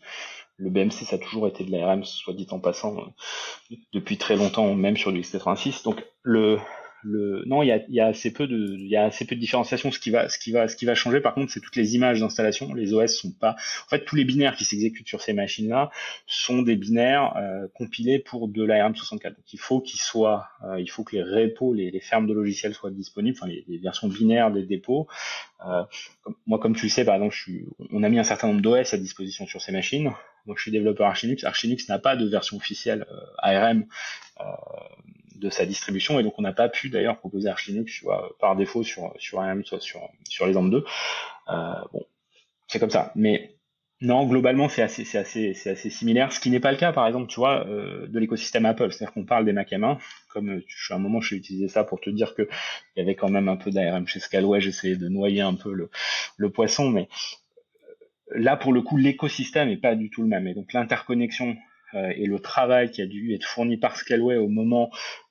le 0.57 0.69
BMC, 0.69 1.05
ça 1.05 1.15
a 1.15 1.19
toujours 1.19 1.47
été 1.47 1.63
de 1.63 1.71
l'ARM, 1.71 2.03
soit 2.03 2.33
dit 2.33 2.47
en 2.51 2.59
passant, 2.59 2.97
euh, 2.97 3.75
depuis 3.93 4.17
très 4.17 4.36
longtemps, 4.36 4.73
même 4.75 4.97
sur 4.97 5.12
du 5.12 5.21
x86. 5.21 5.83
Donc 5.83 6.03
le, 6.21 6.59
le, 7.03 7.43
non, 7.45 7.63
il 7.63 7.85
y 7.89 7.99
a, 7.99 8.05
assez 8.05 8.31
peu 8.31 8.47
de, 8.47 8.75
il 8.77 9.37
différenciation. 9.37 9.91
Ce 9.91 9.99
qui 9.99 10.09
va, 10.09 10.29
ce 10.29 10.37
qui 10.37 10.51
va, 10.51 10.67
ce 10.67 10.75
qui 10.75 10.85
va 10.85 10.95
changer, 10.95 11.19
par 11.19 11.33
contre, 11.33 11.51
c'est 11.51 11.59
toutes 11.59 11.75
les 11.75 11.95
images 11.95 12.19
d'installation. 12.19 12.73
Les 12.73 12.93
OS 12.93 13.13
sont 13.15 13.31
pas, 13.31 13.55
en 13.85 13.89
fait, 13.89 14.05
tous 14.05 14.15
les 14.15 14.23
binaires 14.23 14.55
qui 14.55 14.65
s'exécutent 14.65 15.07
sur 15.07 15.21
ces 15.21 15.33
machines-là 15.33 15.91
sont 16.27 16.61
des 16.61 16.75
binaires 16.75 17.35
euh, 17.37 17.67
compilés 17.73 18.19
pour 18.19 18.47
de 18.47 18.63
l'ARM64. 18.63 19.23
Donc, 19.23 19.53
il 19.53 19.59
faut 19.59 19.81
qu'ils 19.81 19.99
soient, 19.99 20.47
euh, 20.63 20.79
il 20.79 20.89
faut 20.89 21.03
que 21.03 21.15
les 21.15 21.23
repos, 21.23 21.73
les, 21.73 21.91
les, 21.91 21.99
fermes 21.99 22.27
de 22.27 22.33
logiciels 22.33 22.73
soient 22.73 22.91
disponibles, 22.91 23.37
enfin, 23.39 23.51
les, 23.51 23.77
versions 23.77 24.07
binaires 24.07 24.51
des 24.51 24.63
dépôts. 24.63 25.07
Euh, 25.67 25.83
moi, 26.47 26.59
comme 26.59 26.75
tu 26.75 26.85
le 26.85 26.89
sais, 26.89 27.05
par 27.05 27.15
exemple, 27.15 27.35
on 27.91 28.03
a 28.03 28.09
mis 28.09 28.19
un 28.19 28.23
certain 28.23 28.47
nombre 28.47 28.61
d'OS 28.61 28.93
à 28.93 28.97
disposition 28.97 29.45
sur 29.45 29.61
ces 29.61 29.71
machines. 29.71 30.11
Donc, 30.45 30.58
je 30.58 30.63
suis 30.63 30.71
développeur 30.71 31.08
Arch 31.08 31.23
Linux. 31.23 31.43
Arch 31.43 31.63
Linux 31.63 31.88
n'a 31.89 31.99
pas 31.99 32.15
de 32.15 32.27
version 32.27 32.58
officielle 32.58 33.06
euh, 33.12 33.25
ARM 33.38 33.86
de 35.43 35.49
sa 35.49 35.65
distribution. 35.65 36.19
Et 36.19 36.23
donc 36.23 36.34
on 36.38 36.41
n'a 36.41 36.53
pas 36.53 36.69
pu 36.69 36.89
d'ailleurs 36.89 37.17
proposer 37.19 37.49
Arch 37.49 37.67
Linux 37.67 37.93
tu 37.93 38.06
vois, 38.06 38.36
par 38.39 38.56
défaut 38.56 38.84
sur 38.84 39.13
sur 39.19 39.39
ARM 39.41 39.63
soit 39.63 39.82
sur 39.82 40.10
sur 40.27 40.47
les 40.47 40.56
ARM 40.56 40.71
2 40.71 40.86
euh, 41.49 41.73
bon 41.91 42.06
c'est 42.67 42.79
comme 42.79 42.89
ça. 42.89 43.12
Mais 43.15 43.56
non 44.01 44.25
globalement 44.25 44.69
c'est 44.69 44.82
assez 44.82 45.06
c'est 45.06 45.17
assez 45.17 45.53
c'est 45.53 45.71
assez 45.71 45.89
similaire. 45.89 46.32
Ce 46.32 46.39
qui 46.39 46.49
n'est 46.49 46.60
pas 46.60 46.71
le 46.71 46.77
cas 46.77 46.93
par 46.93 47.06
exemple 47.08 47.27
tu 47.27 47.39
vois 47.39 47.67
euh, 47.67 48.08
de 48.08 48.19
l'écosystème 48.19 48.65
Apple. 48.65 48.91
C'est-à-dire 48.91 49.13
qu'on 49.13 49.25
parle 49.25 49.45
des 49.45 49.53
Mac 49.53 49.71
M1 49.71 49.99
comme 50.29 50.62
je 50.65 50.93
à 50.93 50.95
un 50.95 50.99
moment 50.99 51.21
j'ai 51.21 51.36
utilisé 51.36 51.67
ça 51.67 51.84
pour 51.84 51.99
te 51.99 52.10
dire 52.10 52.34
que 52.34 52.47
il 52.95 52.99
y 52.99 53.01
avait 53.01 53.15
quand 53.15 53.29
même 53.29 53.49
un 53.49 53.58
peu 53.58 53.69
d'ARM 53.69 54.08
chez 54.08 54.19
Scalway 54.19 54.62
j'essayais 54.62 54.95
de 54.95 55.10
noyer 55.10 55.41
un 55.41 55.56
peu 55.56 55.73
le 55.73 55.89
le 56.38 56.49
poisson 56.49 56.89
mais 56.89 57.10
là 58.36 58.58
pour 58.58 58.74
le 58.74 58.82
coup 58.82 58.98
l'écosystème 58.98 59.69
est 59.69 59.78
pas 59.78 59.96
du 59.96 60.10
tout 60.10 60.22
le 60.22 60.28
même 60.28 60.48
et 60.48 60.54
donc 60.54 60.74
l'interconnexion 60.74 61.56
euh, 61.96 62.12
et 62.15 62.26
le 62.26 62.39
travail 62.39 62.91
qui 62.91 63.02
a 63.02 63.06
dû 63.06 63.34
être 63.34 63.46
fourni 63.46 63.78
par 63.78 63.96
Scalway 63.96 64.38
au 64.38 64.48
moment 64.48 64.89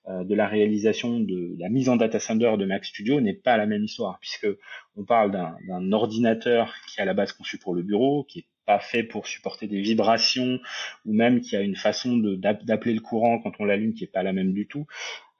euh, 0.09 0.25
de 0.25 0.35
la 0.35 0.47
réalisation 0.47 1.21
de 1.21 1.55
la 1.59 1.69
mise 1.69 1.89
en 1.89 1.97
data 1.97 2.19
center 2.19 2.57
de 2.59 2.65
Mac 2.65 2.85
Studio 2.85 3.21
n'est 3.21 3.35
pas 3.35 3.57
la 3.57 3.67
même 3.67 3.85
histoire, 3.85 4.19
puisque 4.21 4.49
on 4.97 5.05
parle 5.05 5.31
d'un 5.31 5.93
ordinateur 5.93 6.75
qui 6.89 6.99
est 6.99 7.03
à 7.03 7.05
la 7.05 7.15
base 7.15 7.33
conçu 7.33 7.59
pour 7.59 7.75
le 7.75 7.83
bureau, 7.83 8.25
qui 8.25 8.41
est 8.41 8.47
pas 8.67 8.79
fait 8.79 9.03
pour 9.03 9.27
supporter 9.27 9.67
des 9.67 9.81
vibrations, 9.81 10.61
ou 11.05 11.13
même 11.13 11.41
qui 11.41 11.57
a 11.57 11.61
une 11.61 11.77
façon 11.77 12.17
d'appeler 12.17 12.95
le 12.95 13.01
courant 13.01 13.41
quand 13.41 13.53
on 13.59 13.65
l'allume 13.65 13.95
qui 13.95 14.05
est 14.05 14.13
pas 14.13 14.23
la 14.23 14.33
même 14.33 14.53
du 14.53 14.67
tout. 14.67 14.87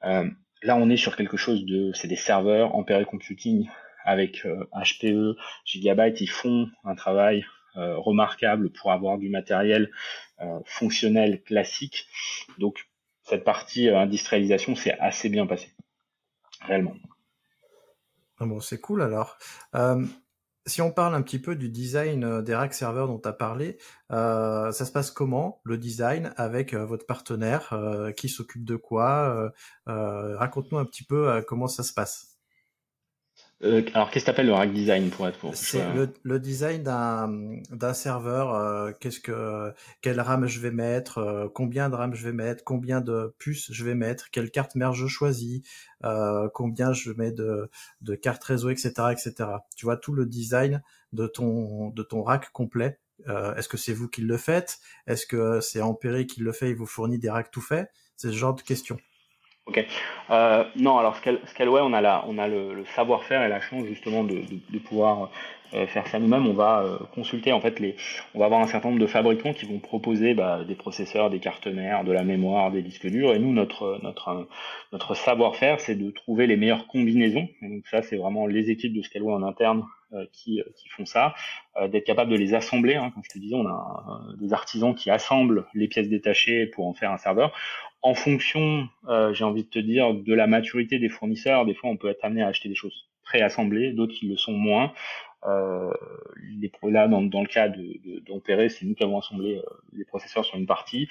Euh, 0.03 0.29
là, 0.61 0.75
on 0.77 0.89
est 0.89 0.97
sur 0.97 1.15
quelque 1.15 1.37
chose 1.37 1.65
de, 1.65 1.91
c'est 1.93 2.07
des 2.07 2.15
serveurs 2.15 2.75
Ampere 2.75 3.05
Computing 3.05 3.67
avec 4.03 4.45
HPE, 4.45 5.37
Gigabyte, 5.65 6.21
ils 6.21 6.29
font 6.29 6.69
un 6.83 6.95
travail 6.95 7.45
euh, 7.75 7.97
remarquable 7.97 8.69
pour 8.69 8.91
avoir 8.91 9.17
du 9.17 9.29
matériel 9.29 9.89
euh, 10.41 10.59
fonctionnel 10.63 11.41
classique. 11.41 12.07
Donc 12.59 12.87
cette 13.23 13.43
partie 13.43 13.89
euh, 13.89 13.97
industrialisation 13.97 14.75
s'est 14.75 14.95
assez 14.99 15.27
bien 15.27 15.47
passée, 15.47 15.73
réellement. 16.61 16.93
Ah 18.37 18.45
bon, 18.45 18.59
c'est 18.59 18.79
cool 18.79 19.01
alors. 19.01 19.39
si 20.67 20.83
on 20.83 20.91
parle 20.91 21.15
un 21.15 21.23
petit 21.23 21.39
peu 21.39 21.55
du 21.55 21.69
design 21.69 22.43
des 22.43 22.53
racks 22.53 22.75
serveurs 22.75 23.07
dont 23.07 23.19
tu 23.19 23.27
as 23.27 23.33
parlé, 23.33 23.79
ça 24.09 24.71
se 24.71 24.91
passe 24.91 25.09
comment 25.09 25.59
le 25.63 25.77
design 25.79 26.33
avec 26.37 26.73
votre 26.75 27.05
partenaire 27.05 27.75
Qui 28.17 28.29
s'occupe 28.29 28.65
de 28.65 28.75
quoi 28.75 29.51
Raconte-nous 29.85 30.77
un 30.77 30.85
petit 30.85 31.03
peu 31.05 31.41
comment 31.47 31.67
ça 31.67 31.83
se 31.83 31.93
passe. 31.93 32.32
Euh, 33.63 33.81
alors, 33.93 34.11
qu'est-ce 34.11 34.25
que 34.25 34.31
t'appelles 34.31 34.47
le 34.47 34.53
rack 34.53 34.73
design 34.73 35.09
pour 35.09 35.27
être 35.27 35.37
pour 35.37 35.55
C'est 35.55 35.93
le, 35.93 36.13
le, 36.23 36.39
design 36.39 36.83
d'un 36.83 37.61
d'un 37.71 37.93
serveur. 37.93 38.53
Euh, 38.53 38.91
qu'est-ce 38.99 39.19
que 39.19 39.73
quelle 40.01 40.19
RAM 40.19 40.47
je 40.47 40.59
vais 40.59 40.71
mettre, 40.71 41.19
euh, 41.19 41.47
combien 41.53 41.89
de 41.89 41.95
RAM 41.95 42.13
je 42.13 42.23
vais 42.25 42.33
mettre, 42.33 42.63
combien 42.63 42.99
de 42.99 43.33
puces 43.39 43.71
je 43.71 43.85
vais 43.85 43.95
mettre, 43.95 44.29
quelle 44.31 44.51
carte 44.51 44.75
mère 44.75 44.93
je 44.93 45.07
choisis, 45.07 45.61
combien 46.53 46.91
je 46.93 47.11
mets 47.11 47.31
de 47.31 47.69
de 48.01 48.15
cartes 48.15 48.43
réseau, 48.43 48.69
etc., 48.69 48.91
etc. 49.11 49.49
Tu 49.75 49.85
vois 49.85 49.97
tout 49.97 50.13
le 50.13 50.25
design 50.25 50.83
de 51.13 51.27
ton 51.27 51.89
de 51.89 52.03
ton 52.03 52.23
rack 52.23 52.51
complet. 52.51 52.99
Est-ce 53.27 53.69
que 53.69 53.77
c'est 53.77 53.93
vous 53.93 54.09
qui 54.09 54.21
le 54.21 54.37
faites? 54.37 54.79
Est-ce 55.07 55.25
que 55.25 55.61
c'est 55.61 55.81
Ampere 55.81 56.25
qui 56.27 56.41
le 56.41 56.51
fait 56.51 56.71
Il 56.71 56.75
vous 56.75 56.85
fournit 56.85 57.19
des 57.19 57.29
racks 57.29 57.51
tout 57.51 57.61
faits? 57.61 57.89
C'est 58.17 58.29
ce 58.29 58.33
genre 58.33 58.55
de 58.55 58.61
questions. 58.61 58.97
Ok. 59.65 59.85
Euh, 60.29 60.65
non, 60.75 60.97
alors 60.97 61.15
Scaleway, 61.15 61.79
on 61.81 61.93
a, 61.93 62.01
la, 62.01 62.25
on 62.27 62.37
a 62.37 62.49
le, 62.49 62.83
savoir-faire 62.95 63.43
et 63.43 63.49
la 63.49 63.61
chance 63.61 63.85
justement 63.85 64.25
de, 64.25 64.41
de, 64.69 64.79
pouvoir 64.79 65.31
euh, 65.73 65.87
faire 65.87 66.05
ça 66.07 66.19
nous-mêmes. 66.19 66.45
On 66.47 66.53
va 66.53 66.81
euh, 66.81 66.97
consulter 67.15 67.53
en 67.53 67.61
fait 67.61 67.79
les, 67.79 67.95
on 68.35 68.39
va 68.39 68.45
avoir 68.45 68.59
un 68.59 68.67
certain 68.67 68.89
nombre 68.89 68.99
de 68.99 69.07
fabricants 69.07 69.53
qui 69.53 69.65
vont 69.65 69.79
proposer 69.79 70.33
bah, 70.33 70.65
des 70.65 70.75
processeurs, 70.75 71.29
des 71.29 71.39
cartes 71.39 71.67
mères, 71.67 72.03
de 72.03 72.11
la 72.11 72.25
mémoire, 72.25 72.71
des 72.71 72.81
disques 72.81 73.07
durs. 73.07 73.33
Et 73.33 73.39
nous, 73.39 73.53
notre 73.53 74.01
notre 74.03 74.49
notre 74.91 75.15
savoir-faire, 75.15 75.79
c'est 75.79 75.95
de 75.95 76.11
trouver 76.11 76.45
les 76.45 76.57
meilleures 76.57 76.87
combinaisons. 76.87 77.47
Donc 77.61 77.87
ça, 77.87 78.01
c'est 78.01 78.17
vraiment 78.17 78.47
les 78.47 78.69
équipes 78.69 78.93
de 78.93 79.01
Scaleway 79.01 79.33
en 79.33 79.43
interne 79.43 79.85
qui, 80.31 80.61
qui, 80.75 80.89
font 80.89 81.07
ça, 81.07 81.33
d'être 81.87 82.03
capable 82.03 82.29
de 82.29 82.35
les 82.35 82.53
assembler. 82.53 82.93
Hein, 82.93 83.09
comme 83.15 83.23
je 83.23 83.29
te 83.29 83.39
disais, 83.39 83.55
on 83.55 83.65
a 83.65 84.21
des 84.39 84.53
artisans 84.53 84.93
qui 84.93 85.09
assemblent 85.09 85.65
les 85.73 85.87
pièces 85.87 86.07
détachées 86.07 86.67
pour 86.67 86.85
en 86.85 86.93
faire 86.93 87.11
un 87.11 87.17
serveur 87.17 87.51
en 88.03 88.13
fonction, 88.13 88.87
euh, 89.07 89.33
j'ai 89.33 89.45
envie 89.45 89.63
de 89.63 89.69
te 89.69 89.79
dire, 89.79 90.13
de 90.13 90.33
la 90.33 90.45
maturité 90.45 90.99
des 90.99 91.09
fournisseurs, 91.09 91.65
des 91.65 91.73
fois 91.73 91.89
on 91.89 91.97
peut 91.97 92.09
être 92.09 92.23
amené 92.23 92.43
à 92.43 92.47
acheter 92.47 92.67
des 92.67 92.75
choses 92.75 93.07
préassemblées, 93.23 93.93
d'autres 93.93 94.13
qui 94.13 94.27
le 94.27 94.37
sont 94.37 94.51
moins. 94.51 94.93
Euh, 95.45 95.91
là, 96.83 97.07
dans, 97.07 97.21
le 97.21 97.47
cas 97.47 97.69
d'Ampere, 97.69 98.63
de, 98.63 98.67
c'est 98.67 98.85
nous 98.85 98.93
qui 98.93 99.03
avons 99.03 99.19
assemblé 99.19 99.55
euh, 99.55 99.61
les 99.93 100.05
processeurs 100.05 100.45
sur 100.45 100.57
une 100.57 100.65
partie. 100.65 101.09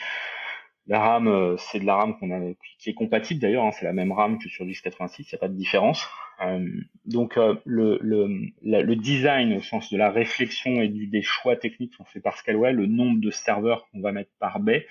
La 0.88 0.98
RAM, 0.98 1.28
euh, 1.28 1.56
c'est 1.58 1.78
de 1.78 1.86
la 1.86 1.94
RAM 1.94 2.18
qu'on 2.18 2.32
a, 2.32 2.40
qui 2.78 2.90
est 2.90 2.94
compatible 2.94 3.40
d'ailleurs, 3.40 3.64
hein, 3.64 3.70
c'est 3.72 3.84
la 3.84 3.92
même 3.92 4.10
RAM 4.10 4.38
que 4.38 4.48
sur 4.48 4.64
x86, 4.64 5.20
il 5.20 5.26
n'y 5.32 5.34
a 5.34 5.38
pas 5.38 5.48
de 5.48 5.54
différence. 5.54 6.08
Euh, 6.40 6.66
donc 7.04 7.36
euh, 7.36 7.54
le, 7.64 7.98
le, 8.02 8.26
le, 8.62 8.96
design 8.96 9.52
au 9.52 9.60
sens 9.60 9.92
de 9.92 9.96
la 9.96 10.10
réflexion 10.10 10.82
et 10.82 10.88
du, 10.88 11.06
des 11.06 11.22
choix 11.22 11.54
techniques 11.54 11.94
sont 11.94 12.04
faits 12.04 12.22
par 12.22 12.36
Scalwell, 12.36 12.74
le 12.74 12.86
nombre 12.86 13.20
de 13.20 13.30
serveurs 13.30 13.86
qu'on 13.90 14.00
va 14.00 14.10
mettre 14.10 14.32
par 14.40 14.58
baie, 14.58 14.86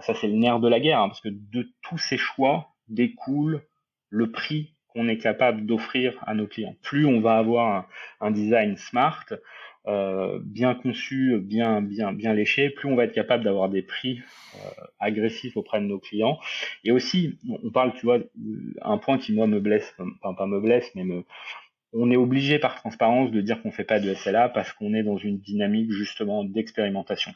ça 0.00 0.14
c'est 0.14 0.28
le 0.28 0.34
nerf 0.34 0.60
de 0.60 0.68
la 0.68 0.78
guerre, 0.78 1.00
hein, 1.00 1.08
parce 1.08 1.20
que 1.20 1.30
de 1.30 1.72
tous 1.82 1.98
ces 1.98 2.18
choix 2.18 2.68
découle 2.88 3.62
le 4.10 4.30
prix 4.30 4.76
qu'on 4.88 5.08
est 5.08 5.18
capable 5.18 5.66
d'offrir 5.66 6.22
à 6.24 6.34
nos 6.34 6.46
clients. 6.46 6.76
Plus 6.82 7.06
on 7.06 7.20
va 7.20 7.38
avoir 7.38 7.74
un, 7.74 7.86
un 8.20 8.30
design 8.30 8.76
smart, 8.76 9.24
euh, 9.88 10.38
bien 10.42 10.74
conçus, 10.74 11.38
bien, 11.40 11.82
bien, 11.82 12.12
bien 12.12 12.34
léchés, 12.34 12.70
plus 12.70 12.88
on 12.88 12.94
va 12.94 13.04
être 13.04 13.12
capable 13.12 13.44
d'avoir 13.44 13.68
des 13.68 13.82
prix 13.82 14.20
euh, 14.54 14.84
agressifs 15.00 15.56
auprès 15.56 15.80
de 15.80 15.86
nos 15.86 15.98
clients. 15.98 16.38
Et 16.84 16.92
aussi, 16.92 17.38
on 17.48 17.70
parle, 17.70 17.92
tu 17.94 18.06
vois, 18.06 18.18
un 18.82 18.98
point 18.98 19.18
qui 19.18 19.32
moi 19.32 19.46
me 19.46 19.60
blesse, 19.60 19.94
enfin 20.22 20.34
pas 20.34 20.46
me 20.46 20.60
blesse, 20.60 20.90
mais 20.94 21.04
me, 21.04 21.24
on 21.92 22.10
est 22.10 22.16
obligé 22.16 22.58
par 22.58 22.74
transparence 22.74 23.30
de 23.30 23.40
dire 23.40 23.60
qu'on 23.62 23.70
fait 23.70 23.84
pas 23.84 24.00
de 24.00 24.14
SLA 24.14 24.48
parce 24.48 24.72
qu'on 24.72 24.94
est 24.94 25.02
dans 25.02 25.18
une 25.18 25.38
dynamique 25.38 25.92
justement 25.92 26.42
d'expérimentation. 26.44 27.32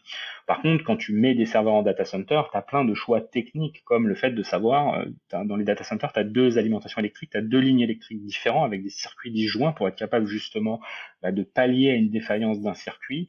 Par 0.47 0.63
contre, 0.63 0.83
quand 0.85 0.97
tu 0.97 1.13
mets 1.13 1.35
des 1.35 1.45
serveurs 1.45 1.75
en 1.75 1.83
data 1.83 2.05
center, 2.05 2.41
tu 2.51 2.57
as 2.57 2.63
plein 2.63 2.85
de 2.85 2.95
choix 2.95 3.21
techniques 3.21 3.83
comme 3.85 4.09
le 4.09 4.15
fait 4.15 4.31
de 4.31 4.43
savoir, 4.43 5.01
euh, 5.01 5.45
dans 5.45 5.57
les 5.57 5.65
data 5.65 5.85
centers, 5.85 6.13
tu 6.13 6.21
as 6.21 6.25
deux 6.25 6.59
alimentations 6.59 7.01
électriques, 7.01 7.31
tu 7.31 7.37
as 7.37 7.43
deux 7.43 7.61
lignes 7.61 7.81
électriques 7.81 8.25
différents 8.25 8.65
avec 8.65 8.83
des 8.83 8.91
circuits 8.91 9.31
disjoints 9.31 9.73
pour 9.73 9.89
être 9.89 9.97
capable 9.97 10.27
justement 10.27 10.81
bah, 11.23 11.33
de 11.33 11.43
pallier 11.43 11.91
à 11.91 11.95
une 11.95 12.11
défaillance 12.11 12.61
d'un 12.61 12.75
circuit. 12.75 13.29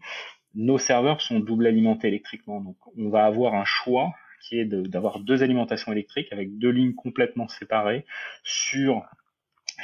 Nos 0.56 0.78
serveurs 0.78 1.22
sont 1.22 1.40
double 1.40 1.68
alimentés 1.68 2.08
électriquement, 2.08 2.62
donc 2.62 2.78
on 2.98 3.10
va 3.10 3.26
avoir 3.26 3.54
un 3.54 3.66
choix 3.66 4.14
qui 4.42 4.60
est 4.60 4.66
d'avoir 4.66 5.20
deux 5.20 5.44
alimentations 5.44 5.92
électriques 5.92 6.32
avec 6.32 6.58
deux 6.58 6.70
lignes 6.70 6.94
complètement 6.94 7.48
séparées 7.48 8.06
sur 8.44 9.04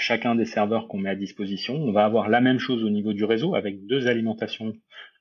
chacun 0.04 0.36
des 0.36 0.46
serveurs 0.46 0.88
qu'on 0.88 0.98
met 0.98 1.10
à 1.10 1.16
disposition. 1.16 1.76
On 1.76 1.92
va 1.92 2.04
avoir 2.04 2.30
la 2.30 2.42
même 2.42 2.60
chose 2.60 2.84
au 2.84 2.90
niveau 2.90 3.14
du 3.14 3.24
réseau 3.24 3.56
avec 3.56 3.86
deux 3.88 4.08
alimentations 4.08 4.74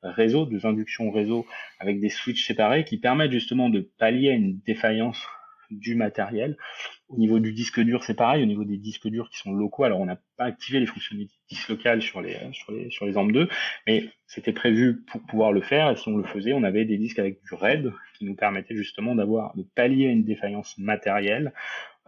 réseau, 0.03 0.45
deux 0.45 0.66
inductions 0.66 1.11
réseau 1.11 1.47
avec 1.78 2.01
des 2.01 2.09
switches 2.09 2.47
séparés 2.47 2.85
qui 2.85 2.99
permettent 2.99 3.33
justement 3.33 3.68
de 3.68 3.80
pallier 3.99 4.30
une 4.30 4.59
défaillance 4.66 5.24
du 5.70 5.95
matériel. 5.95 6.57
Au 7.09 7.16
niveau 7.18 7.39
du 7.39 7.53
disque 7.53 7.80
dur, 7.80 8.05
c'est 8.05 8.14
pareil. 8.14 8.43
Au 8.43 8.47
niveau 8.47 8.64
des 8.64 8.76
disques 8.76 9.09
durs 9.09 9.30
qui 9.30 9.39
sont 9.39 9.53
locaux, 9.53 9.85
alors 9.85 10.01
on 10.01 10.07
n'a 10.07 10.18
pas 10.37 10.45
activé 10.45 10.80
les 10.80 10.87
fonctionnalités 10.87 11.35
locales 11.68 12.03
sur 12.03 12.20
les 12.20 12.37
sur 12.53 12.72
les 12.72 12.91
sur 12.91 13.07
les 13.07 13.14
AMP2, 13.14 13.49
mais 13.87 14.09
c'était 14.26 14.53
prévu 14.53 15.03
pour 15.07 15.22
pouvoir 15.22 15.53
le 15.53 15.61
faire. 15.61 15.91
Et 15.91 15.97
si 15.97 16.09
on 16.09 16.16
le 16.16 16.24
faisait, 16.24 16.53
on 16.53 16.62
avait 16.62 16.85
des 16.85 16.99
disques 16.99 17.18
avec 17.18 17.43
du 17.43 17.55
RAID 17.55 17.93
qui 18.18 18.24
nous 18.24 18.35
permettaient 18.35 18.76
justement 18.76 19.14
d'avoir 19.14 19.55
de 19.57 19.62
pallier 19.62 20.09
à 20.09 20.11
une 20.11 20.24
défaillance 20.24 20.76
matérielle 20.78 21.53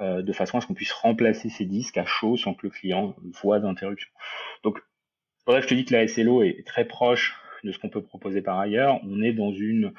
euh, 0.01 0.23
de 0.23 0.33
façon 0.33 0.59
à 0.59 0.61
ce 0.61 0.67
qu'on 0.67 0.75
puisse 0.75 0.93
remplacer 0.93 1.49
ces 1.49 1.65
disques 1.65 1.99
à 1.99 2.05
chaud 2.05 2.37
sans 2.37 2.55
que 2.55 2.67
le 2.67 2.71
client 2.71 3.15
voit 3.43 3.61
d'interruption. 3.61 4.11
Donc, 4.63 4.79
bref, 5.47 5.65
je 5.65 5.69
te 5.69 5.75
dis 5.75 5.85
que 5.85 5.95
la 5.95 6.09
SLO 6.09 6.43
est 6.43 6.67
très 6.67 6.85
proche 6.85 7.37
de 7.65 7.73
ce 7.73 7.79
qu'on 7.79 7.89
peut 7.89 8.03
proposer 8.03 8.43
par 8.43 8.59
ailleurs. 8.59 9.01
On 9.05 9.23
est 9.23 9.33
dans 9.33 9.53
une 9.53 9.93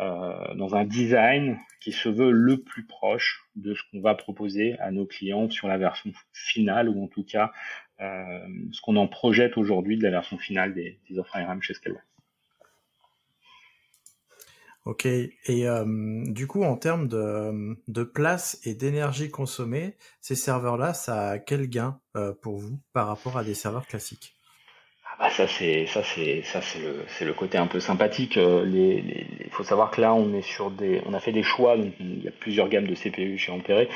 euh, 0.00 0.54
dans 0.54 0.74
un 0.74 0.84
design 0.84 1.58
qui 1.80 1.92
se 1.92 2.08
veut 2.08 2.30
le 2.30 2.62
plus 2.62 2.86
proche 2.86 3.44
de 3.54 3.74
ce 3.74 3.82
qu'on 3.90 4.00
va 4.00 4.14
proposer 4.14 4.78
à 4.78 4.90
nos 4.90 5.04
clients 5.04 5.50
sur 5.50 5.68
la 5.68 5.76
version 5.76 6.10
finale 6.32 6.88
ou 6.88 7.04
en 7.04 7.06
tout 7.06 7.24
cas 7.24 7.52
euh, 8.00 8.40
ce 8.72 8.80
qu'on 8.80 8.96
en 8.96 9.08
projette 9.08 9.58
aujourd'hui 9.58 9.98
de 9.98 10.02
la 10.02 10.10
version 10.10 10.38
finale 10.38 10.72
des, 10.72 10.98
offres 11.18 11.36
ARM 11.36 11.60
chez 11.60 11.74
Scaleway. 11.74 12.00
Ok, 14.86 15.04
et 15.04 15.68
euh, 15.68 15.84
du 16.26 16.46
coup, 16.46 16.64
en 16.64 16.76
termes 16.76 17.06
de, 17.06 17.76
de 17.86 18.02
place 18.02 18.58
et 18.64 18.74
d'énergie 18.74 19.30
consommée, 19.30 19.96
ces 20.22 20.34
serveurs-là, 20.34 20.94
ça 20.94 21.30
a 21.30 21.38
quel 21.38 21.68
gain 21.68 22.00
euh, 22.16 22.32
pour 22.32 22.56
vous 22.56 22.80
par 22.94 23.06
rapport 23.06 23.36
à 23.36 23.44
des 23.44 23.54
serveurs 23.54 23.86
classiques? 23.86 24.34
Ah 25.04 25.24
bah 25.24 25.30
ça 25.30 25.46
c'est 25.48 25.86
ça 25.86 26.02
c'est 26.02 26.42
ça 26.44 26.60
c'est 26.62 27.24
le 27.24 27.34
côté 27.34 27.58
un 27.58 27.66
peu 27.66 27.80
sympathique. 27.80 28.36
Euh, 28.36 28.64
il 28.66 29.50
faut 29.50 29.64
savoir 29.64 29.90
que 29.90 30.00
là 30.00 30.14
on 30.14 30.32
est 30.32 30.42
sur 30.42 30.70
des 30.70 31.02
on 31.04 31.14
a 31.14 31.20
fait 31.20 31.32
des 31.32 31.42
choix 31.42 31.76
il 31.76 32.22
y 32.22 32.28
a 32.28 32.30
plusieurs 32.30 32.68
gammes 32.68 32.86
de 32.86 32.94
CPU 32.94 33.36
chez 33.36 33.50
Ampere. 33.52 33.86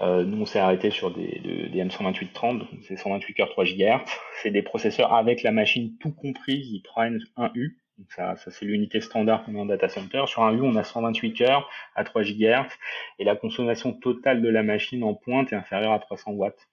Euh, 0.00 0.24
nous 0.24 0.42
on 0.42 0.46
s'est 0.46 0.58
arrêté 0.58 0.90
sur 0.90 1.10
des, 1.14 1.40
des 1.72 1.84
M12830 1.84 2.64
c'est 2.82 2.96
128 2.96 3.34
cœurs 3.34 3.50
3 3.50 3.64
GHz. 3.64 4.00
C'est 4.42 4.50
des 4.50 4.62
processeurs 4.62 5.14
avec 5.14 5.42
la 5.42 5.52
machine 5.52 5.96
tout 6.00 6.12
compris 6.12 6.60
qui 6.60 6.82
prennent 6.84 7.20
un 7.36 7.50
U 7.54 7.78
ça, 8.10 8.36
ça 8.36 8.50
c'est 8.50 8.64
l'unité 8.64 9.00
standard 9.00 9.44
qu'on 9.44 9.52
met 9.52 9.60
en 9.60 9.66
data 9.66 9.88
center. 9.88 10.24
Sur 10.26 10.42
un 10.42 10.54
U, 10.54 10.60
on 10.62 10.76
a 10.76 10.84
128 10.84 11.32
cœurs 11.34 11.70
à 11.94 12.04
3 12.04 12.22
GHz 12.22 12.70
et 13.18 13.24
la 13.24 13.36
consommation 13.36 13.92
totale 13.92 14.42
de 14.42 14.48
la 14.48 14.62
machine 14.62 15.04
en 15.04 15.14
pointe 15.14 15.52
est 15.52 15.56
inférieure 15.56 15.92
à 15.92 15.98
300 15.98 16.32
watts, 16.32 16.68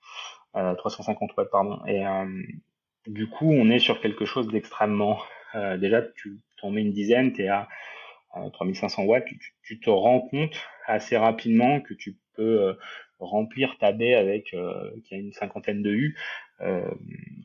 euh, 0.55 0.75
350 0.75 1.35
watts 1.37 1.51
pardon. 1.51 1.79
Et 1.85 2.05
euh, 2.05 2.25
du 3.07 3.27
coup, 3.27 3.51
on 3.51 3.69
est 3.69 3.79
sur 3.79 3.99
quelque 3.99 4.25
chose 4.25 4.47
d'extrêmement. 4.47 5.19
Euh, 5.55 5.77
déjà, 5.77 6.01
tu 6.01 6.39
t'en 6.59 6.71
mets 6.71 6.81
une 6.81 6.93
dizaine, 6.93 7.33
tu 7.33 7.43
es 7.43 7.47
à 7.47 7.67
3500 8.53 9.03
watts, 9.03 9.25
tu, 9.63 9.79
te 9.79 9.89
rends 9.89 10.21
compte 10.21 10.55
assez 10.87 11.17
rapidement 11.17 11.81
que 11.81 11.93
tu 11.93 12.17
peux 12.35 12.61
euh, 12.61 12.73
remplir 13.19 13.77
ta 13.79 13.91
baie 13.91 14.15
avec 14.15 14.53
euh, 14.53 14.91
qui 15.05 15.15
a 15.15 15.17
une 15.17 15.33
cinquantaine 15.33 15.81
de 15.81 15.91
U, 15.91 16.17
euh, 16.63 16.81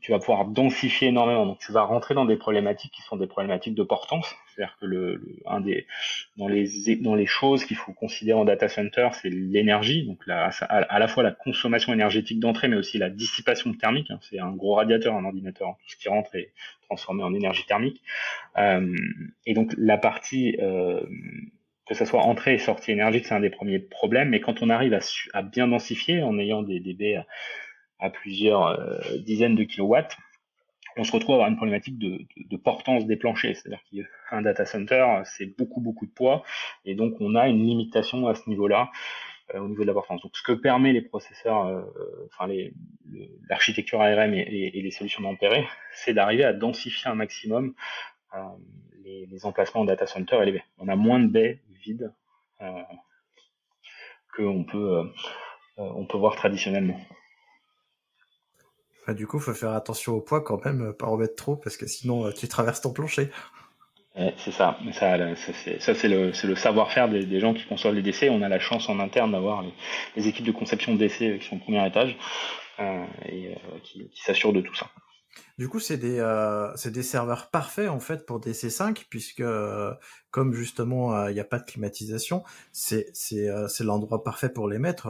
tu 0.01 0.11
vas 0.11 0.19
pouvoir 0.19 0.45
densifier 0.45 1.09
énormément. 1.09 1.45
Donc 1.45 1.59
tu 1.59 1.71
vas 1.71 1.81
rentrer 1.81 2.13
dans 2.13 2.25
des 2.25 2.37
problématiques 2.37 2.91
qui 2.91 3.01
sont 3.01 3.17
des 3.17 3.27
problématiques 3.27 3.75
de 3.75 3.83
portance. 3.83 4.35
C'est-à-dire 4.47 4.77
que 4.79 4.85
le, 4.85 5.21
un 5.45 5.59
des 5.59 5.85
dans 6.37 6.47
les 6.47 6.67
dans 7.01 7.15
les 7.15 7.25
choses 7.25 7.65
qu'il 7.65 7.77
faut 7.77 7.93
considérer 7.93 8.39
en 8.39 8.45
data 8.45 8.67
center, 8.67 9.09
c'est 9.13 9.29
l'énergie. 9.29 10.05
Donc 10.05 10.19
la, 10.27 10.49
à, 10.69 10.99
la 10.99 11.07
fois 11.07 11.23
la 11.23 11.31
consommation 11.31 11.93
énergétique 11.93 12.39
d'entrée, 12.39 12.67
mais 12.67 12.77
aussi 12.77 12.97
la 12.97 13.09
dissipation 13.09 13.73
thermique. 13.73 14.11
Hein. 14.11 14.19
C'est 14.21 14.39
un 14.39 14.51
gros 14.51 14.75
radiateur, 14.75 15.15
un 15.15 15.25
ordinateur. 15.25 15.75
Tout 15.81 15.89
ce 15.89 15.97
qui 15.97 16.09
rentre 16.09 16.35
est 16.35 16.51
transformé 16.87 17.23
en 17.23 17.33
énergie 17.33 17.65
thermique. 17.65 18.01
Euh, 18.57 18.95
et 19.45 19.53
donc 19.53 19.73
la 19.77 19.97
partie 19.97 20.57
euh, 20.61 21.01
que 21.87 21.95
ce 21.95 22.05
soit 22.05 22.21
entrée 22.21 22.55
et 22.55 22.57
sortie 22.59 22.91
énergique, 22.91 23.25
c'est 23.25 23.35
un 23.35 23.39
des 23.39 23.49
premiers 23.49 23.79
problèmes. 23.79 24.29
Mais 24.29 24.41
quand 24.41 24.61
on 24.61 24.69
arrive 24.69 24.93
à, 24.93 24.99
à 25.33 25.41
bien 25.41 25.67
densifier 25.67 26.21
en 26.21 26.37
ayant 26.37 26.61
des 26.61 26.79
dB 26.79 27.17
à, 27.99 28.09
plusieurs 28.09 28.67
euh, 28.67 28.99
dizaines 29.19 29.55
de 29.55 29.63
kilowatts, 29.63 30.17
on 30.97 31.03
se 31.03 31.11
retrouve 31.11 31.33
à 31.33 31.35
avoir 31.35 31.49
une 31.49 31.57
problématique 31.57 31.99
de, 31.99 32.25
de, 32.37 32.57
portance 32.57 33.05
des 33.05 33.17
planchers. 33.17 33.55
C'est-à-dire 33.55 34.07
qu'un 34.29 34.41
data 34.41 34.65
center, 34.65 35.21
c'est 35.25 35.45
beaucoup, 35.57 35.79
beaucoup 35.79 36.05
de 36.05 36.11
poids. 36.11 36.43
Et 36.85 36.95
donc, 36.95 37.15
on 37.19 37.35
a 37.35 37.47
une 37.47 37.63
limitation 37.63 38.27
à 38.27 38.33
ce 38.33 38.49
niveau-là, 38.49 38.89
euh, 39.53 39.59
au 39.59 39.67
niveau 39.67 39.83
de 39.83 39.87
la 39.87 39.93
portance. 39.93 40.21
Donc, 40.21 40.35
ce 40.35 40.41
que 40.41 40.53
permet 40.53 40.93
les 40.93 41.01
processeurs, 41.01 41.67
euh, 41.67 41.83
enfin, 42.25 42.51
l'architecture 43.47 44.01
ARM 44.01 44.33
et, 44.33 44.71
et, 44.73 44.81
les 44.81 44.91
solutions 44.91 45.21
d'Ampere, 45.21 45.67
c'est 45.93 46.13
d'arriver 46.13 46.43
à 46.43 46.53
densifier 46.53 47.11
un 47.11 47.15
maximum 47.15 47.73
les, 49.03 49.25
les, 49.25 49.45
emplacements 49.45 49.81
en 49.81 49.85
data 49.85 50.05
center 50.05 50.37
élevés. 50.41 50.63
On 50.77 50.87
a 50.87 50.95
moins 50.95 51.19
de 51.19 51.27
baies 51.27 51.61
vide 51.87 52.13
euh, 52.61 52.81
qu'on 54.35 54.63
peut, 54.63 55.11
peut 55.75 56.17
voir 56.17 56.35
traditionnellement. 56.35 56.99
Du 59.13 59.27
coup, 59.27 59.39
faut 59.39 59.53
faire 59.53 59.71
attention 59.71 60.13
au 60.13 60.21
poids 60.21 60.41
quand 60.41 60.63
même, 60.65 60.93
pas 60.93 61.07
en 61.07 61.17
mettre 61.17 61.35
trop, 61.35 61.55
parce 61.55 61.77
que 61.77 61.87
sinon 61.87 62.31
tu 62.31 62.47
traverses 62.47 62.81
ton 62.81 62.91
plancher. 62.91 63.29
c'est 64.15 64.51
ça, 64.51 64.77
ça, 64.93 65.17
ça 65.79 65.95
c'est 65.95 66.07
le, 66.07 66.55
savoir-faire 66.55 67.09
des, 67.09 67.39
gens 67.39 67.53
qui 67.53 67.65
conçoivent 67.65 67.95
les 67.95 68.01
décès. 68.01 68.29
On 68.29 68.41
a 68.41 68.49
la 68.49 68.59
chance 68.59 68.89
en 68.89 68.99
interne 68.99 69.31
d'avoir 69.31 69.63
les, 70.15 70.27
équipes 70.27 70.45
de 70.45 70.51
conception 70.51 70.93
de 70.93 70.97
décès 70.97 71.37
qui 71.39 71.47
sont 71.47 71.57
au 71.57 71.59
premier 71.59 71.85
étage 71.87 72.17
et 73.25 73.55
qui 73.83 74.09
s'assurent 74.15 74.53
de 74.53 74.61
tout 74.61 74.75
ça. 74.75 74.89
Du 75.57 75.69
coup, 75.69 75.79
c'est 75.79 75.97
des, 75.97 76.19
euh, 76.19 76.71
des 76.85 77.01
serveurs 77.01 77.49
parfaits 77.49 77.89
en 77.89 77.99
fait 77.99 78.27
pour 78.27 78.39
DC5 78.39 79.05
puisque 79.09 79.39
euh, 79.39 79.93
comme 80.29 80.53
justement 80.53 81.25
il 81.25 81.31
euh, 81.31 81.33
n'y 81.33 81.39
a 81.39 81.43
pas 81.43 81.57
de 81.57 81.65
climatisation, 81.65 82.43
euh, 82.91 83.03
c'est 83.67 83.83
l'endroit 83.83 84.23
parfait 84.23 84.49
pour 84.49 84.67
les 84.67 84.77
mettre 84.77 85.07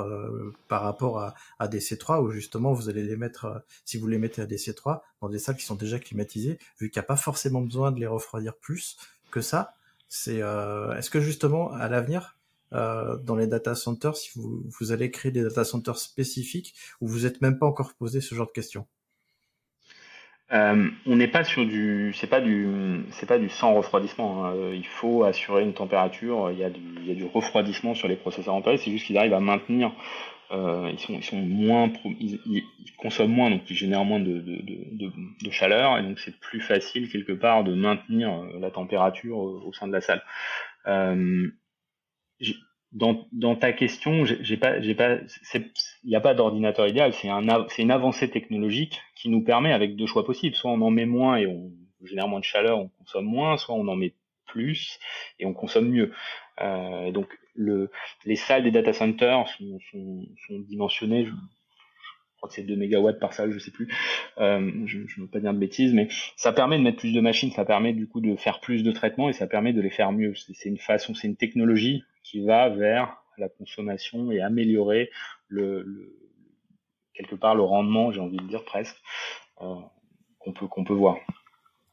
par 0.69 0.83
rapport 0.83 1.19
à, 1.19 1.35
à 1.59 1.67
DC3 1.67 2.21
où 2.21 2.31
justement 2.31 2.71
vous 2.71 2.87
allez 2.87 3.03
les 3.03 3.17
mettre 3.17 3.61
si 3.83 3.97
vous 3.97 4.07
les 4.07 4.17
mettez 4.17 4.41
à 4.41 4.45
DC3 4.45 5.01
dans 5.21 5.27
des 5.27 5.39
salles 5.39 5.57
qui 5.57 5.65
sont 5.65 5.75
déjà 5.75 5.99
climatisées, 5.99 6.59
vu 6.79 6.89
qu'il 6.89 6.99
n'y 6.99 7.05
a 7.05 7.07
pas 7.07 7.17
forcément 7.17 7.61
besoin 7.61 7.91
de 7.91 7.99
les 7.99 8.07
refroidir 8.07 8.55
plus 8.55 8.97
que 9.31 9.41
ça. 9.41 9.73
C'est 10.07 10.37
est-ce 10.37 11.09
que 11.09 11.19
justement 11.19 11.73
à 11.73 11.89
l'avenir 11.89 12.37
dans 12.71 13.35
les 13.37 13.47
data 13.47 13.75
centers, 13.75 14.15
si 14.15 14.29
vous, 14.35 14.63
vous 14.79 14.91
allez 14.93 15.11
créer 15.11 15.31
des 15.33 15.43
data 15.43 15.65
centers 15.65 15.97
spécifiques 15.97 16.73
ou 17.01 17.07
vous 17.07 17.25
êtes 17.25 17.41
même 17.41 17.59
pas 17.59 17.65
encore 17.65 17.93
posé 17.95 18.21
ce 18.21 18.33
genre 18.33 18.47
de 18.47 18.51
questions? 18.53 18.87
Euh, 20.53 20.89
on 21.05 21.15
n'est 21.15 21.27
pas 21.27 21.43
sur 21.43 21.65
du, 21.65 22.13
c'est 22.15 22.27
pas 22.27 22.39
du, 22.39 22.67
c'est 23.11 23.25
pas 23.25 23.37
du 23.37 23.49
sans 23.49 23.73
refroidissement. 23.73 24.45
Hein. 24.45 24.55
Euh, 24.55 24.75
il 24.75 24.85
faut 24.85 25.23
assurer 25.23 25.63
une 25.63 25.73
température. 25.73 26.51
Il 26.51 26.59
y 26.59 26.63
a 26.63 26.69
du, 26.69 26.81
il 27.01 27.07
y 27.07 27.11
a 27.11 27.15
du 27.15 27.25
refroidissement 27.25 27.93
sur 27.93 28.07
les 28.07 28.15
processeurs 28.15 28.53
ampérés. 28.53 28.77
C'est 28.77 28.91
juste 28.91 29.05
qu'ils 29.05 29.17
arrivent 29.17 29.33
à 29.33 29.39
maintenir. 29.39 29.91
Euh, 30.51 30.89
ils 30.93 30.99
sont, 30.99 31.13
ils 31.13 31.23
sont 31.23 31.37
moins, 31.37 31.91
ils, 32.05 32.63
consomment 32.97 33.33
moins, 33.33 33.49
donc 33.49 33.69
ils 33.69 33.75
génèrent 33.75 34.05
moins 34.05 34.21
de, 34.21 34.39
de, 34.39 34.61
de, 34.61 35.11
de 35.43 35.51
chaleur, 35.51 35.97
et 35.97 36.03
donc 36.03 36.19
c'est 36.19 36.39
plus 36.39 36.61
facile 36.61 37.09
quelque 37.11 37.33
part 37.33 37.65
de 37.65 37.73
maintenir 37.73 38.31
euh, 38.31 38.59
la 38.59 38.71
température 38.71 39.37
au, 39.37 39.61
au 39.67 39.73
sein 39.73 39.87
de 39.87 39.91
la 39.91 39.99
salle. 39.99 40.23
Euh, 40.87 41.49
dans, 42.93 43.27
dans 43.31 43.55
ta 43.55 43.73
question, 43.73 44.23
j'ai 44.25 44.57
pas, 44.57 44.81
j'ai 44.81 44.95
pas, 44.95 45.17
il 45.53 46.09
n'y 46.09 46.15
a 46.15 46.21
pas 46.21 46.33
d'ordinateur 46.33 46.87
idéal. 46.87 47.13
C'est 47.13 47.29
un, 47.29 47.45
c'est 47.69 47.81
une 47.81 47.91
avancée 47.91 48.29
technologique 48.29 49.01
qui 49.15 49.29
nous 49.29 49.43
permet 49.43 49.73
avec 49.73 49.95
deux 49.95 50.05
choix 50.05 50.25
possibles. 50.25 50.55
Soit 50.55 50.71
on 50.71 50.81
en 50.81 50.89
met 50.89 51.05
moins 51.05 51.37
et 51.37 51.47
on 51.47 51.71
génère 52.03 52.27
moins 52.27 52.39
de 52.39 52.45
chaleur, 52.45 52.79
on 52.79 52.89
consomme 52.99 53.25
moins. 53.25 53.57
Soit 53.57 53.75
on 53.75 53.87
en 53.87 53.95
met 53.95 54.13
plus 54.45 54.99
et 55.39 55.45
on 55.45 55.53
consomme 55.53 55.89
mieux. 55.89 56.13
Euh, 56.61 57.11
donc 57.11 57.27
le, 57.55 57.91
les 58.25 58.35
salles 58.35 58.63
des 58.63 58.71
data 58.71 58.93
centers 58.93 59.47
sont, 59.49 59.79
sont, 59.91 60.25
sont 60.47 60.59
dimensionnées. 60.59 61.25
Je, 61.25 61.31
crois 62.37 62.49
que 62.49 62.55
c'est 62.55 62.63
2 62.63 62.75
mégawatts 62.75 63.19
par 63.19 63.33
salle, 63.33 63.51
je 63.51 63.59
sais 63.59 63.71
plus. 63.71 63.93
Euh, 64.37 64.71
je 64.85 64.99
ne 64.99 65.21
veux 65.21 65.27
pas 65.27 65.39
dire 65.39 65.53
de 65.53 65.59
bêtises, 65.59 65.93
mais 65.93 66.07
ça 66.35 66.53
permet 66.53 66.77
de 66.77 66.83
mettre 66.83 66.99
plus 66.99 67.13
de 67.13 67.19
machines, 67.19 67.51
ça 67.51 67.65
permet 67.65 67.93
du 67.93 68.07
coup 68.07 68.21
de 68.21 68.35
faire 68.35 68.59
plus 68.59 68.83
de 68.83 68.91
traitements 68.91 69.27
et 69.27 69.33
ça 69.33 69.47
permet 69.47 69.73
de 69.73 69.81
les 69.81 69.89
faire 69.89 70.11
mieux. 70.11 70.33
C'est 70.53 70.69
une 70.69 70.77
façon, 70.77 71.15
c'est 71.15 71.27
une 71.27 71.35
technologie 71.35 72.03
qui 72.29 72.43
va 72.45 72.69
vers 72.69 73.15
la 73.37 73.49
consommation 73.49 74.31
et 74.31 74.41
améliorer 74.41 75.09
le, 75.47 76.13
quelque 77.13 77.35
part 77.35 77.55
le 77.55 77.63
rendement, 77.63 78.11
j'ai 78.11 78.19
envie 78.19 78.37
de 78.37 78.47
dire 78.47 78.65
presque, 78.65 78.97
euh, 79.61 79.75
qu'on 80.39 80.51
peut 80.51 80.67
qu'on 80.67 80.83
peut 80.83 80.93
voir. 80.93 81.17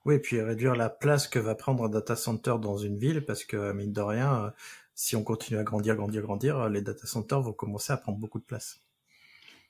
Oui, 0.05 0.17
et 0.17 0.19
puis 0.19 0.41
réduire 0.41 0.75
la 0.75 0.91
place 0.91 1.29
que 1.29 1.39
va 1.39 1.55
prendre 1.55 1.85
un 1.85 1.89
data 1.89 2.17
center 2.17 2.57
dans 2.61 2.77
une 2.77 2.99
ville, 2.99 3.25
parce 3.25 3.45
que 3.45 3.73
mine 3.73 3.93
de 3.93 4.01
rien, 4.01 4.53
si 4.95 5.17
on 5.17 5.23
continue 5.23 5.59
à 5.59 5.63
grandir, 5.63 5.97
grandir, 5.97 6.23
grandir, 6.23 6.69
les 6.69 6.83
data 6.83 7.07
centers 7.07 7.41
vont 7.41 7.53
commencer 7.53 7.93
à 7.93 7.97
prendre 7.97 8.19
beaucoup 8.19 8.39
de 8.39 8.45
place. 8.45 8.81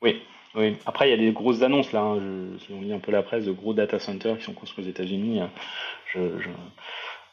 Oui, 0.03 0.23
oui. 0.55 0.77
Après, 0.87 1.09
il 1.09 1.11
y 1.11 1.15
a 1.15 1.17
des 1.17 1.33
grosses 1.33 1.63
annonces 1.63 1.93
là. 1.93 2.01
Hein. 2.01 2.57
si 2.59 2.73
on 2.73 2.81
lit 2.81 2.93
un 2.93 2.99
peu 2.99 3.13
la 3.13 3.23
presse, 3.23 3.45
de 3.45 3.53
gros 3.53 3.75
data 3.75 3.99
centers 3.99 4.39
qui 4.39 4.45
sont 4.45 4.55
construits 4.55 4.85
aux 4.85 4.89
États-Unis. 4.89 5.41
Hein. 5.41 5.51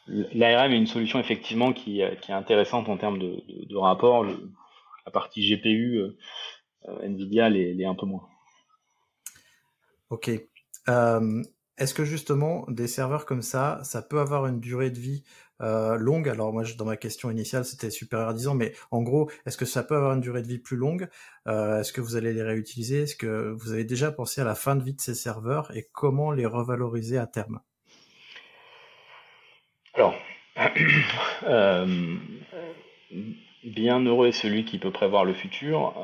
L'ARM 0.08 0.72
est 0.72 0.76
une 0.76 0.86
solution 0.86 1.18
effectivement 1.20 1.72
qui, 1.72 2.00
est 2.00 2.30
intéressante 2.30 2.88
en 2.88 2.96
termes 2.96 3.18
de, 3.18 3.76
rapport. 3.76 4.24
la 4.24 5.12
partie 5.12 5.40
GPU, 5.42 5.98
euh, 5.98 6.98
Nvidia 7.02 7.48
l'est 7.48 7.84
un 7.84 7.94
peu 7.94 8.06
moins. 8.06 8.28
Ok. 10.10 10.30
Euh, 10.88 11.42
est-ce 11.78 11.94
que 11.94 12.04
justement 12.04 12.66
des 12.68 12.86
serveurs 12.86 13.24
comme 13.24 13.42
ça, 13.42 13.80
ça 13.82 14.02
peut 14.02 14.20
avoir 14.20 14.46
une 14.46 14.60
durée 14.60 14.90
de 14.90 14.98
vie 14.98 15.24
euh, 15.62 15.96
longue? 15.96 16.28
Alors 16.28 16.52
moi, 16.52 16.64
dans 16.76 16.84
ma 16.84 16.98
question 16.98 17.30
initiale, 17.30 17.64
c'était 17.64 17.90
supérieur 17.90 18.28
à 18.28 18.34
10 18.34 18.48
ans, 18.48 18.54
mais 18.54 18.74
en 18.90 19.02
gros, 19.02 19.30
est-ce 19.46 19.56
que 19.56 19.64
ça 19.64 19.82
peut 19.82 19.96
avoir 19.96 20.12
une 20.12 20.20
durée 20.20 20.42
de 20.42 20.48
vie 20.48 20.58
plus 20.58 20.76
longue? 20.76 21.08
Euh, 21.48 21.80
Est-ce 21.80 21.92
que 21.92 22.02
vous 22.02 22.16
allez 22.16 22.34
les 22.34 22.42
réutiliser? 22.42 23.02
Est-ce 23.02 23.16
que 23.16 23.56
vous 23.58 23.72
avez 23.72 23.84
déjà 23.84 24.12
pensé 24.12 24.42
à 24.42 24.44
la 24.44 24.54
fin 24.54 24.76
de 24.76 24.84
vie 24.84 24.94
de 24.94 25.00
ces 25.00 25.14
serveurs 25.14 25.74
et 25.74 25.88
comment 25.92 26.30
les 26.30 26.46
revaloriser 26.46 27.16
à 27.16 27.26
terme? 27.26 27.60
Alors, 29.94 30.14
euh, 31.44 32.16
bien 33.64 34.00
heureux 34.00 34.28
est 34.28 34.32
celui 34.32 34.64
qui 34.64 34.78
peut 34.78 34.90
prévoir 34.90 35.24
le 35.24 35.34
futur. 35.34 35.94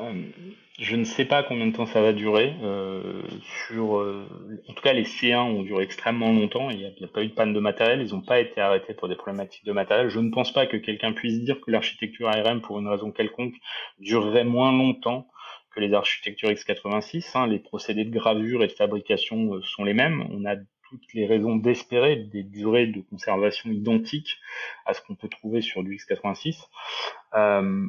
Je 0.79 0.95
ne 0.95 1.03
sais 1.03 1.25
pas 1.25 1.43
combien 1.43 1.67
de 1.67 1.75
temps 1.75 1.85
ça 1.85 2.01
va 2.01 2.13
durer. 2.13 2.53
Euh, 2.63 3.21
sur, 3.67 3.97
euh, 3.97 4.25
en 4.69 4.73
tout 4.73 4.81
cas, 4.81 4.93
les 4.93 5.03
C1 5.03 5.39
ont 5.39 5.63
duré 5.63 5.83
extrêmement 5.83 6.31
longtemps. 6.31 6.69
Il 6.69 6.77
n'y 6.77 6.85
a, 6.85 7.07
pas 7.07 7.21
eu 7.21 7.27
de 7.27 7.33
panne 7.33 7.51
de 7.53 7.59
matériel. 7.59 8.01
Ils 8.01 8.13
n'ont 8.13 8.21
pas 8.21 8.39
été 8.39 8.61
arrêtés 8.61 8.93
pour 8.93 9.09
des 9.09 9.15
problématiques 9.15 9.65
de 9.65 9.73
matériel. 9.73 10.09
Je 10.09 10.19
ne 10.19 10.29
pense 10.29 10.53
pas 10.53 10.67
que 10.67 10.77
quelqu'un 10.77 11.11
puisse 11.11 11.41
dire 11.41 11.59
que 11.59 11.69
l'architecture 11.69 12.29
ARM, 12.29 12.61
pour 12.61 12.79
une 12.79 12.87
raison 12.87 13.11
quelconque, 13.11 13.55
durerait 13.99 14.45
moins 14.45 14.71
longtemps 14.71 15.27
que 15.75 15.81
les 15.81 15.93
architectures 15.93 16.49
x86. 16.49 17.31
Hein. 17.35 17.47
Les 17.47 17.59
procédés 17.59 18.05
de 18.05 18.17
gravure 18.17 18.63
et 18.63 18.67
de 18.67 18.71
fabrication 18.71 19.55
euh, 19.55 19.61
sont 19.63 19.83
les 19.83 19.93
mêmes. 19.93 20.27
On 20.31 20.45
a 20.45 20.55
toutes 20.89 21.13
les 21.13 21.25
raisons 21.25 21.55
d'espérer 21.55 22.15
des 22.15 22.43
durées 22.43 22.87
de 22.87 23.01
conservation 23.01 23.69
identiques 23.69 24.37
à 24.85 24.93
ce 24.93 25.01
qu'on 25.01 25.15
peut 25.15 25.29
trouver 25.29 25.61
sur 25.61 25.83
du 25.83 25.95
x86. 25.95 26.57
Euh, 27.35 27.87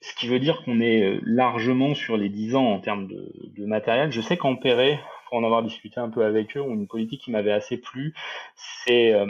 ce 0.00 0.14
qui 0.14 0.28
veut 0.28 0.38
dire 0.38 0.62
qu'on 0.64 0.80
est 0.80 1.18
largement 1.22 1.94
sur 1.94 2.16
les 2.16 2.28
10 2.28 2.54
ans 2.54 2.66
en 2.66 2.80
termes 2.80 3.08
de, 3.08 3.32
de 3.56 3.66
matériel. 3.66 4.12
Je 4.12 4.20
sais 4.20 4.36
Perret, 4.56 5.00
pour 5.28 5.38
en 5.38 5.44
avoir 5.44 5.62
discuté 5.62 6.00
un 6.00 6.08
peu 6.08 6.24
avec 6.24 6.56
eux, 6.56 6.60
une 6.60 6.86
politique 6.86 7.22
qui 7.22 7.30
m'avait 7.30 7.52
assez 7.52 7.76
plu, 7.76 8.14
c'est 8.56 9.12
euh, 9.12 9.26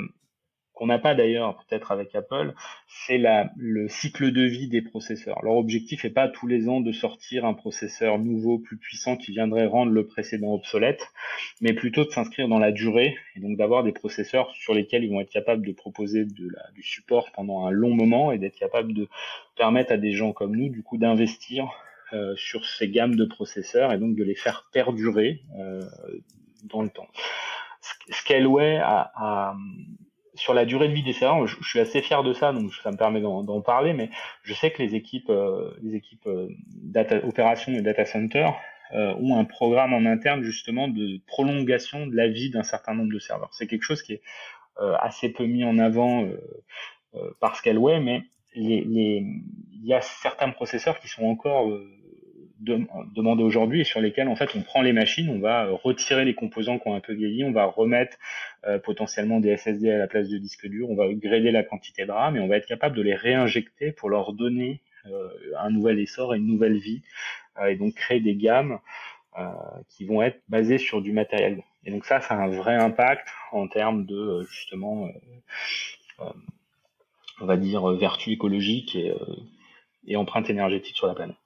qu'on 0.79 0.87
n'a 0.87 1.01
pas 1.01 1.16
d'ailleurs 1.16 1.57
peut-être 1.57 1.91
avec 1.91 2.14
Apple, 2.14 2.55
c'est 2.87 3.20
le 3.57 3.89
cycle 3.89 4.31
de 4.31 4.43
vie 4.43 4.68
des 4.68 4.81
processeurs. 4.81 5.43
Leur 5.43 5.57
objectif 5.57 6.05
n'est 6.05 6.11
pas 6.11 6.29
tous 6.29 6.47
les 6.47 6.68
ans 6.68 6.81
de 6.81 6.93
sortir 6.93 7.45
un 7.45 7.53
processeur 7.53 8.20
nouveau, 8.20 8.61
plus 8.61 8.76
puissant, 8.76 9.16
qui 9.16 9.33
viendrait 9.33 9.66
rendre 9.66 9.91
le 9.91 10.07
précédent 10.07 10.53
obsolète, 10.53 11.03
mais 11.61 11.72
plutôt 11.72 12.05
de 12.05 12.11
s'inscrire 12.11 12.47
dans 12.47 12.61
la 12.61 12.70
durée, 12.70 13.16
et 13.35 13.41
donc 13.41 13.57
d'avoir 13.57 13.83
des 13.83 13.91
processeurs 13.91 14.53
sur 14.55 14.72
lesquels 14.72 15.03
ils 15.03 15.11
vont 15.11 15.20
être 15.20 15.33
capables 15.33 15.66
de 15.66 15.72
proposer 15.72 16.24
de 16.24 16.49
la, 16.49 16.70
du 16.76 16.85
support 16.85 17.33
pendant 17.33 17.66
un 17.66 17.72
long 17.72 17.93
moment, 17.93 18.31
et 18.31 18.39
d'être 18.39 18.57
capables 18.57 18.95
de 18.95 19.09
permettre 19.57 19.91
à 19.91 19.97
des 19.97 20.12
gens 20.12 20.33
comme 20.33 20.55
nous, 20.55 20.68
du 20.68 20.85
coup, 20.85 20.97
d'investir 20.97 21.72
euh, 22.12 22.37
sur 22.37 22.64
ces 22.64 22.89
gammes 22.89 23.16
de 23.16 23.24
processeurs, 23.24 23.93
et 23.93 23.99
donc 23.99 24.14
de 24.14 24.22
les 24.22 24.37
faire 24.37 24.68
perdurer 24.72 25.43
euh, 25.59 25.83
dans 26.62 26.83
le 26.83 26.89
temps. 26.89 27.09
Scaleway 28.11 28.76
a, 28.76 29.11
a 29.16 29.57
sur 30.39 30.55
la 30.55 30.64
durée 30.64 30.89
de 30.89 30.95
vie 30.95 31.03
des 31.03 31.12
serveurs, 31.12 31.47
je, 31.47 31.57
suis 31.62 31.80
assez 31.80 32.01
fier 32.01 32.22
de 32.22 32.32
ça, 32.32 32.53
donc 32.53 32.72
ça 32.74 32.91
me 32.91 32.97
permet 32.97 33.20
d'en 33.20 33.61
parler, 33.61 33.93
mais 33.93 34.11
je 34.43 34.55
sais 34.55 34.70
que 34.70 34.82
les 34.82 34.95
équipes, 34.95 35.30
euh, 35.30 35.72
les 35.82 35.97
équipes 35.97 36.26
euh, 36.26 36.49
data 36.74 37.16
et 37.16 37.82
data 37.82 38.05
center 38.05 38.51
euh, 38.95 39.14
ont 39.20 39.39
un 39.39 39.45
programme 39.45 39.93
en 39.93 40.07
interne 40.07 40.43
justement 40.43 40.89
de 40.89 41.20
prolongation 41.26 42.07
de 42.07 42.16
la 42.16 42.28
vie 42.28 42.51
d'un 42.51 42.62
certain 42.62 42.95
nombre 42.95 43.12
de 43.12 43.18
serveurs. 43.18 43.51
C'est 43.53 43.66
quelque 43.66 43.82
chose 43.82 44.03
qui 44.03 44.14
est 44.14 44.22
assez 45.01 45.30
peu 45.30 45.45
mis 45.45 45.64
en 45.64 45.76
avant 45.76 46.28
par 47.41 47.57
Scaleway, 47.57 47.99
mais 47.99 48.22
il 48.55 49.43
y 49.82 49.93
a 49.93 50.01
certains 50.01 50.51
processeurs 50.51 51.01
qui 51.01 51.09
sont 51.09 51.24
encore 51.24 51.68
demandés 52.61 53.42
aujourd'hui 53.42 53.80
et 53.80 53.84
sur 53.84 54.00
lesquels 54.00 54.28
en 54.28 54.36
fait 54.36 54.50
on 54.56 54.62
prend 54.62 54.82
les 54.82 54.92
machines, 54.92 55.28
on 55.30 55.38
va 55.38 55.68
retirer 55.68 56.24
les 56.24 56.34
composants 56.34 56.78
qui 56.78 56.88
ont 56.88 56.94
un 56.94 57.00
peu 57.00 57.12
vieilli, 57.12 57.44
on 57.44 57.52
va 57.52 57.64
remettre 57.64 58.16
euh, 58.66 58.78
potentiellement 58.78 59.40
des 59.40 59.56
SSD 59.56 59.90
à 59.90 59.98
la 59.98 60.09
place 60.09 60.28
de 60.28 60.38
disques 60.38 60.66
durs, 60.66 60.90
on 60.90 60.96
va 60.96 61.04
upgrader 61.04 61.52
la 61.52 61.62
quantité 61.62 62.04
de 62.04 62.11
RAM 62.11 62.36
et 62.36 62.40
on 62.40 62.48
va 62.48 62.56
être 62.56 62.66
capable 62.66 62.96
de 62.96 63.02
les 63.02 63.14
réinjecter 63.14 63.92
pour 63.92 64.11
leur 64.11 64.32
donner 64.32 64.80
euh, 65.06 65.28
un 65.59 65.70
nouvel 65.70 66.00
essor 66.00 66.34
et 66.34 66.38
une 66.38 66.46
nouvelle 66.46 66.78
vie 66.78 67.02
euh, 67.61 67.66
et 67.66 67.76
donc 67.76 67.94
créer 67.94 68.20
des 68.20 68.34
gammes 68.34 68.78
qui 69.88 70.04
vont 70.04 70.20
être 70.20 70.40
basées 70.48 70.78
sur 70.78 71.00
du 71.00 71.12
matériel. 71.12 71.62
Et 71.84 71.92
donc 71.92 72.04
ça, 72.04 72.20
ça 72.20 72.34
a 72.34 72.38
un 72.38 72.48
vrai 72.48 72.74
impact 72.74 73.28
en 73.52 73.68
termes 73.68 74.04
de 74.04 74.44
justement, 74.50 75.09
on 76.18 77.46
va 77.46 77.56
dire, 77.56 77.86
vertu 77.92 78.32
écologique 78.32 78.96
et, 78.96 79.14
et 80.09 80.16
empreinte 80.16 80.50
énergétique 80.50 80.96
sur 80.96 81.06
la 81.06 81.14
planète. 81.14 81.36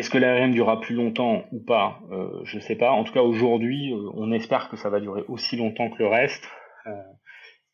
Est-ce 0.00 0.08
que 0.08 0.16
l'ARM 0.16 0.52
durera 0.52 0.80
plus 0.80 0.94
longtemps 0.94 1.44
ou 1.52 1.60
pas 1.60 2.00
euh, 2.10 2.40
Je 2.44 2.56
ne 2.56 2.62
sais 2.62 2.74
pas. 2.74 2.90
En 2.90 3.04
tout 3.04 3.12
cas, 3.12 3.20
aujourd'hui, 3.20 3.92
euh, 3.92 4.10
on 4.14 4.32
espère 4.32 4.70
que 4.70 4.78
ça 4.78 4.88
va 4.88 4.98
durer 4.98 5.26
aussi 5.28 5.58
longtemps 5.58 5.90
que 5.90 5.98
le 5.98 6.06
reste. 6.06 6.42
Euh, 6.86 7.02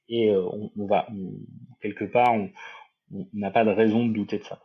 et 0.09 0.35
on, 0.35 0.87
va, 0.89 1.07
quelque 1.81 2.05
part, 2.05 2.35
on 2.35 2.51
n'a 3.33 3.53
pas 3.53 3.64
de 3.64 3.70
raison 3.70 4.07
de 4.07 4.12
douter 4.12 4.39
de 4.39 4.45
ça. 4.45 4.61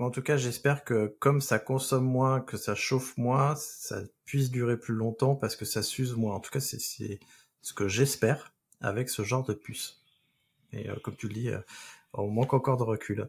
En 0.00 0.10
tout 0.10 0.22
cas, 0.22 0.36
j'espère 0.36 0.82
que 0.82 1.16
comme 1.20 1.40
ça 1.40 1.60
consomme 1.60 2.04
moins, 2.04 2.40
que 2.40 2.56
ça 2.56 2.74
chauffe 2.74 3.16
moins, 3.16 3.54
ça 3.54 4.00
puisse 4.24 4.50
durer 4.50 4.76
plus 4.76 4.94
longtemps 4.94 5.36
parce 5.36 5.54
que 5.54 5.64
ça 5.64 5.84
s'use 5.84 6.16
moins. 6.16 6.34
En 6.34 6.40
tout 6.40 6.50
cas, 6.50 6.58
c'est 6.58 6.80
ce 6.80 7.74
que 7.74 7.86
j'espère 7.86 8.54
avec 8.80 9.08
ce 9.08 9.22
genre 9.22 9.44
de 9.44 9.54
puce. 9.54 10.04
Et 10.72 10.88
comme 11.04 11.14
tu 11.14 11.28
le 11.28 11.34
dis, 11.34 11.50
on 12.12 12.26
manque 12.26 12.54
encore 12.54 12.76
de 12.76 12.82
recul. 12.82 13.28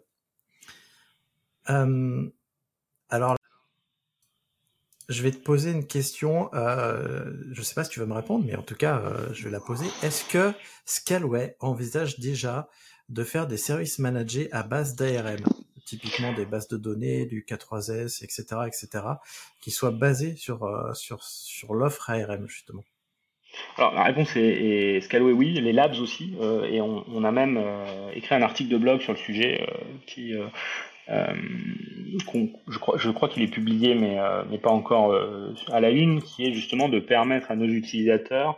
Alors, 3.10 3.38
je 5.10 5.24
vais 5.24 5.32
te 5.32 5.38
poser 5.38 5.72
une 5.72 5.88
question. 5.88 6.50
Euh, 6.54 7.32
je 7.52 7.60
ne 7.60 7.64
sais 7.64 7.76
pas 7.76 7.84
si 7.84 7.90
tu 7.90 8.00
vas 8.00 8.06
me 8.06 8.14
répondre, 8.14 8.44
mais 8.46 8.56
en 8.56 8.62
tout 8.62 8.76
cas, 8.76 9.00
euh, 9.00 9.34
je 9.34 9.46
vais 9.46 9.52
la 9.52 9.60
poser. 9.60 9.86
Est-ce 10.04 10.26
que 10.26 10.52
Scalway 10.86 11.56
envisage 11.60 12.20
déjà 12.20 12.68
de 13.10 13.24
faire 13.24 13.48
des 13.48 13.58
services 13.58 14.00
managés 14.00 14.50
à 14.52 14.64
base 14.64 14.96
d'ARM, 14.96 15.40
typiquement 15.86 16.34
des 16.34 16.46
bases 16.46 16.68
de 16.68 16.76
données, 16.76 17.26
du 17.26 17.46
K3S, 17.48 18.22
etc., 18.22 18.44
etc., 18.68 18.90
qui 19.62 19.72
soient 19.72 19.92
basés 19.92 20.36
sur 20.36 20.64
euh, 20.64 20.94
sur 20.94 21.74
l'offre 21.74 22.10
ARM 22.10 22.48
justement? 22.50 22.84
Alors 23.78 23.94
la 23.94 24.04
réponse 24.04 24.36
est, 24.36 25.00
Scalway 25.02 25.32
oui, 25.32 25.54
les 25.54 25.72
labs 25.72 25.96
aussi, 26.02 26.36
et 26.70 26.82
on, 26.82 27.24
a 27.24 27.32
même 27.32 27.60
écrit 28.14 28.36
un 28.36 28.44
article 28.44 28.70
de 28.70 28.78
blog 28.78 29.02
sur 29.02 29.14
le 29.14 29.18
sujet 29.18 29.66
qui 30.06 30.36
je 31.10 32.78
crois, 32.78 32.98
je 32.98 33.10
crois 33.12 33.30
qu'il 33.30 33.44
est 33.44 33.52
publié, 33.52 33.96
mais, 33.96 34.20
euh, 34.20 34.44
mais 34.50 34.58
pas 34.58 34.70
encore 34.70 35.12
euh, 35.12 35.54
à 35.72 35.80
la 35.80 35.90
une, 35.90 36.22
qui 36.22 36.46
est 36.46 36.54
justement 36.54 36.90
de 36.90 37.00
permettre 37.00 37.52
à 37.52 37.56
nos 37.56 37.68
utilisateurs 37.68 38.58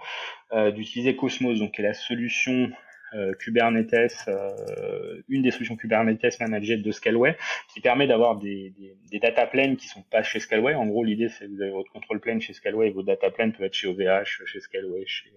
d'utiliser 0.74 1.16
Cosmos, 1.16 1.60
donc 1.60 1.74
qui 1.74 1.82
est 1.82 1.84
la 1.84 1.94
solution 1.94 2.72
Kubernetes, 3.38 4.28
une 5.28 5.44
des 5.44 5.52
solutions 5.52 5.76
Kubernetes 5.76 6.40
managées 6.40 6.78
de 6.78 6.92
Scalway, 6.92 7.38
qui 7.72 7.82
permet 7.82 8.08
d'avoir 8.08 8.36
des, 8.36 8.74
des, 8.80 8.98
des, 9.12 9.20
data 9.20 9.46
planes 9.46 9.78
qui 9.78 9.88
sont 9.88 10.02
pas 10.10 10.24
chez 10.24 10.40
Scalway. 10.40 10.74
En 10.74 10.88
gros, 10.88 11.04
l'idée 11.04 11.30
c'est 11.30 11.46
que 11.46 11.52
vous 11.52 11.62
avez 11.62 11.70
votre 11.70 11.92
control 11.92 12.20
plane 12.20 12.42
chez 12.42 12.54
Scalway 12.54 12.88
et 12.88 12.90
vos 12.90 13.04
data 13.04 13.30
planes 13.30 13.52
peuvent 13.52 13.68
être 13.68 13.76
chez 13.76 13.88
OVH, 13.88 14.44
chez 14.44 14.60
Scalway, 14.60 15.04
chez 15.06 15.30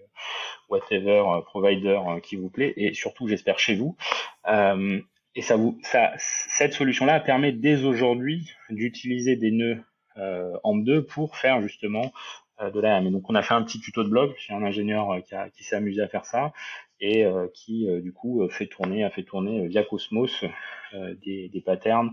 whatever 0.71 1.43
provider 1.45 1.99
qui 2.23 2.37
vous 2.37 2.49
plaît, 2.49 2.73
et 2.79 2.95
surtout, 2.95 3.29
j'espère, 3.29 3.59
chez 3.59 3.75
vous. 3.75 3.99
Euh, 5.33 5.39
et 5.39 5.43
ça 5.43 5.57
vous, 5.57 5.79
ça, 5.83 6.13
cette 6.19 6.75
solution-là 6.75 7.21
permet 7.21 7.53
dès 7.53 7.85
aujourd'hui 7.85 8.51
d'utiliser 8.71 9.37
des 9.37 9.51
nœuds 9.51 9.83
euh, 10.19 10.57
AMP2 10.65 11.03
pour 11.03 11.37
faire 11.37 11.63
justement 11.63 12.13
euh, 12.61 12.71
de 12.71 12.81
l'ARM. 12.81 13.11
donc 13.11 13.29
on 13.31 13.35
a 13.35 13.43
fait 13.43 13.55
un 13.55 13.63
petit 13.63 13.81
tuto 13.81 14.05
de 14.05 14.09
blog, 14.09 14.35
j'ai 14.39 14.53
un 14.53 14.63
ingénieur 14.63 15.11
euh, 15.11 15.21
qui, 15.21 15.35
qui 15.55 15.65
s'est 15.65 15.77
amusé 15.77 16.03
à 16.03 16.09
faire 16.09 16.27
ça 16.27 16.53
et 17.01 17.25
euh, 17.25 17.49
qui 17.53 17.89
du 18.01 18.13
coup 18.13 18.49
fait 18.49 18.67
tourner, 18.67 19.03
a 19.03 19.11
fait 19.11 19.25
tourner 19.25 19.67
via 19.67 19.83
Cosmos 19.83 20.45
des, 21.25 21.49
des, 21.49 21.61
patterns 21.61 22.13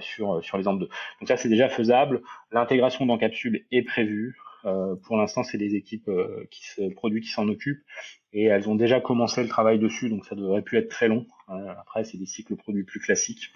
sur, 0.00 0.42
sur 0.42 0.58
les 0.58 0.64
AMP2. 0.64 0.80
Donc 0.80 1.28
ça, 1.28 1.36
c'est 1.36 1.48
déjà 1.48 1.68
faisable. 1.68 2.22
L'intégration 2.50 3.06
dans 3.06 3.18
capsule 3.18 3.64
est 3.70 3.82
prévue. 3.82 4.36
Pour 5.04 5.16
l'instant, 5.16 5.42
c'est 5.44 5.58
les 5.58 5.74
équipes 5.74 6.10
qui 6.50 6.66
se 6.66 6.92
produits 6.94 7.20
qui 7.20 7.28
s'en 7.28 7.48
occupent 7.48 7.84
et 8.32 8.44
elles 8.44 8.68
ont 8.68 8.74
déjà 8.74 9.00
commencé 9.00 9.42
le 9.42 9.48
travail 9.48 9.78
dessus, 9.78 10.08
donc 10.08 10.26
ça 10.26 10.34
devrait 10.34 10.62
plus 10.62 10.78
être 10.78 10.88
très 10.88 11.08
long. 11.08 11.26
après, 11.48 12.04
c'est 12.04 12.18
des 12.18 12.26
cycles 12.26 12.56
produits 12.56 12.84
plus 12.84 13.00
classiques. 13.00 13.52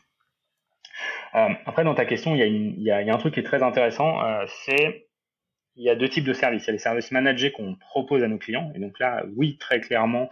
après, 1.32 1.84
dans 1.84 1.94
ta 1.94 2.04
question, 2.04 2.34
il 2.36 2.82
y, 2.82 2.90
a 2.90 3.14
un 3.14 3.18
truc 3.18 3.34
qui 3.34 3.40
est 3.40 3.44
très 3.44 3.62
intéressant, 3.62 4.20
c'est 4.64 5.08
il 5.76 5.84
y 5.84 5.90
a 5.90 5.94
deux 5.94 6.08
types 6.08 6.24
de 6.24 6.32
services. 6.32 6.64
Il 6.64 6.66
y 6.66 6.70
a 6.70 6.72
les 6.72 6.78
services 6.78 7.10
managés 7.10 7.52
qu'on 7.52 7.74
propose 7.74 8.22
à 8.22 8.28
nos 8.28 8.38
clients. 8.38 8.70
Et 8.74 8.78
donc 8.78 8.98
là, 8.98 9.24
oui, 9.36 9.56
très 9.58 9.80
clairement, 9.80 10.28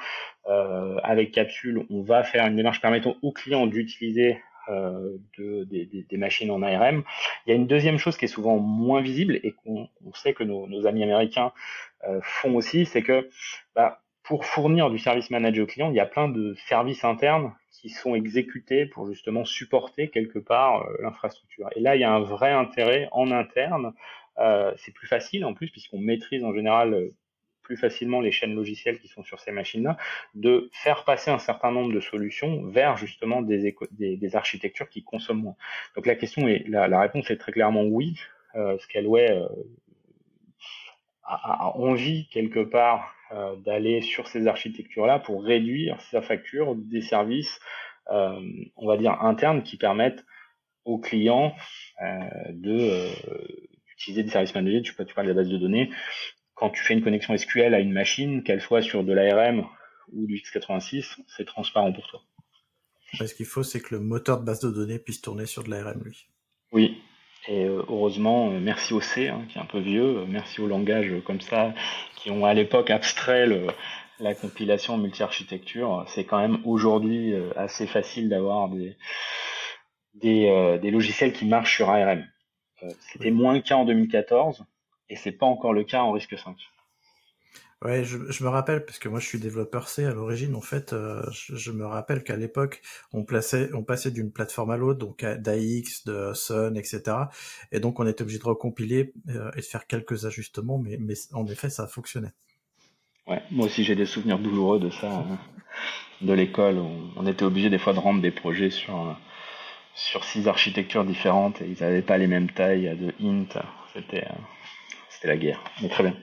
euh, 0.46 0.96
avec 1.02 1.32
Capsule, 1.32 1.86
on 1.90 2.02
va 2.02 2.22
faire 2.22 2.46
une 2.46 2.56
démarche 2.56 2.80
permettant 2.80 3.16
aux 3.22 3.32
clients 3.32 3.66
d'utiliser 3.66 4.32
euh, 4.32 4.47
de, 4.68 5.64
des, 5.64 6.16
machines 6.16 6.50
en 6.50 6.62
ARM. 6.62 7.04
Il 7.46 7.50
y 7.50 7.52
a 7.52 7.56
une 7.56 7.66
deuxième 7.66 7.98
chose 7.98 8.16
qui 8.16 8.26
est 8.26 8.28
souvent 8.28 8.58
moins 8.58 9.00
visible 9.00 9.40
et 9.42 9.52
qu'on 9.52 9.88
sait 10.14 10.34
que 10.34 10.44
nos, 10.44 10.86
amis 10.86 11.02
américains 11.02 11.52
euh, 12.06 12.20
font 12.22 12.54
aussi, 12.54 12.86
c'est 12.86 13.02
que 13.02 13.28
bah, 13.74 14.02
pour 14.22 14.44
fournir 14.44 14.90
du 14.90 14.98
service 14.98 15.30
managé 15.30 15.62
aux 15.62 15.66
clients, 15.66 15.90
il 15.90 15.96
y 15.96 16.00
a 16.00 16.06
plein 16.06 16.28
de 16.28 16.54
services 16.68 17.04
internes 17.04 17.52
qui 17.72 17.90
sont 17.90 18.14
exécutés 18.14 18.86
pour 18.86 19.06
justement 19.06 19.44
supporter 19.44 20.08
quelque 20.08 20.38
part 20.38 20.84
l'infrastructure. 21.00 21.70
Et 21.76 21.80
là, 21.80 21.96
il 21.96 22.00
y 22.00 22.04
a 22.04 22.12
un 22.12 22.20
vrai 22.20 22.50
intérêt 22.50 23.08
en 23.12 23.30
interne 23.30 23.94
euh, 24.38 24.72
c'est 24.76 24.92
plus 24.92 25.08
facile 25.08 25.44
en 25.44 25.54
plus, 25.54 25.70
puisqu'on 25.70 25.98
maîtrise 25.98 26.44
en 26.44 26.54
général 26.54 26.94
euh, 26.94 27.14
plus 27.68 27.76
facilement 27.76 28.22
les 28.22 28.32
chaînes 28.32 28.54
logicielles 28.54 28.98
qui 28.98 29.08
sont 29.08 29.22
sur 29.22 29.40
ces 29.40 29.52
machines-là, 29.52 29.98
de 30.34 30.70
faire 30.72 31.04
passer 31.04 31.30
un 31.30 31.38
certain 31.38 31.70
nombre 31.70 31.92
de 31.92 32.00
solutions 32.00 32.64
vers 32.64 32.96
justement 32.96 33.42
des, 33.42 33.76
des, 33.90 34.36
architectures 34.36 34.88
qui 34.88 35.02
consomment 35.04 35.42
moins. 35.42 35.56
Donc 35.94 36.06
la 36.06 36.14
question 36.14 36.48
est, 36.48 36.64
la, 36.66 36.98
réponse 36.98 37.30
est 37.30 37.36
très 37.36 37.52
clairement 37.52 37.84
oui. 37.84 38.18
Euh, 38.54 38.78
Scaleway 38.78 39.30
euh, 39.30 39.46
a, 41.24 41.76
envie 41.76 42.26
quelque 42.30 42.60
part 42.60 43.14
euh, 43.32 43.54
d'aller 43.56 44.00
sur 44.00 44.28
ces 44.28 44.46
architectures-là 44.46 45.18
pour 45.18 45.44
réduire 45.44 46.00
sa 46.10 46.22
facture 46.22 46.74
des 46.74 47.02
services, 47.02 47.60
euh, 48.10 48.40
on 48.76 48.86
va 48.86 48.96
dire 48.96 49.22
internes, 49.22 49.62
qui 49.62 49.76
permettent 49.76 50.24
aux 50.86 50.98
clients 50.98 51.54
de 52.48 53.10
utiliser 53.92 54.22
des 54.22 54.30
services 54.30 54.54
managés, 54.54 54.80
tu, 54.80 54.94
tu 54.94 55.14
parles 55.14 55.26
de 55.26 55.32
la 55.32 55.42
base 55.42 55.50
de 55.50 55.58
données, 55.58 55.90
quand 56.58 56.70
tu 56.70 56.82
fais 56.82 56.94
une 56.94 57.02
connexion 57.02 57.36
SQL 57.36 57.72
à 57.74 57.80
une 57.80 57.92
machine, 57.92 58.42
qu'elle 58.42 58.60
soit 58.60 58.82
sur 58.82 59.04
de 59.04 59.12
l'ARM 59.12 59.64
ou 60.12 60.26
du 60.26 60.36
x86, 60.36 61.18
c'est 61.28 61.46
transparent 61.46 61.92
pour 61.92 62.06
toi. 62.08 62.20
Ce 63.12 63.32
qu'il 63.32 63.46
faut, 63.46 63.62
c'est 63.62 63.80
que 63.80 63.94
le 63.94 64.00
moteur 64.00 64.40
de 64.40 64.44
base 64.44 64.60
de 64.60 64.70
données 64.70 64.98
puisse 64.98 65.20
tourner 65.20 65.46
sur 65.46 65.62
de 65.62 65.70
l'ARM, 65.70 66.02
lui. 66.04 66.26
Oui. 66.72 67.00
Et 67.46 67.64
euh, 67.64 67.82
heureusement, 67.88 68.50
euh, 68.50 68.58
merci 68.60 68.92
au 68.92 69.00
C, 69.00 69.28
hein, 69.28 69.46
qui 69.48 69.58
est 69.58 69.60
un 69.60 69.66
peu 69.66 69.78
vieux, 69.78 70.18
euh, 70.18 70.26
merci 70.26 70.60
au 70.60 70.66
langage 70.66 71.12
comme 71.24 71.40
ça, 71.40 71.72
qui 72.16 72.30
ont 72.30 72.44
à 72.44 72.52
l'époque 72.52 72.90
abstrait 72.90 73.46
la 74.18 74.34
compilation 74.34 74.98
multi-architecture. 74.98 76.04
C'est 76.08 76.24
quand 76.24 76.40
même 76.40 76.58
aujourd'hui 76.64 77.32
assez 77.54 77.86
facile 77.86 78.28
d'avoir 78.28 78.68
des, 78.68 78.96
des, 80.14 80.78
des 80.82 80.90
logiciels 80.90 81.32
qui 81.32 81.46
marchent 81.46 81.76
sur 81.76 81.88
ARM. 81.88 82.26
C'était 82.98 83.30
moins 83.30 83.54
le 83.54 83.60
cas 83.60 83.76
en 83.76 83.84
2014 83.84 84.66
et 85.10 85.16
c'est 85.16 85.32
pas 85.32 85.46
encore 85.46 85.72
le 85.72 85.84
cas 85.84 86.00
en 86.02 86.12
risque 86.12 86.38
5. 86.38 86.56
Ouais, 87.84 88.02
je, 88.02 88.42
me 88.42 88.48
rappelle 88.48 88.84
parce 88.84 88.98
que 88.98 89.08
moi 89.08 89.20
je 89.20 89.26
suis 89.26 89.38
développeur 89.38 89.88
C 89.88 90.04
à 90.04 90.10
l'origine. 90.10 90.56
En 90.56 90.60
fait, 90.60 90.92
euh, 90.92 91.22
je, 91.30 91.70
me 91.70 91.86
rappelle 91.86 92.24
qu'à 92.24 92.34
l'époque 92.34 92.82
on 93.12 93.22
plaçait, 93.22 93.70
on 93.72 93.84
passait 93.84 94.10
d'une 94.10 94.32
plateforme 94.32 94.72
à 94.72 94.76
l'autre, 94.76 94.98
donc 94.98 95.24
d'AX, 95.24 96.04
de 96.04 96.32
Sun, 96.34 96.76
etc. 96.76 97.02
Et 97.70 97.78
donc 97.78 98.00
on 98.00 98.06
était 98.08 98.22
obligé 98.22 98.40
de 98.40 98.44
recompiler 98.44 99.12
euh, 99.28 99.52
et 99.52 99.60
de 99.60 99.64
faire 99.64 99.86
quelques 99.86 100.24
ajustements, 100.24 100.78
mais, 100.78 100.96
mais 100.98 101.14
en 101.32 101.46
effet 101.46 101.70
ça 101.70 101.86
fonctionnait. 101.86 102.32
Ouais, 103.28 103.42
moi 103.52 103.66
aussi 103.66 103.84
j'ai 103.84 103.94
des 103.94 104.06
souvenirs 104.06 104.40
douloureux 104.40 104.80
de 104.80 104.90
ça, 104.90 105.12
hein. 105.12 105.38
de 106.20 106.32
l'école. 106.32 106.78
On, 106.78 107.12
on 107.14 107.26
était 107.28 107.44
obligé 107.44 107.70
des 107.70 107.78
fois 107.78 107.92
de 107.92 108.00
rendre 108.00 108.20
des 108.20 108.32
projets 108.32 108.70
sur 108.70 109.16
sur 109.94 110.24
six 110.24 110.48
architectures 110.48 111.04
différentes 111.04 111.60
et 111.60 111.66
ils 111.66 111.80
n'avaient 111.80 112.02
pas 112.02 112.18
les 112.18 112.26
mêmes 112.26 112.50
tailles 112.50 112.96
de 112.96 113.14
int. 113.24 113.46
C'était 113.92 114.24
euh, 114.24 114.34
c'était 115.18 115.28
la 115.28 115.36
guerre. 115.36 115.62
Mais 115.82 115.88
très 115.88 116.04
bien. 116.04 116.16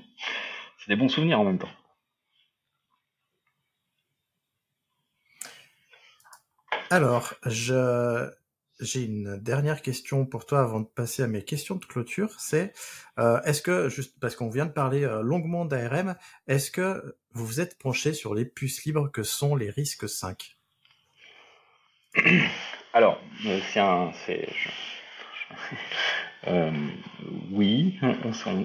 C'est 0.77 0.89
des 0.89 0.95
bons 0.95 1.09
souvenirs 1.09 1.39
en 1.39 1.43
même 1.43 1.59
temps. 1.59 1.69
Alors, 6.89 7.33
je 7.45 8.29
j'ai 8.81 9.03
une 9.03 9.37
dernière 9.37 9.81
question 9.81 10.25
pour 10.25 10.45
toi 10.45 10.59
avant 10.59 10.81
de 10.81 10.85
passer 10.85 11.23
à 11.23 11.27
mes 11.27 11.43
questions 11.43 11.75
de 11.75 11.85
clôture. 11.85 12.39
C'est 12.39 12.73
euh, 13.19 13.41
est-ce 13.43 13.61
que 13.61 13.89
juste 13.89 14.19
parce 14.19 14.35
qu'on 14.35 14.49
vient 14.49 14.65
de 14.65 14.71
parler 14.71 15.03
euh, 15.03 15.21
longuement 15.21 15.65
d'ARM, 15.65 16.15
est-ce 16.47 16.71
que 16.71 17.17
vous 17.31 17.45
vous 17.45 17.61
êtes 17.61 17.77
penché 17.77 18.13
sur 18.13 18.35
les 18.35 18.45
puces 18.45 18.83
libres 18.83 19.09
que 19.11 19.23
sont 19.23 19.55
les 19.55 19.69
risques 19.69 20.09
5 20.09 20.57
alors, 22.95 23.19
euh, 23.45 23.59
c'est 24.25 24.47
euh, 26.47 26.71
oui, 27.51 27.99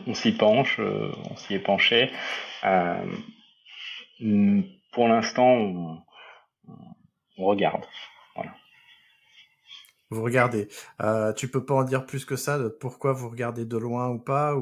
on, 0.07 0.15
s'y 0.15 0.33
penche, 0.33 0.79
euh, 0.79 1.13
on 1.31 1.37
s'y 1.37 1.55
est 1.55 1.61
penché. 1.61 2.11
pour 4.93 5.09
l'instant, 5.09 5.57
on, 5.57 6.03
regarde. 7.39 7.85
Vous 10.13 10.25
regardez. 10.25 10.67
Euh, 11.03 11.33
tu 11.33 11.47
peux 11.47 11.65
pas 11.65 11.75
en 11.75 11.85
dire 11.85 12.05
plus 12.05 12.25
que 12.25 12.35
ça 12.35 12.59
de 12.59 12.69
pourquoi 12.69 13.13
vous 13.13 13.29
regardez 13.29 13.65
de 13.65 13.77
loin 13.77 14.09
ou 14.09 14.19
pas 14.19 14.57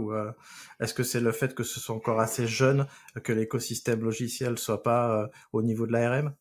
est-ce 0.78 0.92
que 0.92 1.02
c'est 1.02 1.20
le 1.20 1.32
fait 1.32 1.54
que 1.54 1.62
ce 1.62 1.80
soit 1.80 1.96
encore 1.96 2.20
assez 2.20 2.46
jeune 2.46 2.86
que 3.24 3.32
l'écosystème 3.32 4.02
logiciel 4.02 4.58
soit 4.58 4.82
pas 4.82 5.30
au 5.54 5.62
niveau 5.62 5.86
de 5.86 5.92
l'ARM 5.92 6.34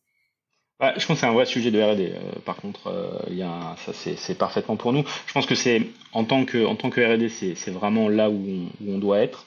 bah, 0.80 0.94
je 0.96 1.06
pense 1.06 1.16
que 1.16 1.20
c'est 1.20 1.26
un 1.26 1.32
vrai 1.32 1.46
sujet 1.46 1.70
de 1.70 1.80
R&D. 1.80 2.12
Euh, 2.14 2.38
par 2.44 2.56
contre, 2.56 2.86
euh, 2.88 3.34
y 3.34 3.42
a 3.42 3.76
ça 3.84 3.92
c'est 3.92 4.38
parfaitement 4.38 4.76
pour 4.76 4.92
nous. 4.92 5.04
Je 5.26 5.32
pense 5.32 5.46
que 5.46 5.54
c'est 5.54 5.82
en 6.12 6.24
tant 6.24 6.44
que 6.44 6.64
en 6.64 6.76
tant 6.76 6.90
que 6.90 7.00
R&D, 7.00 7.28
c'est 7.28 7.70
vraiment 7.70 8.08
là 8.08 8.30
où 8.30 8.34
on, 8.34 8.84
où 8.84 8.94
on 8.94 8.98
doit 8.98 9.18
être. 9.20 9.44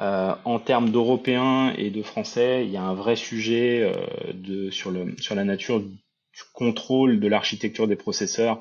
Euh, 0.00 0.34
en 0.44 0.58
termes 0.58 0.90
d'Européens 0.90 1.74
et 1.76 1.90
de 1.90 2.02
Français, 2.02 2.64
il 2.64 2.72
y 2.72 2.76
a 2.76 2.82
un 2.82 2.94
vrai 2.94 3.14
sujet 3.14 3.82
euh, 3.82 4.32
de 4.32 4.70
sur 4.70 4.90
le 4.90 5.14
sur 5.18 5.34
la 5.34 5.44
nature 5.44 5.82
du 6.32 6.40
contrôle 6.52 7.20
de 7.20 7.28
l'architecture 7.28 7.86
des 7.86 7.96
processeurs 7.96 8.58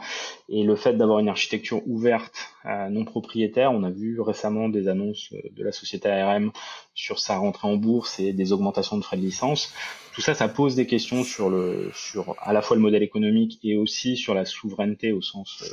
et 0.49 0.63
le 0.63 0.75
fait 0.75 0.93
d'avoir 0.93 1.19
une 1.19 1.29
architecture 1.29 1.81
ouverte, 1.87 2.49
euh, 2.65 2.89
non 2.89 3.05
propriétaire. 3.05 3.71
On 3.71 3.83
a 3.83 3.89
vu 3.89 4.19
récemment 4.19 4.69
des 4.69 4.87
annonces 4.87 5.33
de 5.33 5.63
la 5.63 5.71
société 5.71 6.09
ARM 6.09 6.51
sur 6.93 7.19
sa 7.19 7.37
rentrée 7.37 7.67
en 7.67 7.77
bourse 7.77 8.19
et 8.19 8.33
des 8.33 8.51
augmentations 8.51 8.97
de 8.97 9.03
frais 9.03 9.17
de 9.17 9.21
licence 9.21 9.73
tout 10.13 10.21
ça, 10.21 10.33
ça 10.33 10.49
pose 10.49 10.75
des 10.75 10.85
questions 10.85 11.23
sur 11.23 11.49
le, 11.49 11.89
sur 11.95 12.35
à 12.41 12.51
la 12.51 12.61
fois 12.61 12.75
le 12.75 12.81
modèle 12.81 13.03
économique 13.03 13.59
et 13.63 13.77
aussi 13.77 14.17
sur 14.17 14.33
la 14.33 14.43
souveraineté 14.43 15.13
au 15.13 15.21
sens 15.21 15.63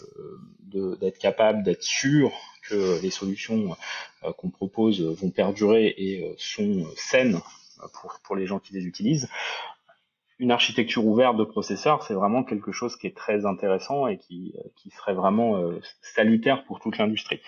euh, 0.74 0.96
d'être 1.00 1.18
capable, 1.18 1.64
d'être 1.64 1.82
sûr 1.82 2.32
que 2.62 3.00
les 3.02 3.10
solutions 3.10 3.76
euh, 4.22 4.32
qu'on 4.32 4.50
propose 4.50 5.00
vont 5.02 5.30
perdurer 5.30 5.92
et 5.96 6.22
euh, 6.22 6.34
sont 6.38 6.86
saines 6.96 7.40
pour, 7.94 8.20
pour 8.22 8.36
les 8.36 8.46
gens 8.46 8.60
qui 8.60 8.74
les 8.74 8.84
utilisent. 8.84 9.28
Une 10.38 10.52
architecture 10.52 11.04
ouverte 11.04 11.36
de 11.36 11.44
processeurs, 11.44 12.02
c'est 12.04 12.14
vraiment 12.14 12.44
quelque 12.44 12.70
chose 12.70 12.96
qui 12.96 13.06
est 13.06 13.16
très 13.16 13.44
intéressant 13.44 14.06
et 14.06 14.18
qui, 14.18 14.54
qui 14.76 14.90
serait 14.90 15.14
vraiment 15.14 15.60
salutaire 16.00 16.64
pour 16.64 16.78
toute 16.78 16.96
l'industrie. 16.98 17.40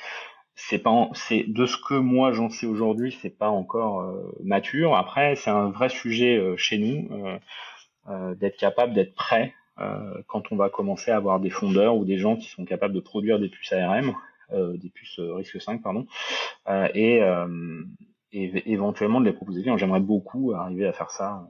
C'est 0.63 0.79
pas 0.79 1.09
c'est 1.15 1.45
de 1.49 1.65
ce 1.65 1.77
que 1.77 1.95
moi 1.95 2.33
j'en 2.33 2.51
sais 2.51 2.67
aujourd'hui 2.67 3.17
c'est 3.23 3.37
pas 3.37 3.49
encore 3.49 4.03
euh, 4.03 4.37
mature. 4.45 4.95
Après 4.95 5.35
c'est 5.35 5.51
un 5.51 5.71
vrai 5.71 5.89
sujet 5.89 6.37
euh, 6.37 6.57
chez 6.57 6.79
nous 6.79 7.09
euh, 8.09 8.35
d'être 8.35 8.57
capable 8.59 8.93
d'être 8.93 9.15
prêt 9.15 9.55
quand 10.27 10.53
on 10.53 10.57
va 10.57 10.69
commencer 10.69 11.11
à 11.11 11.17
avoir 11.17 11.41
des 11.41 11.49
fondeurs 11.49 11.97
ou 11.97 12.05
des 12.05 12.19
gens 12.19 12.37
qui 12.37 12.51
sont 12.51 12.67
capables 12.67 12.93
de 12.93 13.01
produire 13.01 13.39
des 13.39 13.49
puces 13.49 13.73
ARM 13.73 14.15
des 14.53 14.91
puces 14.91 15.19
risque 15.19 15.59
5 15.59 15.83
pardon 15.83 16.07
et, 16.93 17.23
et, 18.33 18.71
éventuellement 18.71 19.21
de 19.23 19.25
les 19.25 19.33
proposer 19.33 19.65
j'aimerais 19.79 20.01
beaucoup 20.01 20.53
arriver 20.53 20.87
à 20.87 20.93
faire 20.93 21.11
ça 21.11 21.49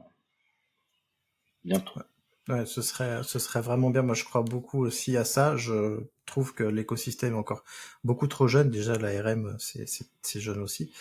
bientôt 1.63 2.01
Ouais, 2.47 2.65
ce 2.65 2.81
serait, 2.81 3.21
ce 3.23 3.37
serait 3.37 3.61
vraiment 3.61 3.91
bien. 3.91 4.01
Moi, 4.01 4.15
je 4.15 4.23
crois 4.23 4.41
beaucoup 4.41 4.83
aussi 4.83 5.15
à 5.15 5.23
ça. 5.23 5.55
Je 5.57 6.01
trouve 6.25 6.53
que 6.53 6.63
l'écosystème 6.63 7.33
est 7.33 7.37
encore 7.37 7.63
beaucoup 8.03 8.27
trop 8.27 8.47
jeune. 8.47 8.71
Déjà, 8.71 8.95
l'ARM, 8.97 9.55
c'est, 9.59 9.85
c'est, 9.87 10.39
jeune 10.39 10.59
aussi. 10.59 10.91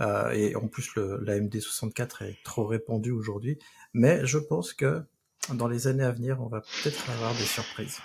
Euh, 0.00 0.30
et 0.32 0.54
en 0.56 0.68
plus, 0.68 0.94
le, 0.94 1.20
la 1.24 1.38
MD64 1.40 2.24
est 2.24 2.36
trop 2.44 2.66
répandue 2.66 3.12
aujourd'hui. 3.12 3.58
Mais 3.94 4.26
je 4.26 4.38
pense 4.38 4.74
que 4.74 5.02
dans 5.54 5.68
les 5.68 5.86
années 5.86 6.04
à 6.04 6.12
venir, 6.12 6.38
on 6.42 6.48
va 6.48 6.60
peut-être 6.60 7.10
avoir 7.10 7.32
des 7.32 7.44
surprises. 7.44 8.00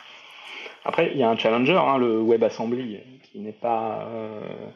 Après, 0.86 1.12
il 1.12 1.18
y 1.18 1.24
a 1.24 1.30
un 1.30 1.38
challenger, 1.38 1.76
hein, 1.76 1.97
le 1.97 2.22
WebAssembly, 2.22 3.00
qui 3.24 3.39
n'est 3.39 3.52
pas. 3.52 4.08
Euh... 4.08 4.72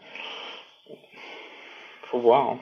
Faut 2.11 2.19
voir. 2.19 2.51
Hein. 2.51 2.59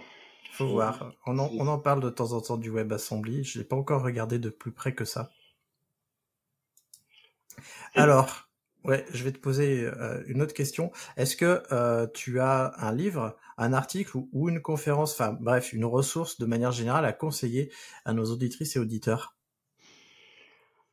Faut 0.51 0.67
voir. 0.67 1.13
On 1.25 1.39
en, 1.39 1.49
on 1.57 1.67
en, 1.67 1.79
parle 1.79 2.01
de 2.01 2.09
temps 2.09 2.33
en 2.33 2.41
temps 2.41 2.57
du 2.57 2.69
WebAssembly. 2.69 3.43
Je 3.43 3.59
l'ai 3.59 3.65
pas 3.65 3.75
encore 3.75 4.03
regardé 4.03 4.37
de 4.37 4.49
plus 4.49 4.71
près 4.71 4.93
que 4.93 5.05
ça. 5.05 5.31
Alors, 7.95 8.49
Ouais, 8.83 9.05
je 9.13 9.23
vais 9.23 9.31
te 9.31 9.37
poser 9.37 9.85
euh, 9.85 10.23
une 10.25 10.41
autre 10.41 10.55
question. 10.55 10.91
Est-ce 11.15 11.35
que 11.35 11.61
euh, 11.71 12.07
tu 12.15 12.39
as 12.39 12.73
un 12.77 12.91
livre, 12.91 13.37
un 13.59 13.73
article 13.73 14.17
ou, 14.17 14.29
ou, 14.33 14.49
une 14.49 14.59
conférence, 14.59 15.13
enfin 15.13 15.37
bref, 15.39 15.71
une 15.71 15.85
ressource 15.85 16.39
de 16.39 16.47
manière 16.47 16.71
générale 16.71 17.05
à 17.05 17.13
conseiller 17.13 17.71
à 18.05 18.13
nos 18.13 18.25
auditrices 18.25 18.75
et 18.75 18.79
auditeurs? 18.79 19.35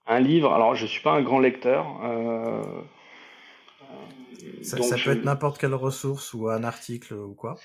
Un 0.06 0.20
livre, 0.20 0.52
alors 0.52 0.74
je 0.74 0.84
suis 0.84 1.02
pas 1.02 1.12
un 1.12 1.22
grand 1.22 1.38
lecteur. 1.38 1.86
Euh, 2.04 2.62
ça, 4.62 4.80
ça 4.82 4.96
peut 4.96 5.10
être 5.10 5.24
n'importe 5.24 5.58
quelle 5.58 5.74
ressource 5.74 6.34
ou 6.34 6.48
un 6.48 6.64
article 6.64 7.14
ou 7.14 7.34
quoi 7.34 7.56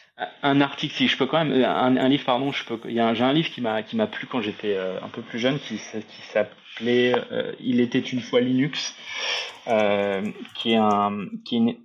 Un 0.41 0.61
article, 0.61 0.93
si 0.95 1.07
je 1.07 1.17
peux 1.17 1.25
quand 1.25 1.43
même. 1.43 1.63
Un, 1.63 1.97
un 1.97 2.09
livre, 2.09 2.25
pardon, 2.25 2.51
je 2.51 2.65
peux. 2.65 2.79
Il 2.85 2.93
y 2.93 2.99
a 2.99 3.13
j'ai 3.13 3.23
un 3.23 3.33
livre 3.33 3.49
qui 3.49 3.61
m'a 3.61 3.83
qui 3.83 3.95
m'a 3.95 4.07
plu 4.07 4.27
quand 4.27 4.41
j'étais 4.41 4.77
un 4.77 5.09
peu 5.09 5.21
plus 5.21 5.39
jeune, 5.39 5.59
qui 5.59 5.75
qui 5.75 6.21
s'appelait 6.31 7.15
Il 7.59 7.79
était 7.79 7.99
une 7.99 8.21
fois 8.21 8.41
Linux, 8.41 8.95
euh, 9.67 10.21
qui 10.55 10.73
est 10.73 10.77
un 10.77 11.27
qui 11.45 11.55
est 11.55 11.59
une, 11.59 11.75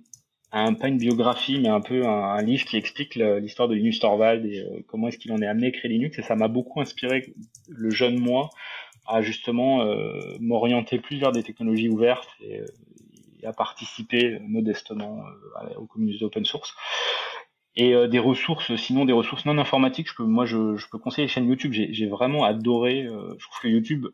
un, 0.51 0.73
pas 0.73 0.87
une 0.87 0.97
biographie, 0.97 1.59
mais 1.59 1.69
un 1.69 1.81
peu 1.81 2.05
un, 2.05 2.31
un 2.31 2.41
livre 2.41 2.65
qui 2.65 2.75
explique 2.75 3.15
l'histoire 3.15 3.67
de 3.67 3.75
Linus 3.75 3.99
Torvald 3.99 4.45
et 4.45 4.59
euh, 4.59 4.81
comment 4.87 5.07
est-ce 5.07 5.17
qu'il 5.17 5.31
en 5.31 5.41
est 5.41 5.47
amené 5.47 5.67
à 5.67 5.71
créer 5.71 5.91
Linux. 5.91 6.19
Et 6.19 6.21
ça 6.21 6.35
m'a 6.35 6.47
beaucoup 6.47 6.81
inspiré 6.81 7.33
le 7.69 7.89
jeune 7.89 8.19
moi 8.19 8.49
à 9.07 9.21
justement 9.21 9.81
euh, 9.83 10.19
m'orienter 10.39 10.99
plus 10.99 11.17
vers 11.17 11.31
des 11.31 11.43
technologies 11.43 11.89
ouvertes 11.89 12.29
et, 12.41 12.61
à 13.45 13.53
participer 13.53 14.39
modestement 14.41 15.23
au 15.77 15.85
communauté 15.85 16.25
open 16.25 16.45
source. 16.45 16.73
Et 17.75 17.93
euh, 17.93 18.07
des 18.07 18.19
ressources, 18.19 18.75
sinon 18.75 19.05
des 19.05 19.13
ressources 19.13 19.45
non 19.45 19.57
informatiques, 19.57 20.09
je 20.09 20.15
peux, 20.15 20.23
moi 20.23 20.45
je, 20.45 20.75
peux 20.91 20.97
conseiller 20.97 21.27
les 21.27 21.33
chaînes 21.33 21.47
YouTube. 21.47 21.71
J'ai 21.71 22.07
vraiment 22.07 22.43
adoré. 22.43 23.03
Euh, 23.03 23.35
je 23.37 23.45
trouve 23.45 23.59
que 23.61 23.67
YouTube, 23.67 24.07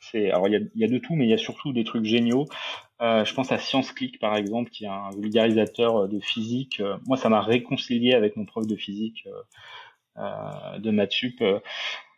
c'est 0.00 0.30
alors 0.30 0.48
il 0.48 0.52
y 0.52 0.56
a, 0.56 0.60
y 0.74 0.84
a, 0.84 0.88
de 0.88 0.98
tout, 0.98 1.14
mais 1.14 1.24
il 1.24 1.30
y 1.30 1.34
a 1.34 1.38
surtout 1.38 1.72
des 1.72 1.84
trucs 1.84 2.04
géniaux. 2.04 2.46
Euh, 3.00 3.24
je 3.24 3.32
pense 3.34 3.52
à 3.52 3.58
ScienceClick 3.58 4.18
par 4.18 4.36
exemple, 4.36 4.70
qui 4.70 4.84
est 4.84 4.88
un 4.88 5.10
vulgarisateur 5.18 6.08
de 6.08 6.20
physique. 6.20 6.82
moi, 7.06 7.16
ça 7.16 7.28
m'a 7.28 7.40
réconcilié 7.40 8.14
avec 8.14 8.36
mon 8.36 8.44
prof 8.44 8.66
de 8.66 8.76
physique 8.76 9.26
de 10.16 10.90
maths 10.90 11.12
sup. 11.12 11.42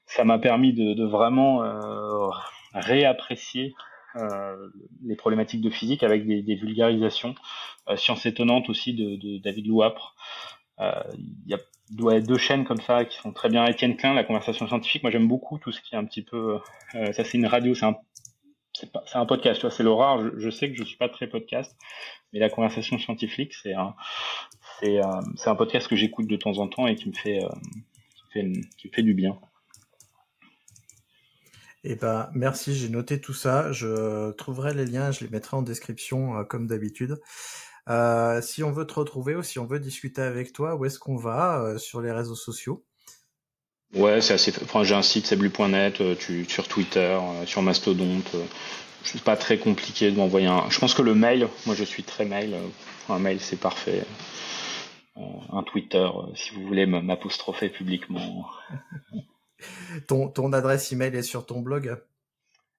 Ça 0.06 0.24
m'a 0.24 0.38
permis 0.38 0.72
de, 0.72 1.04
vraiment 1.04 1.62
réapprécier 2.74 3.74
euh, 3.76 3.82
les 5.04 5.16
problématiques 5.16 5.60
de 5.60 5.70
physique 5.70 6.02
avec 6.02 6.26
des, 6.26 6.54
vulgarisations. 6.54 7.34
Euh, 7.88 7.96
Science 7.96 8.26
étonnante 8.26 8.68
aussi 8.68 8.94
de, 8.94 9.38
David 9.38 9.66
Louapre. 9.66 10.14
Euh, 10.80 11.02
il 11.46 11.50
y 11.50 11.54
a 11.54 11.58
deux 11.90 12.38
chaînes 12.38 12.64
comme 12.64 12.80
ça 12.80 13.04
qui 13.04 13.18
sont 13.18 13.32
très 13.32 13.48
bien. 13.48 13.64
Étienne 13.66 13.96
Klein, 13.96 14.14
la 14.14 14.24
conversation 14.24 14.66
scientifique. 14.66 15.02
Moi, 15.02 15.10
j'aime 15.10 15.28
beaucoup 15.28 15.58
tout 15.58 15.72
ce 15.72 15.80
qui 15.80 15.94
est 15.94 15.98
un 15.98 16.04
petit 16.04 16.22
peu. 16.22 16.58
Euh, 16.94 17.12
ça, 17.12 17.24
c'est 17.24 17.38
une 17.38 17.46
radio, 17.46 17.74
c'est 17.74 17.86
un, 17.86 17.96
c'est 18.72 18.88
un 19.14 19.26
podcast. 19.26 19.68
C'est 19.70 19.82
l'horreur. 19.82 20.38
Je, 20.38 20.50
sais 20.50 20.70
que 20.70 20.76
je 20.76 20.84
suis 20.84 20.96
pas 20.96 21.08
très 21.08 21.26
podcast, 21.26 21.76
mais 22.32 22.38
la 22.38 22.50
conversation 22.50 22.98
scientifique, 22.98 23.54
c'est 23.54 23.74
un, 23.74 23.94
c'est, 24.80 24.98
euh, 24.98 25.54
podcast 25.54 25.88
que 25.88 25.96
j'écoute 25.96 26.26
de 26.26 26.36
temps 26.36 26.58
en 26.58 26.68
temps 26.68 26.86
et 26.86 26.94
qui 26.94 27.08
me 27.08 27.14
fait, 27.14 27.42
euh, 27.42 27.48
qui, 28.16 28.32
fait 28.32 28.52
qui 28.76 28.88
me 28.88 28.92
fait 28.92 29.02
du 29.02 29.14
bien. 29.14 29.38
Eh 31.90 31.94
ben, 31.94 32.28
merci, 32.34 32.74
j'ai 32.74 32.90
noté 32.90 33.18
tout 33.18 33.32
ça. 33.32 33.72
Je 33.72 34.30
trouverai 34.32 34.74
les 34.74 34.84
liens, 34.84 35.10
je 35.10 35.24
les 35.24 35.30
mettrai 35.30 35.56
en 35.56 35.62
description 35.62 36.36
euh, 36.36 36.44
comme 36.44 36.66
d'habitude. 36.66 37.18
Euh, 37.88 38.42
si 38.42 38.62
on 38.62 38.70
veut 38.72 38.86
te 38.86 38.92
retrouver 38.92 39.34
ou 39.36 39.42
si 39.42 39.58
on 39.58 39.64
veut 39.64 39.80
discuter 39.80 40.20
avec 40.20 40.52
toi, 40.52 40.76
où 40.76 40.84
est-ce 40.84 40.98
qu'on 40.98 41.16
va 41.16 41.62
euh, 41.62 41.78
sur 41.78 42.02
les 42.02 42.12
réseaux 42.12 42.34
sociaux? 42.34 42.84
Ouais, 43.94 44.20
c'est 44.20 44.34
assez. 44.34 44.52
Enfin, 44.62 44.84
j'ai 44.84 44.94
un 44.94 45.00
site 45.00 45.24
seblu.net, 45.24 46.02
euh, 46.02 46.14
tu 46.14 46.44
sur 46.44 46.68
Twitter, 46.68 47.18
sur 47.46 47.62
Mastodonte. 47.62 48.36
c'est 49.02 49.24
pas 49.24 49.38
très 49.38 49.56
compliqué 49.56 50.10
de 50.10 50.16
m'envoyer 50.18 50.46
un. 50.46 50.68
Je 50.68 50.78
pense 50.78 50.92
que 50.92 51.00
le 51.00 51.14
mail, 51.14 51.48
moi 51.64 51.74
je 51.74 51.84
suis 51.84 52.02
très 52.02 52.26
mail. 52.26 52.54
un 53.08 53.18
mail 53.18 53.40
c'est 53.40 53.58
parfait. 53.58 54.04
un 55.16 55.62
Twitter, 55.62 56.06
si 56.34 56.54
vous 56.54 56.66
voulez 56.66 56.84
m'apostropher 56.84 57.70
publiquement. 57.70 58.44
ton, 60.06 60.28
ton 60.28 60.52
adresse 60.52 60.92
email 60.92 61.14
est 61.16 61.22
sur 61.22 61.46
ton 61.46 61.60
blog? 61.60 61.96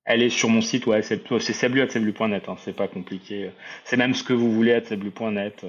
Elle 0.05 0.23
est 0.23 0.29
sur 0.29 0.49
mon 0.49 0.61
site, 0.61 0.87
ouais, 0.87 1.03
c'est 1.03 1.27
seblu.net, 1.39 2.49
hein, 2.49 2.55
c'est 2.63 2.75
pas 2.75 2.87
compliqué. 2.87 3.51
C'est 3.85 3.97
même 3.97 4.13
ce 4.13 4.23
que 4.23 4.33
vous 4.33 4.51
voulez 4.51 4.73
à 4.73 4.83
seblu.net. 4.83 5.65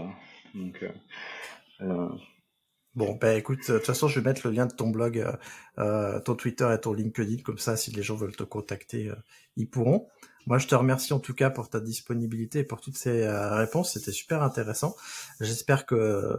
Donc, 0.54 0.84
euh, 1.82 2.08
Bon, 2.96 3.14
ben 3.14 3.38
écoute, 3.38 3.60
de 3.70 3.76
toute 3.76 3.86
façon, 3.86 4.08
je 4.08 4.18
vais 4.18 4.28
mettre 4.28 4.44
le 4.48 4.52
lien 4.52 4.66
de 4.66 4.72
ton 4.74 4.90
blog, 4.90 5.24
euh, 5.78 6.20
ton 6.20 6.34
Twitter 6.34 6.68
et 6.74 6.80
ton 6.80 6.92
LinkedIn, 6.92 7.42
comme 7.42 7.58
ça, 7.58 7.76
si 7.76 7.92
les 7.92 8.02
gens 8.02 8.16
veulent 8.16 8.34
te 8.34 8.42
contacter, 8.42 9.08
euh, 9.08 9.14
ils 9.56 9.70
pourront. 9.70 10.08
Moi, 10.46 10.58
je 10.58 10.66
te 10.66 10.74
remercie 10.74 11.12
en 11.12 11.20
tout 11.20 11.34
cas 11.34 11.50
pour 11.50 11.70
ta 11.70 11.78
disponibilité 11.78 12.60
et 12.60 12.64
pour 12.64 12.80
toutes 12.80 12.96
ces 12.96 13.22
euh, 13.22 13.54
réponses. 13.54 13.92
C'était 13.92 14.10
super 14.10 14.42
intéressant. 14.42 14.96
J'espère 15.40 15.86
que 15.86 16.36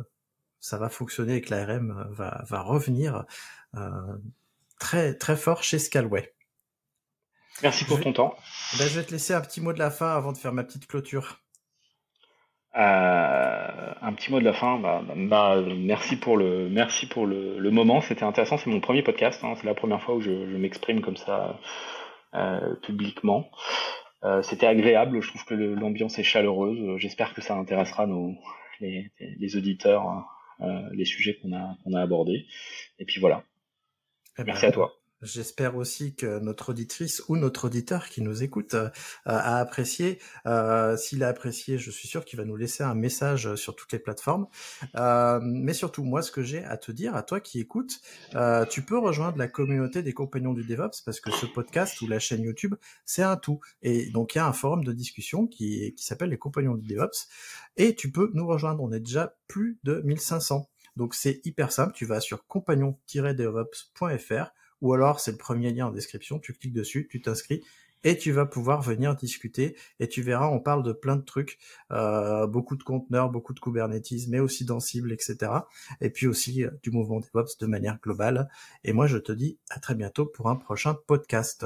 ça 0.60 0.78
va 0.78 0.90
fonctionner 0.90 1.36
et 1.38 1.42
que 1.42 1.52
l'ARM 1.52 2.06
va, 2.12 2.44
va 2.48 2.62
revenir 2.62 3.26
très 4.82 5.14
très 5.14 5.38
fort 5.38 5.64
chez 5.64 5.80
Scalway. 5.80 6.34
Merci 7.62 7.86
pour 7.86 8.02
ton 8.02 8.12
temps. 8.12 8.36
Ben, 8.80 8.88
je 8.88 9.00
vais 9.00 9.06
te 9.06 9.12
laisser 9.12 9.34
un 9.34 9.42
petit 9.42 9.62
mot 9.62 9.72
de 9.72 9.80
la 9.80 9.92
fin 9.92 10.10
avant 10.10 10.32
de 10.32 10.38
faire 10.38 10.52
ma 10.52 10.64
petite 10.64 10.88
clôture. 10.88 11.38
Euh, 12.76 13.94
un 14.02 14.14
petit 14.14 14.32
mot 14.32 14.40
de 14.40 14.46
la 14.46 14.54
fin. 14.54 14.80
Bah, 14.80 15.04
bah, 15.16 15.62
merci 15.78 16.16
pour 16.16 16.36
le, 16.38 16.70
merci 16.70 17.06
pour 17.06 17.28
le, 17.28 17.60
le 17.60 17.72
moment. 17.72 18.02
C'était 18.02 18.24
intéressant. 18.24 18.58
C'est 18.58 18.72
mon 18.72 18.82
premier 18.82 19.04
podcast. 19.04 19.44
Hein. 19.44 19.54
C'est 19.58 19.68
la 19.68 19.76
première 19.76 20.02
fois 20.02 20.16
où 20.16 20.22
je, 20.22 20.32
je 20.32 20.58
m'exprime 20.58 21.02
comme 21.02 21.18
ça 21.18 21.60
euh, 22.34 22.76
publiquement. 22.82 23.52
Euh, 24.24 24.42
C'était 24.42 24.68
agréable. 24.68 25.22
Je 25.22 25.28
trouve 25.28 25.46
que 25.46 25.54
l'ambiance 25.54 26.18
est 26.18 26.24
chaleureuse. 26.24 26.98
J'espère 26.98 27.36
que 27.36 27.42
ça 27.42 27.56
intéressera 27.56 28.08
nos, 28.08 28.34
les, 28.80 29.12
les 29.20 29.56
auditeurs, 29.56 30.26
euh, 30.62 30.82
les 30.94 31.06
sujets 31.06 31.38
qu'on 31.40 31.54
a, 31.54 31.76
qu'on 31.84 31.94
a 31.94 32.02
abordés. 32.02 32.48
Et 32.98 33.06
puis 33.06 33.20
voilà. 33.20 33.44
Eh 34.38 34.44
ben, 34.44 34.46
merci 34.48 34.66
à 34.66 34.72
toi. 34.72 35.02
J'espère 35.22 35.76
aussi 35.76 36.16
que 36.16 36.40
notre 36.40 36.70
auditrice 36.70 37.22
ou 37.28 37.38
notre 37.38 37.66
auditeur 37.66 38.10
qui 38.10 38.24
nous 38.24 38.42
écoute 38.42 38.74
euh, 38.74 38.90
a 39.26 39.60
apprécié. 39.60 40.20
Euh, 40.48 40.98
S'il 40.98 41.24
a 41.24 41.28
apprécié, 41.28 41.78
je 41.78 41.92
suis 41.92 42.08
sûr 42.08 42.26
qu'il 42.26 42.40
va 42.40 42.46
nous 42.46 42.56
laisser 42.56 42.84
un 42.84 42.96
message 42.96 43.54
sur 43.54 43.76
toutes 43.76 43.92
les 43.92 44.00
plateformes. 44.00 44.48
Euh, 44.96 45.40
mais 45.44 45.74
surtout, 45.74 46.04
moi, 46.04 46.24
ce 46.24 46.32
que 46.32 46.42
j'ai 46.42 46.64
à 46.64 46.76
te 46.78 46.92
dire, 46.92 47.16
à 47.16 47.22
toi 47.22 47.40
qui 47.40 47.60
écoutes, 47.60 48.02
euh, 48.34 48.66
tu 48.66 48.82
peux 48.82 48.98
rejoindre 48.98 49.38
la 49.38 49.48
communauté 49.48 50.02
des 50.02 50.14
compagnons 50.14 50.54
du 50.54 50.64
DevOps 50.64 51.02
parce 51.06 51.20
que 51.20 51.30
ce 51.30 51.46
podcast 51.46 52.02
ou 52.02 52.08
la 52.08 52.18
chaîne 52.18 52.42
YouTube, 52.42 52.74
c'est 53.06 53.24
un 53.24 53.38
tout. 53.38 53.60
Et 53.84 54.10
donc, 54.10 54.34
il 54.34 54.40
y 54.40 54.42
a 54.42 54.48
un 54.48 54.54
forum 54.54 54.84
de 54.84 54.92
discussion 54.92 55.46
qui, 55.46 55.94
qui 55.96 56.04
s'appelle 56.04 56.30
les 56.30 56.40
compagnons 56.40 56.74
du 56.74 56.88
DevOps. 56.88 57.28
Et 57.78 57.96
tu 57.96 58.12
peux 58.12 58.32
nous 58.34 58.48
rejoindre. 58.48 58.82
On 58.82 58.92
est 58.92 59.00
déjà 59.00 59.36
plus 59.48 59.80
de 59.84 60.02
1500. 60.04 60.71
Donc, 60.96 61.16
c'est 61.16 61.42
hyper 61.46 61.72
simple. 61.72 61.94
Tu 61.94 62.06
vas 62.06 62.20
sur 62.20 62.46
compagnon-devops.fr 62.48 64.52
ou 64.82 64.94
alors 64.94 65.20
c'est 65.20 65.32
le 65.32 65.38
premier 65.38 65.72
lien 65.72 65.88
en 65.88 65.92
description, 65.92 66.40
tu 66.40 66.54
cliques 66.54 66.74
dessus, 66.74 67.08
tu 67.10 67.22
t'inscris 67.22 67.64
et 68.04 68.18
tu 68.18 68.32
vas 68.32 68.46
pouvoir 68.46 68.82
venir 68.82 69.16
discuter 69.16 69.78
et 70.00 70.08
tu 70.08 70.22
verras, 70.22 70.48
on 70.48 70.60
parle 70.60 70.84
de 70.84 70.92
plein 70.92 71.16
de 71.16 71.22
trucs, 71.22 71.60
euh, 71.92 72.48
beaucoup 72.48 72.76
de 72.76 72.84
conteneurs, 72.84 73.30
beaucoup 73.30 73.54
de 73.54 73.60
Kubernetes, 73.60 74.28
mais 74.28 74.40
aussi 74.40 74.66
d'Ansible, 74.66 75.12
etc. 75.12 75.52
Et 76.02 76.10
puis 76.10 76.28
aussi 76.28 76.64
euh, 76.64 76.72
du 76.82 76.90
mouvement 76.90 77.20
DevOps 77.20 77.58
de 77.60 77.68
manière 77.68 78.00
globale. 78.02 78.50
Et 78.84 78.94
moi, 78.94 79.06
je 79.06 79.18
te 79.18 79.32
dis 79.32 79.60
à 79.70 79.80
très 79.80 79.96
bientôt 79.96 80.26
pour 80.26 80.50
un 80.50 80.56
prochain 80.56 80.96
podcast. 81.08 81.66